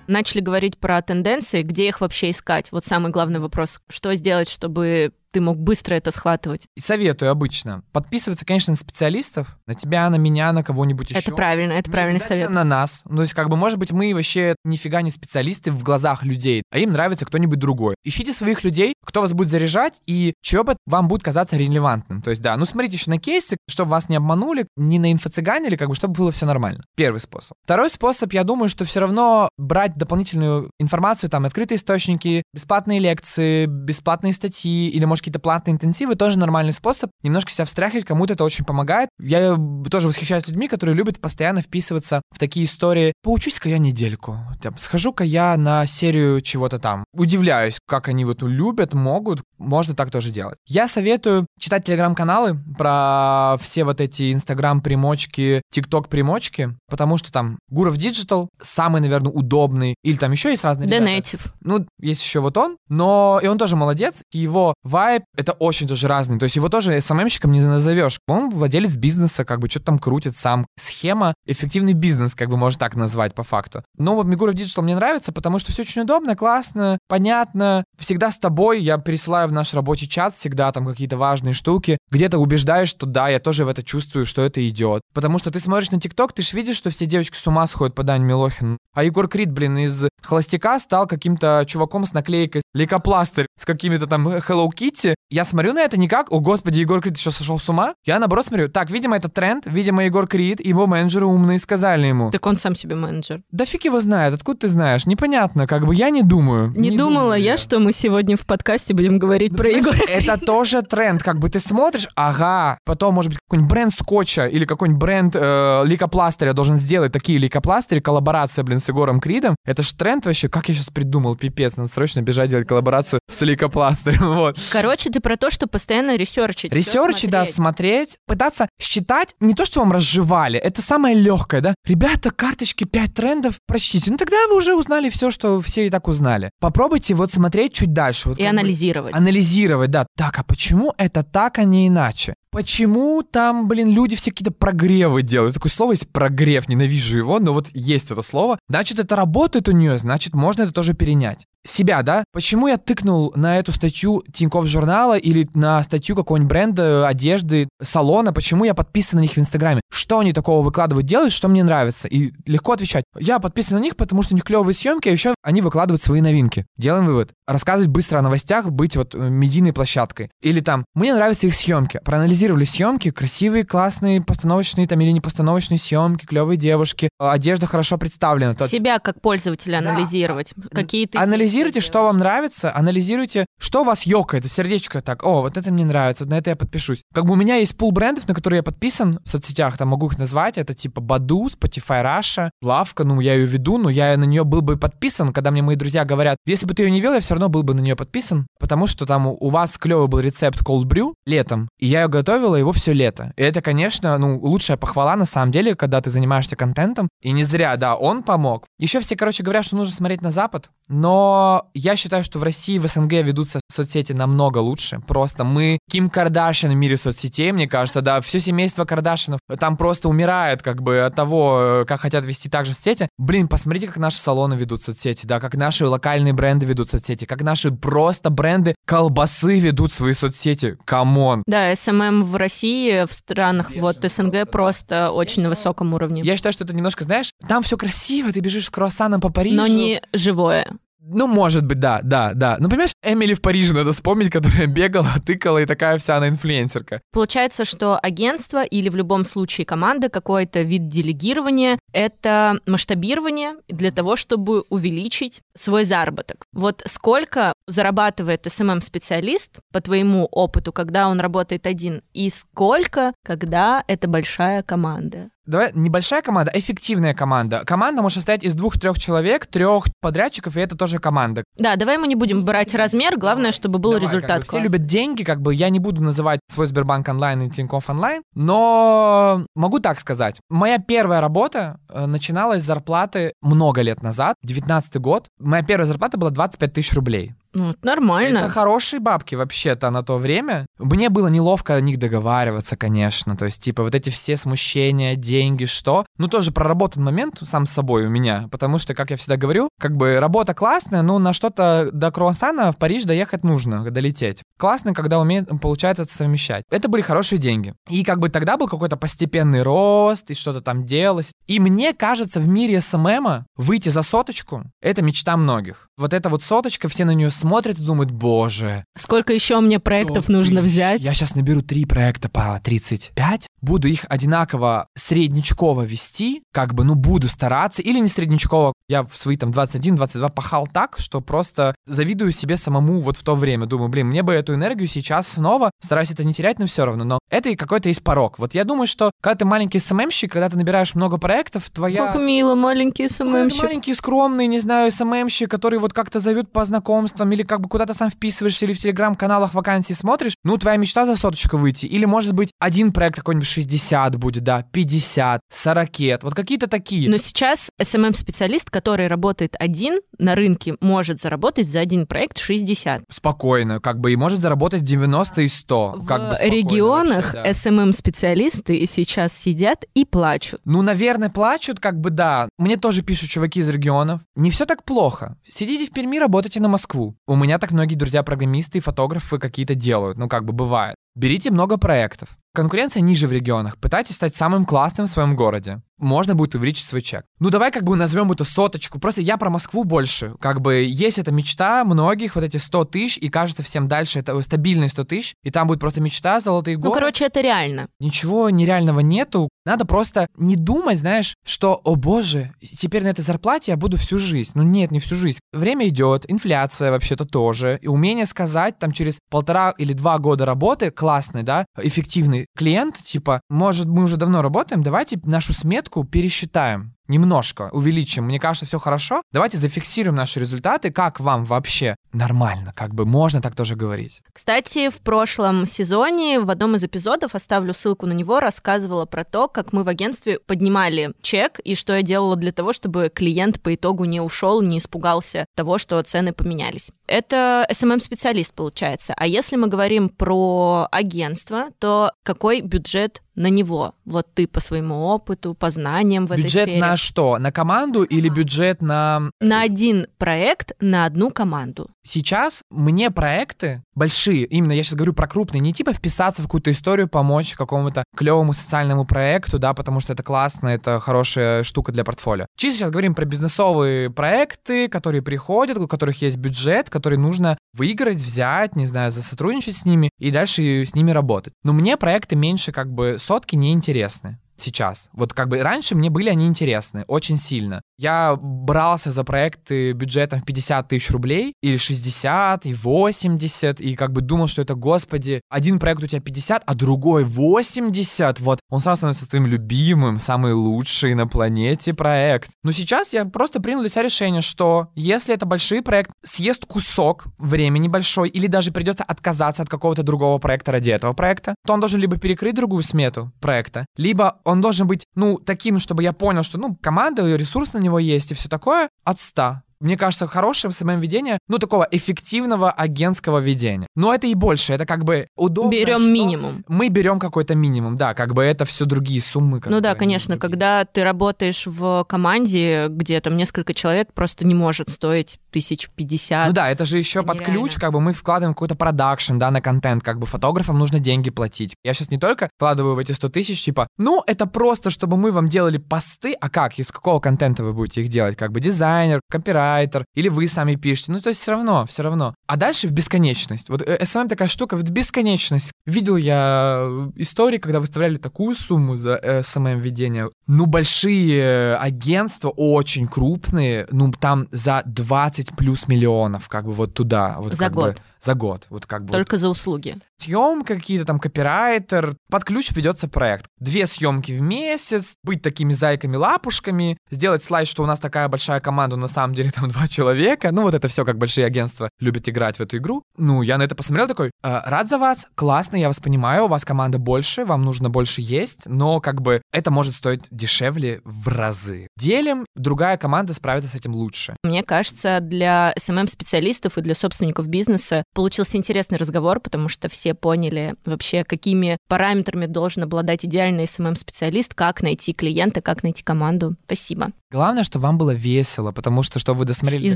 Начали 0.08 0.41
говорить 0.41 0.77
про 0.77 1.01
тенденции, 1.01 1.62
где 1.63 1.88
их 1.88 2.01
вообще 2.01 2.32
искать. 2.32 2.73
Вот 2.73 2.84
самый 2.84 3.13
главный 3.13 3.39
вопрос, 3.39 3.80
что 3.88 4.13
сделать, 4.15 4.49
чтобы 4.49 5.13
ты 5.38 5.41
мог 5.41 5.60
быстро 5.60 5.93
это 5.93 6.10
схватывать. 6.10 6.65
И 6.76 6.80
советую 6.80 7.30
обычно 7.30 7.84
подписываться, 7.91 8.43
конечно, 8.43 8.71
на 8.71 8.76
специалистов, 8.76 9.56
на 9.67 9.76
тебя, 9.76 10.10
на 10.10 10.15
меня, 10.15 10.52
на 10.52 10.63
кого-нибудь 10.63 11.12
еще. 11.12 11.19
Это 11.19 11.32
правильно, 11.32 11.73
это 11.73 11.89
Не 11.89 11.91
правильный 11.91 12.19
совет. 12.19 12.50
на 12.50 12.63
нас. 12.63 13.04
Ну, 13.06 13.17
то 13.17 13.21
есть, 13.21 13.36
как 13.36 13.50
бы, 13.50 13.56
может 13.56 13.78
быть, 13.78 13.91
мы 13.91 14.15
вообще 14.15 14.56
нифига 14.65 15.04
не 15.04 15.12
специалисты 15.12 15.69
в 15.71 15.84
глазах 15.84 16.23
людей, 16.23 16.63
а 16.71 16.80
им 16.80 16.91
нравится 16.91 17.28
кто-нибудь 17.28 17.60
другой. 17.60 17.93
Ищите 18.04 18.34
своих 18.34 18.63
людей, 18.63 18.95
кто 19.06 19.21
вас 19.21 19.34
будет 19.34 19.50
заряжать, 19.50 19.93
и 20.08 20.34
чье 20.41 20.63
бы 20.63 20.76
вам 20.88 21.08
будет 21.08 21.21
казаться 21.21 21.56
релевантным. 21.56 22.23
То 22.23 22.32
есть, 22.32 22.41
да, 22.41 22.58
ну, 22.58 22.65
смотрите 22.65 22.97
еще 22.97 23.12
на 23.12 23.19
кейсы, 23.19 23.58
чтобы 23.69 23.91
вас 23.91 24.10
не 24.10 24.15
обманули, 24.15 24.65
не 24.76 24.97
на 24.97 25.12
инфо-цыганили, 25.13 25.76
как 25.76 25.89
бы, 25.89 25.93
чтобы 25.93 26.15
было 26.15 26.32
все 26.32 26.47
нормально. 26.47 26.84
Первый 26.95 27.19
способ. 27.19 27.56
Второй 27.63 27.91
способ, 27.91 28.34
я 28.34 28.43
думаю, 28.43 28.69
что 28.69 28.86
все 28.86 29.02
равно 29.02 29.50
брать 29.60 29.95
дополнительную 29.97 30.71
информацию, 30.80 31.30
там, 31.30 31.45
открытые 31.45 31.76
источники, 31.76 32.41
бесплатные 32.56 32.97
лекции, 32.97 33.67
бесплатные 33.67 34.34
статьи, 34.34 34.88
или, 34.89 35.06
может, 35.06 35.26
какие-то 35.27 35.39
платные 35.39 35.73
интенсивы, 35.73 36.15
тоже 36.15 36.39
нормальный 36.39 36.71
способ 36.71 37.11
немножко 37.21 37.51
себя 37.51 37.65
встряхивать, 37.65 38.05
кому-то 38.05 38.33
это 38.33 38.45
очень 38.45 38.63
помогает. 38.63 39.09
Я 39.19 39.57
тоже 39.91 40.07
восхищаюсь 40.07 40.47
людьми, 40.47 40.69
которые 40.69 40.95
любят 40.95 41.19
постоянно 41.19 41.61
вписываться 41.61 42.21
в 42.31 42.39
такие 42.39 42.65
истории. 42.65 43.11
Поучусь-ка 43.23 43.67
я 43.67 43.77
недельку, 43.77 44.39
схожу-ка 44.77 45.25
я 45.25 45.57
на 45.57 45.85
серию 45.85 46.39
чего-то 46.39 46.79
там. 46.79 47.03
Удивляюсь, 47.13 47.77
как 47.85 48.07
они 48.07 48.23
вот 48.23 48.41
любят, 48.41 48.93
могут, 48.93 49.41
можно 49.57 49.95
так 49.95 50.11
тоже 50.11 50.29
делать. 50.29 50.57
Я 50.65 50.87
советую 50.87 51.45
читать 51.59 51.83
телеграм-каналы 51.83 52.57
про 52.77 53.57
все 53.59 53.83
вот 53.83 53.99
эти 53.99 54.31
инстаграм-примочки, 54.31 55.61
тикток-примочки, 55.71 56.69
потому 56.89 57.17
что 57.17 57.33
там 57.33 57.59
Гуров 57.69 57.97
Digital 57.97 58.47
самый, 58.61 59.01
наверное, 59.01 59.33
удобный, 59.33 59.95
или 60.03 60.15
там 60.15 60.31
еще 60.31 60.51
есть 60.51 60.63
разные 60.63 60.87
The 60.87 60.99
ребята. 60.99 61.11
Native. 61.11 61.41
Ну, 61.59 61.85
есть 61.99 62.23
еще 62.23 62.39
вот 62.39 62.55
он, 62.55 62.77
но 62.87 63.41
и 63.43 63.47
он 63.47 63.57
тоже 63.57 63.75
молодец, 63.75 64.21
его 64.31 64.73
вайб 65.08 65.24
это 65.38 65.54
очень 65.54 65.88
тоже 65.88 66.08
разный, 66.08 66.38
то 66.38 66.43
есть 66.43 66.56
его 66.56 66.70
тоже 66.70 67.00
СММщиком 67.00 67.52
не 67.52 67.62
назовешь. 67.62 68.20
Он 68.28 68.50
владелец 68.50 68.96
бизнеса, 68.96 69.46
как 69.46 69.60
бы 69.60 69.70
что-то 69.70 69.86
там 69.88 70.00
крутит 70.00 70.36
сам. 70.36 70.67
Схема, 70.78 71.34
эффективный 71.46 71.93
бизнес, 71.93 72.36
как 72.36 72.50
бы 72.50 72.58
можно 72.58 72.80
так 72.80 72.96
назвать 72.96 73.34
по 73.34 73.43
факту. 73.43 73.84
Но 73.98 74.15
вот 74.15 74.26
Мигуров 74.26 74.56
Digital 74.56 74.82
мне 74.82 74.96
нравится, 74.96 75.32
потому 75.32 75.60
что 75.60 75.72
все 75.72 75.84
очень 75.84 76.02
удобно, 76.02 76.36
классно, 76.36 76.98
понятно, 77.08 77.84
всегда 77.98 78.32
с 78.32 78.38
тобой, 78.38 78.82
я 78.82 78.98
пересылаю 78.98 79.48
в 79.48 79.52
наш 79.52 79.74
рабочий 79.74 80.10
чат 80.10 80.34
всегда 80.34 80.72
там 80.72 80.86
какие-то 80.86 81.17
важные 81.17 81.54
штуки, 81.54 81.98
где-то 82.12 82.38
убеждаешь, 82.38 82.89
что 82.89 83.06
да, 83.06 83.30
я 83.30 83.39
тоже 83.39 83.65
в 83.65 83.70
это 83.70 83.84
чувствую, 83.84 84.26
что 84.26 84.41
это 84.41 84.67
идет. 84.67 85.02
Потому 85.13 85.39
что 85.39 85.52
ты 85.52 85.60
смотришь 85.60 85.91
на 85.91 86.00
ТикТок, 86.00 86.34
ты 86.34 86.41
же 86.41 86.56
видишь, 86.56 86.78
что 86.78 86.89
все 86.89 87.06
девочки 87.06 87.38
с 87.38 87.48
ума 87.48 87.65
сходят 87.67 87.96
по 87.96 88.04
Дане 88.04 88.26
Милохин. 88.26 88.78
А 88.93 89.04
Егор 89.04 89.28
Крид, 89.28 89.52
блин, 89.52 89.78
из 89.78 90.08
холостяка 90.22 90.80
стал 90.80 91.08
каким-то 91.08 91.63
чуваком 91.67 92.06
с 92.06 92.13
наклейкой 92.13 92.62
лейкопластырь 92.74 93.48
с 93.58 93.65
какими-то 93.65 94.08
там 94.08 94.28
Hello 94.28 94.67
Kitty. 94.70 94.96
Я 95.29 95.43
смотрю 95.43 95.73
на 95.73 95.79
это 95.79 95.97
не 95.97 96.07
как, 96.07 96.31
о 96.31 96.39
господи, 96.39 96.79
Егор 96.79 97.01
Крид 97.01 97.17
еще 97.17 97.31
сошел 97.31 97.60
с 97.60 97.67
ума. 97.67 97.95
Я 98.05 98.17
наоборот 98.17 98.45
смотрю, 98.45 98.69
так, 98.69 98.89
видимо, 98.89 99.17
это 99.17 99.27
тренд, 99.27 99.65
видимо, 99.65 100.05
Егор 100.05 100.25
Крид, 100.25 100.65
его 100.65 100.88
менеджеры 100.88 101.25
умные 101.25 101.60
сказали 101.60 102.07
ему. 102.07 102.31
Так 102.31 102.45
он 102.45 102.55
сам 102.55 102.75
себе 102.75 102.95
менеджер. 102.95 103.41
Да 103.51 103.65
фиг 103.65 103.86
его 103.86 103.99
знает, 103.99 104.33
откуда 104.33 104.60
ты 104.62 104.67
знаешь, 104.69 105.05
непонятно, 105.05 105.67
как 105.67 105.86
бы 105.86 105.93
я 105.93 106.10
не 106.10 106.23
думаю. 106.23 106.71
Не, 106.75 106.91
думала 106.91 107.23
думаю 107.23 107.41
я, 107.41 107.57
что 107.57 107.79
мы 107.79 107.91
сегодня 107.91 108.38
в 108.38 108.45
подкасте 108.45 108.93
будем 108.93 109.19
говорить 109.19 109.55
про 109.55 109.69
Знаешь, 109.69 109.86
Егора. 109.86 110.10
Это 110.10 110.38
тоже 110.38 110.81
тренд, 110.81 111.21
как 111.21 111.39
бы 111.39 111.49
ты 111.49 111.60
смотришь, 111.60 112.07
ага, 112.15 112.79
потом, 112.86 113.15
может 113.15 113.31
быть, 113.31 113.39
какой-нибудь 113.47 113.69
бренд 113.69 113.93
скотча 113.93 114.45
или 114.45 114.63
какой-нибудь 114.63 114.99
бренд 114.99 115.36
э, 115.36 115.84
лейкопластыря 115.86 116.53
должен 116.53 116.76
сделать 116.76 117.11
такие 117.11 117.38
лейкопластыри, 117.38 117.99
коллаборация, 117.99 118.63
блин, 118.63 118.80
с 118.80 118.88
Егором 118.88 119.19
Кридом. 119.19 119.57
Это 119.65 119.84
ж 119.84 119.91
тренд 119.91 120.26
вообще, 120.26 120.47
как 120.47 120.69
я 120.69 120.76
сейчас 120.76 120.89
придумал, 120.89 121.36
пипец, 121.36 121.76
надо 121.76 121.89
срочно 121.89 122.22
бежать 122.22 122.49
делать 122.49 122.67
коллаборацию 122.67 123.19
с 123.30 123.41
лейкопластырем, 123.41 124.36
вот. 124.36 124.57
Короче, 124.72 124.86
ты 124.95 125.19
про 125.19 125.38
то, 125.38 125.49
что 125.49 125.67
постоянно 125.67 126.15
ресерчить. 126.15 126.71
всё 126.71 126.77
Ресерчи, 126.77 127.27
да, 127.27 127.45
смотреть. 127.45 128.17
пытаться 128.25 128.67
считать, 128.79 129.35
не 129.39 129.53
то, 129.53 129.65
что 129.65 129.79
вам 129.79 129.91
разжевали, 129.91 130.59
это 130.59 130.81
самое 130.81 131.15
легкое, 131.15 131.61
да. 131.61 131.75
Ребята, 131.85 132.31
карточки 132.31 132.83
5 132.83 133.13
трендов, 133.13 133.55
прочтите. 133.67 134.11
Ну 134.11 134.17
тогда 134.17 134.38
вы 134.49 134.57
уже 134.57 134.75
узнали 134.75 135.09
все, 135.09 135.31
что 135.31 135.61
все 135.61 135.88
и 135.88 135.89
так 135.89 136.07
узнали. 136.07 136.51
Попробуйте 136.59 137.13
вот 137.13 137.31
смотреть 137.31 137.73
чуть 137.73 137.93
дальше. 137.93 138.29
Вот 138.29 138.38
И 138.38 138.43
как 138.43 138.53
бы 138.53 138.59
анализировать. 138.59 139.15
Анализировать, 139.15 139.91
да. 139.91 140.07
Так, 140.17 140.39
а 140.39 140.43
почему 140.43 140.93
это 140.97 141.23
так, 141.23 141.59
а 141.59 141.63
не 141.63 141.88
иначе? 141.88 142.33
Почему 142.49 143.21
там, 143.23 143.67
блин, 143.67 143.91
люди 143.91 144.15
все 144.15 144.31
какие-то 144.31 144.51
прогревы 144.51 145.21
делают? 145.21 145.53
Такое 145.53 145.71
слово 145.71 145.91
есть 145.91 146.09
прогрев, 146.11 146.67
ненавижу 146.67 147.17
его, 147.17 147.39
но 147.39 147.53
вот 147.53 147.67
есть 147.73 148.09
это 148.09 148.21
слово. 148.21 148.57
Значит, 148.69 148.99
это 148.99 149.15
работает 149.15 149.67
у 149.67 149.73
нее, 149.73 149.97
значит, 149.97 150.33
можно 150.33 150.63
это 150.63 150.73
тоже 150.73 150.93
перенять. 150.93 151.45
Себя, 151.68 152.01
да? 152.01 152.24
Почему 152.32 152.68
я 152.68 152.78
тыкнул 152.78 153.34
на 153.36 153.57
эту 153.59 153.72
статью 153.72 154.24
Тинькофф 154.32 154.65
журнала 154.65 155.18
или 155.18 155.47
на 155.53 155.84
статью 155.84 156.15
какого-нибудь 156.15 156.49
бренда 156.49 157.07
одежды, 157.07 157.68
салона? 157.82 158.32
Почему 158.32 158.63
я 158.63 158.74
подписан 158.74 159.18
на 159.18 159.22
них 159.22 159.34
в 159.34 159.38
Инстаграме? 159.38 159.82
Что 159.91 160.20
они 160.20 160.32
такого 160.34 160.63
выкладывают, 160.63 161.05
делают, 161.05 161.34
что 161.34 161.47
мне 161.49 161.63
нравится? 161.63 162.07
И 162.07 162.32
легко 162.45 162.72
отвечать. 162.72 163.03
Я 163.20 163.39
подписан 163.39 163.78
на 163.78 163.82
них, 163.82 163.95
потому 163.97 164.22
что 164.22 164.34
у 164.34 164.38
них 164.38 164.43
клевые 164.45 164.74
съемки, 164.74 165.09
а 165.09 165.11
еще 165.11 165.36
они 165.43 165.61
выкладывают 165.61 166.01
свои 166.01 166.22
новинки. 166.22 166.65
Делаем 166.78 167.05
вывод. 167.05 167.32
Рассказывать 167.47 167.89
быстро 167.89 168.20
о 168.20 168.22
новостях, 168.22 168.70
быть 168.70 168.95
вот 168.95 169.13
э, 169.15 169.18
медийной 169.18 169.74
площадкой. 169.74 170.30
Или 170.41 170.59
там, 170.61 170.86
мне 170.95 171.13
нравятся 171.13 171.47
их 171.47 171.55
съемки. 171.55 171.99
Проанализировали 172.03 172.63
съемки, 172.63 173.11
красивые, 173.11 173.65
классные, 173.65 174.22
постановочные 174.22 174.88
там 174.88 174.99
или 175.01 175.11
не 175.11 175.22
постановочные 175.22 175.80
съемки, 175.80 176.26
клевые 176.26 176.57
девушки, 176.57 177.09
э, 177.20 177.26
одежда 177.26 177.65
хорошо 177.65 177.97
представлена. 177.97 178.55
Себя 178.68 178.99
как 178.99 179.22
пользователя 179.22 179.82
Да. 179.82 179.89
анализировать. 179.89 180.53
Какие 180.72 181.05
ты 181.07 181.18
Анализируйте, 181.58 181.82
что 181.82 182.03
вам 182.03 182.20
нравится, 182.20 182.72
анализируйте, 182.76 183.47
что 183.60 183.84
вас 183.84 184.03
ёкает, 184.03 184.45
сердечко 184.45 185.01
так, 185.01 185.24
о, 185.24 185.41
вот 185.41 185.58
это 185.58 185.74
мне 185.74 185.86
нравится, 185.86 186.26
на 186.26 186.38
это 186.38 186.51
я 186.51 186.55
подпишусь. 186.55 187.01
Как 187.16 187.26
бы 187.26 187.34
у 187.34 187.36
меня 187.36 187.55
есть 187.55 187.76
пул 187.76 187.91
брендов, 187.91 188.28
на 188.28 188.36
которые 188.36 188.60
я 188.60 188.64
подписан 188.64 189.20
в 189.26 189.28
соцсетях, 189.28 189.76
там 189.76 189.88
могу 189.88 190.05
их 190.05 190.20
назвать, 190.20 190.60
это 190.60 190.76
типа 190.76 191.01
Баду, 191.01 191.47
Spotify 191.47 192.03
Russia, 192.03 192.51
Лавка, 192.62 193.05
ну 193.05 193.20
я 193.22 193.34
ее 193.34 193.47
веду, 193.47 193.80
но 193.80 193.89
я 193.89 194.16
на 194.18 194.26
нее 194.26 194.43
был 194.43 194.62
бы 194.62 194.78
подписан, 194.78 195.34
когда 195.34 195.49
мне 195.49 195.64
мои 195.64 195.76
друзья 195.76 196.05
говорят, 196.05 196.38
если 196.45 196.68
бы 196.68 196.76
ты 196.76 196.84
ее 196.84 196.91
не 196.91 197.01
вел, 197.01 197.14
я 197.14 197.22
все 197.22 197.34
равно 197.34 197.49
был 197.49 197.64
бы 197.64 197.74
на 197.74 197.80
нее 197.80 197.95
подписан, 197.95 198.45
потому 198.60 198.86
что 198.86 199.08
там 199.08 199.26
у, 199.26 199.36
у 199.39 199.49
вас 199.49 199.80
клевый 199.80 200.08
был 200.08 200.20
рецепт 200.20 200.62
cold 200.62 200.84
brew 200.84 201.16
летом, 201.26 201.70
и 201.80 201.88
я 201.88 202.03
ее 202.03 202.08
готовила 202.08 202.55
его 202.55 202.72
все 202.72 202.93
лето. 202.93 203.34
И 203.36 203.41
это, 203.41 203.64
конечно, 203.64 204.16
ну, 204.20 204.38
лучшая 204.38 204.78
похвала 204.78 205.16
на 205.16 205.26
самом 205.26 205.51
деле, 205.51 205.76
когда 205.76 206.01
ты 206.01 206.12
занимаешься 206.12 206.55
контентом, 206.55 207.10
и 207.20 207.32
не 207.32 207.43
зря, 207.43 207.76
да, 207.78 207.95
он 207.95 208.22
помог. 208.22 208.68
Еще 208.78 208.99
все, 208.99 209.16
короче, 209.16 209.41
говорят, 209.41 209.66
что 209.66 209.76
нужно 209.76 209.95
смотреть 209.95 210.22
на 210.22 210.30
Запад, 210.30 210.70
но 210.88 211.47
я 211.74 211.95
считаю, 211.95 212.24
что 212.24 212.39
в 212.39 212.43
России, 212.43 212.76
и 212.76 212.80
в 212.80 212.88
СНГ 212.88 213.14
ведутся 213.24 213.60
соцсети 213.72 214.14
намного 214.14 214.60
лучше. 214.60 215.02
Просто 215.08 215.43
мы 215.43 215.80
Ким 215.89 216.10
Кардашьян 216.10 216.72
в 216.72 216.76
мире 216.76 216.98
соцсетей, 216.98 217.52
мне 217.52 217.68
кажется, 217.68 218.02
да, 218.02 218.22
все 218.22 218.39
семейство 218.39 218.86
Кардашинов 218.86 219.39
там 219.60 219.78
просто 219.78 220.10
умирает 220.10 220.62
как 220.62 220.82
бы 220.82 221.02
от 221.02 221.16
того, 221.16 221.60
э, 221.82 221.86
как 221.86 222.02
хотят 222.02 222.26
вести 222.26 222.50
также 222.50 222.74
соцсети. 222.74 223.10
Блин, 223.18 223.48
посмотрите, 223.48 223.88
как 223.88 223.98
наши 223.98 224.18
салоны 224.18 224.54
ведут 224.56 224.84
соцсети, 224.84 225.26
да, 225.26 225.39
как 225.39 225.56
наши 225.56 225.86
локальные 225.88 226.34
бренды 226.34 226.66
ведут 226.66 226.89
соцсети, 226.89 227.26
как 227.26 227.41
наши 227.41 227.72
просто 227.72 228.30
бренды 228.30 228.76
колбасы 228.86 229.60
ведут 229.60 229.91
свои 229.91 230.14
соцсети. 230.14 230.78
Come 230.86 231.19
on. 231.19 231.43
Да, 231.45 231.74
SMM 231.76 232.24
в 232.24 232.36
России, 232.36 233.06
в 233.06 233.14
странах 233.14 233.72
вот 233.76 233.98
СНГ 234.02 234.50
просто 234.50 235.12
очень 235.12 235.43
на 235.43 235.50
высоком 235.50 235.93
уровне. 235.93 236.22
Я 236.24 236.36
считаю, 236.36 236.54
что 236.54 236.64
это 236.64 236.76
немножко, 236.76 237.04
знаешь, 237.04 237.32
там 237.48 237.64
все 237.64 237.78
красиво, 237.78 238.32
ты 238.32 238.39
бежишь 238.39 238.66
с 238.68 238.70
круассаном 238.70 239.22
по 239.22 239.30
Парижу. 239.30 239.56
Но 239.56 239.68
не 239.68 240.02
живое. 240.14 240.68
Ну, 241.10 241.28
может 241.28 241.66
быть, 241.66 241.80
да, 241.80 242.01
да, 242.03 242.34
да. 242.34 242.58
Ну, 242.60 242.70
понимаешь, 242.70 242.91
Эмили 243.01 243.34
в 243.34 243.41
Париже 243.41 243.74
надо 243.74 243.93
вспомнить, 243.93 244.30
которая 244.30 244.68
бегала, 244.68 245.16
тыкала 245.26 245.60
и 245.60 245.66
такая 245.66 245.97
вся 245.97 246.18
она 246.18 246.28
инфлюенсерка. 246.28 247.01
Получается, 247.14 247.64
что 247.66 247.97
агентство 247.97 248.64
или 248.64 248.89
в 248.89 248.95
любом 248.95 249.24
случае 249.24 249.66
команда, 249.66 250.10
какой-то 250.10 250.62
вид 250.62 250.88
делегирования— 250.88 251.80
это 251.93 252.60
масштабирование 252.66 253.55
для 253.70 253.91
того, 253.91 254.16
чтобы 254.16 254.64
увеличить 254.70 255.41
свой 255.55 255.86
заработок. 255.86 256.45
Вот 256.53 256.82
сколько 256.86 257.53
зарабатывает 257.68 258.45
SMM 258.47 258.70
-специалист 258.70 259.59
по 259.72 259.82
твоему 259.82 260.26
опыту, 260.26 260.74
когда 260.74 261.08
он 261.08 261.20
работает 261.20 261.68
один, 261.68 262.01
и 262.14 262.30
сколько, 262.30 263.14
когда 263.24 263.84
это 263.88 264.08
большая 264.08 264.64
команда? 264.64 265.30
Давай, 265.48 265.72
небольшая 265.74 266.22
команда, 266.22 266.52
эффективная 266.54 267.14
команда. 267.14 267.64
Команда 267.66 268.02
может 268.02 268.18
состоять 268.18 268.43
из 268.43 268.54
двух-трех 268.54 269.00
человек, 269.00 269.45
трех 269.45 269.86
подрядчиков, 270.02 270.58
и 270.58 270.60
это 270.60 270.76
тоже 270.76 271.00
команда. 271.00 271.45
Да, 271.58 271.78
давай 271.78 271.98
мы 271.98 272.08
не 272.08 272.16
будем 272.16 272.43
брать 272.43 272.76
размер, 272.76 273.18
главное, 273.18 273.54
чтобы 273.54 273.80
был 273.80 273.91
Давай, 273.93 274.06
как 274.06 274.14
результат. 274.14 274.41
бы 274.41 274.45
все 274.45 274.60
любят 274.60 274.86
деньги, 274.86 275.24
как 275.24 275.41
бы 275.41 275.56
я 275.56 275.70
не 275.70 275.80
буду 275.80 276.04
называть 276.04 276.41
свой 276.52 276.68
Сбербанк 276.68 277.08
онлайн 277.08 277.43
и 277.43 277.50
Тинькофф 277.50 277.89
онлайн, 277.89 278.24
но 278.36 279.45
могу 279.56 279.80
так 279.80 280.02
сказать. 280.02 280.41
Моя 280.50 280.80
первая 280.80 281.22
работа 281.22 281.80
э, 281.89 282.06
начиналась 282.06 282.64
с 282.64 282.66
зарплаты 282.66 283.34
много 283.41 283.82
лет 283.82 284.04
назад, 284.04 284.36
19 284.43 284.98
год. 284.98 285.28
Моя 285.39 285.64
первая 285.64 285.88
зарплата 285.88 286.18
была 286.18 286.30
25 286.32 286.74
тысяч 286.74 286.93
рублей. 286.93 287.34
Ну, 287.58 287.72
это 287.72 287.80
нормально. 287.82 288.38
Это 288.38 288.49
хорошие 288.49 288.99
бабки 288.99 289.34
вообще-то 289.34 289.89
на 289.89 290.03
то 290.03 290.18
время. 290.18 290.68
Мне 290.78 291.10
было 291.10 291.28
неловко 291.28 291.74
о 291.74 291.82
них 291.82 291.97
договариваться, 291.97 292.78
конечно. 292.78 293.36
То 293.36 293.45
есть, 293.45 293.64
типа, 293.64 293.82
вот 293.82 293.95
эти 293.95 294.12
все 294.12 294.38
смущения, 294.38 295.16
деньги, 295.16 295.66
что. 295.66 296.05
Ну, 296.20 296.28
тоже 296.28 296.51
проработан 296.51 297.03
момент 297.03 297.41
сам 297.43 297.66
с 297.66 297.72
собой 297.72 298.05
у 298.05 298.10
меня. 298.10 298.47
Потому 298.51 298.78
что, 298.78 298.93
как 298.93 299.10
я 299.10 299.18
всегда 299.18 299.38
говорю, 299.38 299.70
как 299.82 299.95
бы 299.97 300.20
работа 300.20 300.53
классная, 300.53 301.01
но 301.01 301.18
на 301.18 301.34
что-то 301.34 301.89
до 301.91 302.12
круассана 302.12 302.72
в 302.72 302.78
Париж 302.78 303.05
доехать 303.05 303.43
нужно, 303.43 303.89
долететь. 303.89 304.43
Классно, 304.60 304.93
когда 304.93 305.20
умеет, 305.20 305.49
получается 305.60 306.03
это 306.03 306.14
совмещать. 306.14 306.64
Это 306.70 306.89
были 306.89 307.01
хорошие 307.01 307.39
деньги. 307.39 307.74
И 307.89 308.03
как 308.03 308.20
бы 308.20 308.30
тогда 308.30 308.58
был 308.58 308.68
какой-то 308.68 308.97
постепенный 308.97 309.64
рост, 309.64 310.30
и 310.30 310.36
что-то 310.36 310.62
там 310.62 310.86
делалось. 310.86 311.32
И 311.47 311.60
мне 311.60 311.93
кажется, 311.93 312.39
в 312.39 312.47
мире 312.47 312.82
СММа 312.82 313.47
выйти 313.55 313.89
за 313.89 314.03
соточку— 314.03 314.64
это 314.82 315.01
мечта 315.01 315.36
многих. 315.38 315.88
Вот 315.97 316.14
эта 316.14 316.30
вот 316.30 316.43
соточка, 316.43 316.88
все 316.88 317.03
на 317.03 317.12
нее 317.12 317.32
смотрят 317.32 317.47
и 317.80 317.84
думают, 317.84 318.12
боже, 318.12 318.84
Сколько 318.98 319.34
еще 319.34 319.60
мне 319.60 319.80
проектов 319.80 320.26
100 320.26 320.34
нужно 320.34 320.62
взять? 320.62 321.02
Я 321.02 321.14
сейчас 321.14 321.36
наберу 321.36 321.62
три 321.62 321.86
проекта 321.86 322.30
по 322.30 322.60
35, 322.64 323.48
буду 323.62 323.88
их 323.88 324.06
одинаково 324.10 324.88
среднячково 324.95 325.84
вести, 325.84 326.43
как 326.52 326.74
бы, 326.74 326.84
ну, 326.84 326.95
буду 326.95 327.28
стараться, 327.30 327.82
или 327.82 328.00
не 328.00 328.08
среднячково. 328.08 328.74
Я 328.89 329.04
в 329.04 329.16
свои 329.16 329.36
там 329.38 329.52
21-22 329.52 330.32
пахал 330.32 330.68
так, 330.68 330.98
что 331.00 331.22
просто 331.22 331.76
завидую 331.88 332.31
себе 332.31 332.57
самому 332.57 332.99
вот 333.01 333.17
в 333.17 333.23
то 333.23 333.35
время. 333.35 333.65
Думаю, 333.65 333.89
блин, 333.89 334.07
мне 334.07 334.23
бы 334.23 334.33
эту 334.33 334.53
энергию 334.53 334.88
сейчас 334.88 335.27
снова, 335.27 335.71
стараюсь 335.81 336.11
это 336.11 336.23
не 336.23 336.33
терять, 336.33 336.59
но 336.59 336.65
все 336.67 336.85
равно. 336.85 337.03
Но 337.03 337.19
это 337.29 337.49
и 337.49 337.55
какой-то 337.55 337.89
есть 337.89 338.03
порог. 338.03 338.39
Вот 338.39 338.53
я 338.53 338.63
думаю, 338.63 338.88
что 338.88 339.11
когда 339.21 339.35
ты 339.35 339.45
маленький 339.45 339.79
СММщик, 339.79 340.31
когда 340.31 340.49
ты 340.49 340.57
набираешь 340.57 340.95
много 340.95 341.17
проектов, 341.17 341.69
твоя... 341.69 342.07
Как 342.07 342.21
мило, 342.21 342.55
маленький 342.55 343.07
СММщик. 343.07 343.63
Маленький, 343.63 343.93
скромный, 343.93 344.47
не 344.47 344.59
знаю, 344.59 344.91
СММщик, 344.91 345.49
который 345.49 345.79
вот 345.79 345.93
как-то 345.93 346.19
зовет 346.19 346.51
по 346.51 346.65
знакомствам, 346.65 347.31
или 347.31 347.43
как 347.43 347.61
бы 347.61 347.69
куда-то 347.69 347.93
сам 347.93 348.09
вписываешься, 348.09 348.65
или 348.65 348.73
в 348.73 348.79
телеграм-каналах 348.79 349.53
вакансии 349.53 349.93
смотришь, 349.93 350.35
ну, 350.43 350.57
твоя 350.57 350.77
мечта 350.77 351.05
за 351.05 351.15
соточку 351.15 351.57
выйти. 351.57 351.85
Или, 351.85 352.05
может 352.05 352.33
быть, 352.33 352.51
один 352.59 352.91
проект 352.91 353.17
какой-нибудь 353.17 353.47
60 353.47 354.15
будет, 354.17 354.43
да, 354.43 354.65
50, 354.71 355.41
40, 355.51 355.89
вот 356.23 356.35
какие-то 356.35 356.67
такие. 356.67 357.09
Но 357.09 357.17
сейчас 357.17 357.69
SMM-специалист, 357.81 358.69
который 358.69 359.07
работает 359.07 359.55
один 359.59 359.99
на 360.17 360.35
рынке, 360.35 360.75
может 360.81 361.19
заработать 361.19 361.67
за 361.67 361.76
один 361.80 362.07
проект 362.07 362.38
60. 362.38 363.03
Спокойно, 363.09 363.80
как 363.80 363.99
бы, 363.99 364.11
и 364.11 364.15
может 364.15 364.39
заработать 364.39 364.84
90 364.84 365.41
и 365.41 365.47
100. 365.47 365.93
В 365.97 366.05
как 366.05 366.30
бы 366.30 366.36
регионах 366.41 367.34
вообще, 367.34 367.43
да. 367.43 367.51
SMM-специалисты 367.51 368.86
сейчас 368.86 369.34
сидят 369.34 369.86
и 369.93 370.05
плачут. 370.05 370.59
Ну, 370.65 370.82
наверное, 370.82 371.30
плачут, 371.30 371.80
как 371.80 371.99
бы, 371.99 372.09
да. 372.09 372.49
Мне 372.57 372.78
тоже 372.78 373.01
пишут 373.01 373.30
чуваки 373.30 373.59
из 373.59 373.69
регионов. 373.69 374.21
Не 374.36 374.51
все 374.51 374.65
так 374.65 374.84
плохо. 374.84 375.38
Сидите 375.49 375.86
в 375.86 375.93
Перми, 375.93 376.19
работайте 376.19 376.59
на 376.59 376.67
Москву. 376.67 377.15
У 377.28 377.36
меня 377.36 377.59
так 377.59 377.71
многие 377.71 377.95
друзья-программисты 377.95 378.78
и 378.80 378.82
фотографы 378.82 379.38
какие-то 379.38 379.75
делают. 379.75 380.17
Ну, 380.17 380.28
как 380.28 380.45
бы 380.45 380.53
бывает. 380.53 380.95
Берите 381.15 381.49
много 381.49 381.78
проектов. 381.78 382.38
Конкуренция 382.53 383.01
ниже 383.01 383.28
в 383.28 383.32
регионах. 383.32 383.78
Пытайтесь 383.78 384.15
стать 384.15 384.36
самым 384.36 384.65
классным 384.65 385.07
в 385.07 385.09
своем 385.09 385.36
городе. 385.36 385.82
Можно 385.98 386.36
будет 386.36 386.56
увеличить 386.56 386.86
свой 386.86 387.02
чек. 387.02 387.26
Ну 387.39 387.50
давай 387.50 387.72
как 387.72 387.84
бы 387.84 387.95
назовем 387.95 388.32
эту 388.32 388.45
соточку. 388.45 389.00
Просто 389.00 389.22
я 389.22 389.38
про 389.38 389.50
Москву 389.50 389.84
больше. 389.84 390.36
Как 390.39 390.62
бы 390.62 390.76
есть 390.76 391.20
эта 391.20 391.32
мечта 391.32 391.84
многих, 391.84 392.36
вот 392.36 392.43
эти 392.43 392.58
100 392.58 392.86
тысяч, 392.86 393.18
и 393.18 393.30
кажется 393.30 393.64
всем 393.64 393.88
дальше 393.88 394.20
это 394.20 394.39
стабильные 394.41 394.89
100 394.89 395.04
тысяч, 395.06 395.34
и 395.43 395.50
там 395.50 395.68
будет 395.68 395.80
просто 395.80 396.02
мечта, 396.02 396.39
золотые 396.39 396.78
горы. 396.78 396.89
Ну, 396.89 396.93
короче, 396.93 397.26
это 397.26 397.41
реально. 397.41 397.88
Ничего 398.00 398.50
нереального 398.50 399.00
нету. 399.00 399.50
Надо 399.66 399.86
просто 399.86 400.28
не 400.38 400.56
думать, 400.56 401.00
знаешь, 401.00 401.36
что, 401.45 401.82
о 401.84 401.95
боже, 401.95 402.54
теперь 402.62 403.04
на 403.04 403.08
этой 403.08 403.22
зарплате 403.22 403.72
я 403.72 403.78
буду 403.78 403.98
всю 403.98 404.20
жизнь. 404.20 404.52
Ну 404.56 404.64
нет, 404.64 404.91
не 404.91 405.00
всю 405.00 405.16
жизнь. 405.16 405.39
Время 405.52 405.88
идет, 405.88 406.26
инфляция 406.30 406.91
вообще-то 406.91 407.26
тоже. 407.26 407.80
И 407.82 407.88
умение 407.88 408.26
сказать 408.26 408.80
там 408.80 408.91
через 408.91 409.20
полтора 409.30 409.74
или 409.78 409.93
два 409.93 410.20
года 410.20 410.45
работы, 410.45 410.91
классный, 410.91 411.43
да, 411.43 411.66
эффективный 411.78 412.48
клиент, 412.56 412.98
типа, 412.98 413.41
может, 413.50 413.86
мы 413.88 414.04
уже 414.04 414.18
давно 414.18 414.41
работаем, 414.41 414.84
давайте 414.84 415.20
нашу 415.24 415.54
сметку 415.88 416.03
пересчитаем 416.03 416.97
немножко 417.07 417.69
увеличим, 417.71 418.25
мне 418.25 418.39
кажется, 418.39 418.65
все 418.65 418.79
хорошо, 418.79 419.21
давайте 419.31 419.57
зафиксируем 419.57 420.15
наши 420.15 420.39
результаты, 420.39 420.91
как 420.91 421.19
вам 421.19 421.45
вообще 421.45 421.95
нормально, 422.11 422.73
как 422.75 422.93
бы 422.93 423.05
можно 423.05 423.41
так 423.41 423.55
тоже 423.55 423.75
говорить. 423.75 424.21
Кстати, 424.33 424.89
в 424.89 424.97
прошлом 424.97 425.65
сезоне 425.65 426.39
в 426.39 426.49
одном 426.49 426.75
из 426.75 426.83
эпизодов, 426.83 427.35
оставлю 427.35 427.73
ссылку 427.73 428.05
на 428.05 428.13
него, 428.13 428.39
рассказывала 428.39 429.05
про 429.05 429.23
то, 429.23 429.47
как 429.47 429.73
мы 429.73 429.83
в 429.83 429.88
агентстве 429.88 430.39
поднимали 430.39 431.13
чек 431.21 431.59
и 431.59 431.75
что 431.75 431.95
я 431.95 432.01
делала 432.01 432.35
для 432.35 432.51
того, 432.51 432.73
чтобы 432.73 433.09
клиент 433.13 433.61
по 433.61 433.73
итогу 433.73 434.05
не 434.05 434.19
ушел, 434.19 434.61
не 434.61 434.79
испугался 434.79 435.45
того, 435.55 435.77
что 435.77 436.01
цены 436.01 436.33
поменялись. 436.33 436.91
Это 437.07 437.65
SMM-специалист 437.69 438.53
получается. 438.53 439.13
А 439.15 439.25
если 439.25 439.55
мы 439.55 439.67
говорим 439.67 440.09
про 440.09 440.88
агентство, 440.91 441.67
то 441.79 442.11
какой 442.23 442.61
бюджет 442.61 443.21
на 443.38 443.47
него? 443.49 443.93
Вот 444.03 444.27
ты 444.33 444.47
по 444.47 444.59
своему 444.59 444.95
опыту, 445.05 445.53
по 445.53 445.69
знаниям 445.69 446.25
в 446.25 446.31
бюджет 446.31 446.45
этой 446.45 446.49
сфере. 446.49 446.65
Бюджет 446.73 446.81
на 446.81 446.97
что? 446.97 447.38
На 447.38 447.51
команду 447.51 448.03
или 448.03 448.27
бюджет 448.27 448.81
на... 448.81 449.29
На 449.39 449.61
один 449.61 450.07
проект, 450.17 450.73
на 450.81 451.05
одну 451.05 451.29
команду. 451.29 451.89
Сейчас 452.08 452.64
мне 452.70 453.12
проекты 453.12 453.84
большие, 453.93 454.45
именно 454.45 454.72
я 454.72 454.82
сейчас 454.82 454.95
говорю 454.95 455.12
про 455.12 455.28
крупные, 455.28 455.60
не 455.60 455.74
типа 455.74 455.91
вписаться 455.91 456.41
в 456.41 456.45
какую-то 456.45 456.72
историю, 456.72 457.10
помочь 457.10 457.53
какому-то 457.53 458.05
клевому 458.16 458.53
социальному 458.53 459.03
проекту, 459.03 459.60
да, 459.60 459.74
потому 459.74 459.99
что 459.99 460.14
это 460.14 460.24
классно, 460.24 460.70
это 460.70 461.01
хорошая 461.01 461.64
штука 461.64 461.91
для 461.91 462.05
портфолио. 462.05 462.45
Чисто 462.55 462.80
сейчас 462.80 462.91
говорим 462.91 463.14
про 463.14 463.26
бизнесовые 463.26 464.10
проекты, 464.10 464.88
которые 464.88 465.22
приходят, 465.22 465.78
у 465.78 465.88
которых 465.89 466.22
есть 466.22 466.38
бюджет, 466.38 466.89
который 466.89 467.18
нужно 467.18 467.58
выиграть, 467.74 468.22
взять, 468.22 468.78
не 468.78 468.86
знаю, 468.86 469.12
засотрудничать 469.12 469.76
с 469.76 469.84
ними 469.84 470.10
и 470.18 470.32
дальше 470.32 470.86
с 470.86 470.95
ними 470.95 471.12
работать. 471.12 471.53
Но 471.66 471.74
мне 471.74 471.97
проекты 471.97 472.38
меньше 472.38 472.72
как 472.72 472.89
бы 472.89 473.18
сотки 473.20 473.58
не 473.58 473.74
интересны 473.74 474.39
сейчас. 474.58 475.10
Вот 475.14 475.34
как 475.34 475.49
бы 475.49 475.62
раньше 475.62 475.95
мне 475.95 476.10
были 476.10 476.30
они 476.30 476.47
интересны 476.47 477.05
очень 477.08 477.38
сильно. 477.38 477.82
Я 477.97 478.36
брался 478.39 479.12
за 479.12 479.24
проекты 479.24 479.93
бюджетом 479.93 480.41
в 480.41 480.45
50 480.45 480.88
тысяч 480.88 481.10
рублей, 481.10 481.53
или 481.62 481.78
60, 481.78 482.66
и 482.68 482.74
80, 482.74 483.82
и 483.82 483.95
как 483.95 484.12
бы 484.12 484.22
думал, 484.22 484.47
что 484.47 484.62
это, 484.62 484.76
господи, 484.76 485.41
один 485.49 485.80
проект 485.80 486.03
у 486.03 486.08
тебя 486.08 486.22
50, 486.22 486.64
а 486.66 486.76
другой 486.76 487.24
80, 487.24 488.39
вот. 488.39 488.60
Он 488.70 488.82
сразу 488.82 488.97
становится 488.97 489.30
твоим 489.30 489.47
любимым, 489.47 490.20
самый 490.20 490.53
лучший 490.53 491.16
на 491.16 491.28
планете 491.28 491.93
проект. 491.93 492.51
Но 492.64 492.72
сейчас 492.72 493.14
я 493.14 493.26
просто 493.26 493.62
принял 493.62 493.80
для 493.80 493.89
себя 493.89 494.03
решение, 494.03 494.41
что 494.41 494.89
если 494.95 495.34
это 495.34 495.45
большой 495.45 495.82
проект, 495.82 496.12
съест 496.24 496.66
кусок 496.66 497.28
времени 497.38 497.88
большой, 497.88 498.30
или 498.30 498.47
даже 498.47 498.72
придется 498.72 499.03
отказаться 499.03 499.64
от 499.64 499.70
какого-то 499.70 500.03
другого 500.03 500.38
проекта 500.38 500.72
ради 500.72 500.91
этого 500.91 501.14
проекта, 501.14 501.55
то 501.66 501.74
он 501.74 501.80
должен 501.80 501.99
либо 501.99 502.18
перекрыть 502.18 502.55
другую 502.55 502.84
смету 502.84 503.32
проекта, 503.39 503.86
либо 503.97 504.39
он 504.48 504.62
должен 504.62 504.88
быть, 504.88 505.06
ну, 505.16 505.39
таким, 505.39 505.78
чтобы 505.78 506.04
я 506.04 506.14
понял, 506.14 506.41
что, 506.41 506.58
ну, 506.58 506.76
команда, 506.82 507.36
ресурс 507.36 507.74
на 507.74 507.80
него 507.80 508.00
есть 508.00 508.32
и 508.32 508.34
все 508.34 508.48
такое, 508.48 508.89
от 509.04 509.20
100. 509.20 509.62
Мне 509.80 509.97
кажется, 509.97 510.28
хорошим 510.28 510.71
СММ-ведение, 510.71 511.38
ну, 511.47 511.59
такого 511.59 511.88
эффективного 511.91 512.71
агентского 512.71 513.39
ведения. 513.39 513.88
Но 513.95 514.13
это 514.13 514.28
и 514.28 514.34
больше, 514.34 514.73
это 514.73 514.86
как 514.86 515.03
бы 515.03 515.28
удобно. 515.36 515.71
Берем 515.71 516.11
минимум. 516.11 516.63
Мы 516.67 516.89
берем 516.89 517.19
какой-то 517.19 517.53
минимум, 517.53 517.95
да, 517.95 518.13
как 518.13 518.34
бы 518.34 518.43
это 518.43 518.65
все 518.65 518.86
другие 518.86 519.21
суммы. 519.21 519.61
Ну 519.65 519.80
да, 519.80 519.93
конечно, 519.95 520.36
другие. 520.36 520.41
когда 520.41 520.86
ты 520.86 521.03
работаешь 521.03 521.63
в 521.65 522.05
команде, 522.09 522.88
где 522.89 523.21
там 523.21 523.38
несколько 523.38 523.73
человек, 523.73 524.13
просто 524.13 524.45
не 524.45 524.55
может 524.55 524.89
стоить 524.89 525.39
тысяч 525.51 525.89
пятьдесят. 525.95 526.47
Ну 526.47 526.53
да, 526.53 526.69
это 526.69 526.86
же 526.86 526.97
еще 526.97 527.19
это 527.19 527.28
под 527.28 527.39
нереально. 527.39 527.59
ключ, 527.59 527.75
как 527.75 527.91
бы 527.91 528.01
мы 528.01 528.13
вкладываем 528.13 528.53
какой-то 528.53 528.75
продакшн, 528.75 529.38
да, 529.38 529.51
на 529.51 529.61
контент, 529.61 530.03
как 530.03 530.17
бы 530.17 530.25
фотографам 530.25 530.80
нужно 530.80 530.99
деньги 530.99 531.30
платить. 531.30 531.75
Я 531.84 531.93
сейчас 531.93 532.09
не 532.09 532.17
только 532.17 532.49
вкладываю 532.57 532.95
в 532.95 532.99
эти 532.99 533.11
100 533.11 533.30
тысяч, 533.30 533.63
типа, 533.63 533.88
ну, 533.97 534.23
это 534.25 534.47
просто, 534.47 534.89
чтобы 534.89 535.17
мы 535.17 535.32
вам 535.32 535.49
делали 535.49 535.78
посты, 535.78 536.34
а 536.39 536.49
как, 536.49 536.80
из 536.80 536.88
какого 536.88 537.19
контента 537.19 537.63
вы 537.63 537.73
будете 537.73 538.01
их 538.01 538.09
делать, 538.09 538.36
как 538.36 538.51
бы 538.51 538.59
дизайнер, 538.59 539.21
копирайтер, 539.30 539.66
копирайтер, 539.68 540.05
или 540.15 540.30
вы 540.30 540.47
сами 540.47 540.76
пишете. 540.76 541.11
Ну, 541.11 541.20
то 541.20 541.30
есть 541.30 541.41
все 541.41 541.51
равно, 541.51 541.86
все 541.86 542.03
равно. 542.03 542.34
А 542.47 542.57
дальше 542.57 542.88
в 542.88 542.91
бесконечность. 542.91 543.70
Вот 543.70 543.82
SMM 543.82 544.26
э, 544.26 544.30
такая 544.30 544.47
штука, 544.47 544.76
в 544.76 544.84
бесконечность. 544.84 545.72
Видел 545.86 546.18
я 546.18 546.80
э, 546.82 547.11
истории, 547.15 547.57
когда 547.57 547.80
выставляли 547.80 548.18
такую 548.18 548.55
сумму 548.55 548.95
за 548.95 549.15
SMM 549.15 549.80
ведение. 549.80 550.30
Ну, 550.47 550.65
большие 550.65 551.76
агентства, 551.76 552.49
очень 552.49 553.07
крупные, 553.07 553.88
ну, 553.91 554.11
там 554.11 554.47
за 554.51 554.84
20 554.86 555.55
плюс 555.55 555.88
миллионов, 555.88 556.47
как 556.47 556.65
бы 556.65 556.74
вот 556.74 556.93
туда. 556.93 557.38
Вот 557.39 557.53
за 557.53 557.70
год. 557.70 557.95
Бы, 557.95 558.01
за 558.28 558.36
год. 558.36 558.67
Вот 558.69 558.86
как 558.86 559.05
бы. 559.05 559.13
Только 559.13 559.38
за 559.38 559.47
услуги. 559.47 559.97
Съемка 560.17 560.75
какие-то 560.75 561.05
там, 561.05 561.17
копирайтер. 561.17 562.15
Под 562.30 562.43
ключ 562.43 562.71
ведется 562.71 563.07
проект. 563.07 563.45
Две 563.59 563.88
съемки 563.88 564.34
в 564.34 564.41
месяц, 564.41 565.15
быть 565.23 565.41
такими 565.41 565.71
зайками-лапушками, 565.73 566.97
сделать 567.09 567.43
слайд, 567.43 567.67
что 567.67 567.84
у 567.84 567.86
нас 567.86 567.99
такая 567.99 568.28
большая 568.28 568.59
команда, 568.59 568.97
на 568.97 569.07
самом 569.07 569.34
деле 569.34 569.51
там 569.55 569.69
два 569.69 569.88
человека. 569.88 570.51
Ну, 570.51 570.63
вот 570.63 570.73
это 570.73 570.89
все 570.89 571.05
как 571.05 571.17
большие 571.17 571.45
агентства 571.45 571.89
любят 572.01 572.28
играть 572.28 572.57
в 572.57 572.61
эту 572.61 572.78
игру. 572.78 573.03
Ну, 573.17 573.43
я 573.43 573.57
на 573.57 573.63
это 573.63 573.75
посмотрел 573.75 574.07
такой, 574.07 574.28
э, 574.28 574.32
рад 574.65 574.89
за 574.89 574.97
вас, 574.97 575.28
классно, 575.36 575.78
я 575.78 575.88
вас 575.88 576.01
понимаю, 576.01 576.45
у 576.45 576.47
вас 576.49 576.65
команда 576.65 576.97
больше, 576.97 577.45
вам 577.45 577.63
нужно 577.63 577.89
больше 577.89 578.21
есть, 578.21 578.65
но 578.65 578.99
как 578.99 579.21
бы 579.21 579.41
это 579.53 579.71
может 579.71 579.95
стоить 579.95 580.25
дешевле 580.32 580.99
в 581.05 581.30
разы. 581.30 581.88
Делим, 581.97 582.45
другая 582.55 582.97
команда 582.97 583.34
справится 583.34 583.69
с 583.69 583.75
этим 583.75 583.95
лучше. 583.95 584.36
Мне 584.43 584.63
кажется, 584.63 585.19
для 585.21 585.73
SMM-специалистов 585.80 586.78
и 586.78 586.82
для 586.82 586.93
собственников 586.93 587.47
бизнеса 587.47 588.03
получился 588.18 588.57
интересный 588.57 588.97
разговор, 588.97 589.39
потому 589.39 589.70
что 589.70 589.89
все 589.89 590.15
поняли 590.15 590.74
вообще, 590.86 591.24
какими 591.24 591.78
параметрами 591.88 592.47
должен 592.47 592.82
обладать 592.82 593.24
идеальный 593.24 593.65
SMM-специалист, 593.65 594.55
как 594.55 594.82
найти 594.82 595.13
клиента, 595.13 595.61
как 595.61 595.84
найти 595.84 596.01
команду. 596.01 596.55
Спасибо. 596.65 597.11
Главное, 597.30 597.63
что 597.63 597.78
вам 597.78 597.99
было 597.99 598.09
весело, 598.15 598.72
потому 598.72 599.03
что, 599.03 599.20
чтобы 599.20 599.39
вы 599.39 599.45
досмотрели 599.45 599.86
И 599.86 599.91
с 599.91 599.95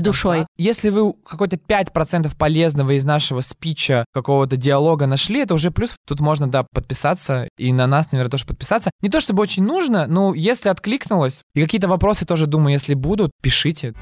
душой. 0.00 0.46
Если 0.56 0.90
вы 0.90 1.14
какой-то 1.28 1.56
5% 1.56 2.30
полезного 2.38 2.92
из 2.96 3.02
нашего 3.04 3.40
спича, 3.40 4.04
какого-то 4.14 4.56
диалога 4.56 5.06
нашли, 5.06 5.40
это 5.40 5.54
уже 5.54 5.72
плюс. 5.72 5.96
Тут 6.06 6.20
можно, 6.20 6.48
да, 6.48 6.64
подписаться, 6.72 7.48
и 7.58 7.72
на 7.72 7.88
нас, 7.88 8.12
наверное, 8.12 8.30
тоже 8.30 8.46
подписаться. 8.46 8.92
Не 9.00 9.08
то 9.08 9.20
чтобы 9.20 9.42
очень 9.42 9.64
нужно, 9.64 10.06
но 10.06 10.32
если 10.32 10.68
откликнулось, 10.68 11.42
и 11.56 11.62
какие-то 11.62 11.88
вопросы 11.88 12.24
тоже, 12.24 12.46
думаю, 12.46 12.74
если 12.74 12.94
будут, 12.94 13.32
пишите. 13.42 13.94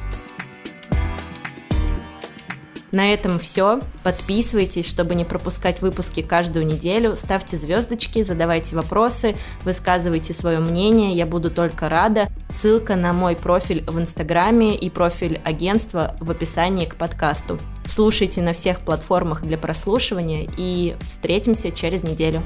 На 2.93 3.13
этом 3.13 3.39
все. 3.39 3.81
Подписывайтесь, 4.03 4.89
чтобы 4.89 5.15
не 5.15 5.25
пропускать 5.25 5.81
выпуски 5.81 6.23
каждую 6.23 6.67
неделю. 6.67 7.17
Ставьте 7.17 7.57
звездочки, 7.57 8.23
задавайте 8.23 8.75
вопросы, 8.77 9.37
высказывайте 9.63 10.35
свое 10.35 10.59
мнение. 10.59 11.15
Я 11.15 11.27
буду 11.27 11.51
только 11.51 11.89
рада. 11.89 12.29
Ссылка 12.51 12.97
на 12.97 13.13
мой 13.13 13.37
профиль 13.37 13.85
в 13.87 13.99
Инстаграме 14.01 14.75
и 14.75 14.91
профиль 14.91 15.41
агентства 15.45 16.17
в 16.21 16.31
описании 16.31 16.85
к 16.85 16.97
подкасту. 16.97 17.59
Слушайте 17.87 18.43
на 18.43 18.53
всех 18.53 18.81
платформах 18.81 19.43
для 19.43 19.59
прослушивания 19.59 20.49
и 20.57 20.97
встретимся 21.09 21.71
через 21.71 22.03
неделю. 22.03 22.41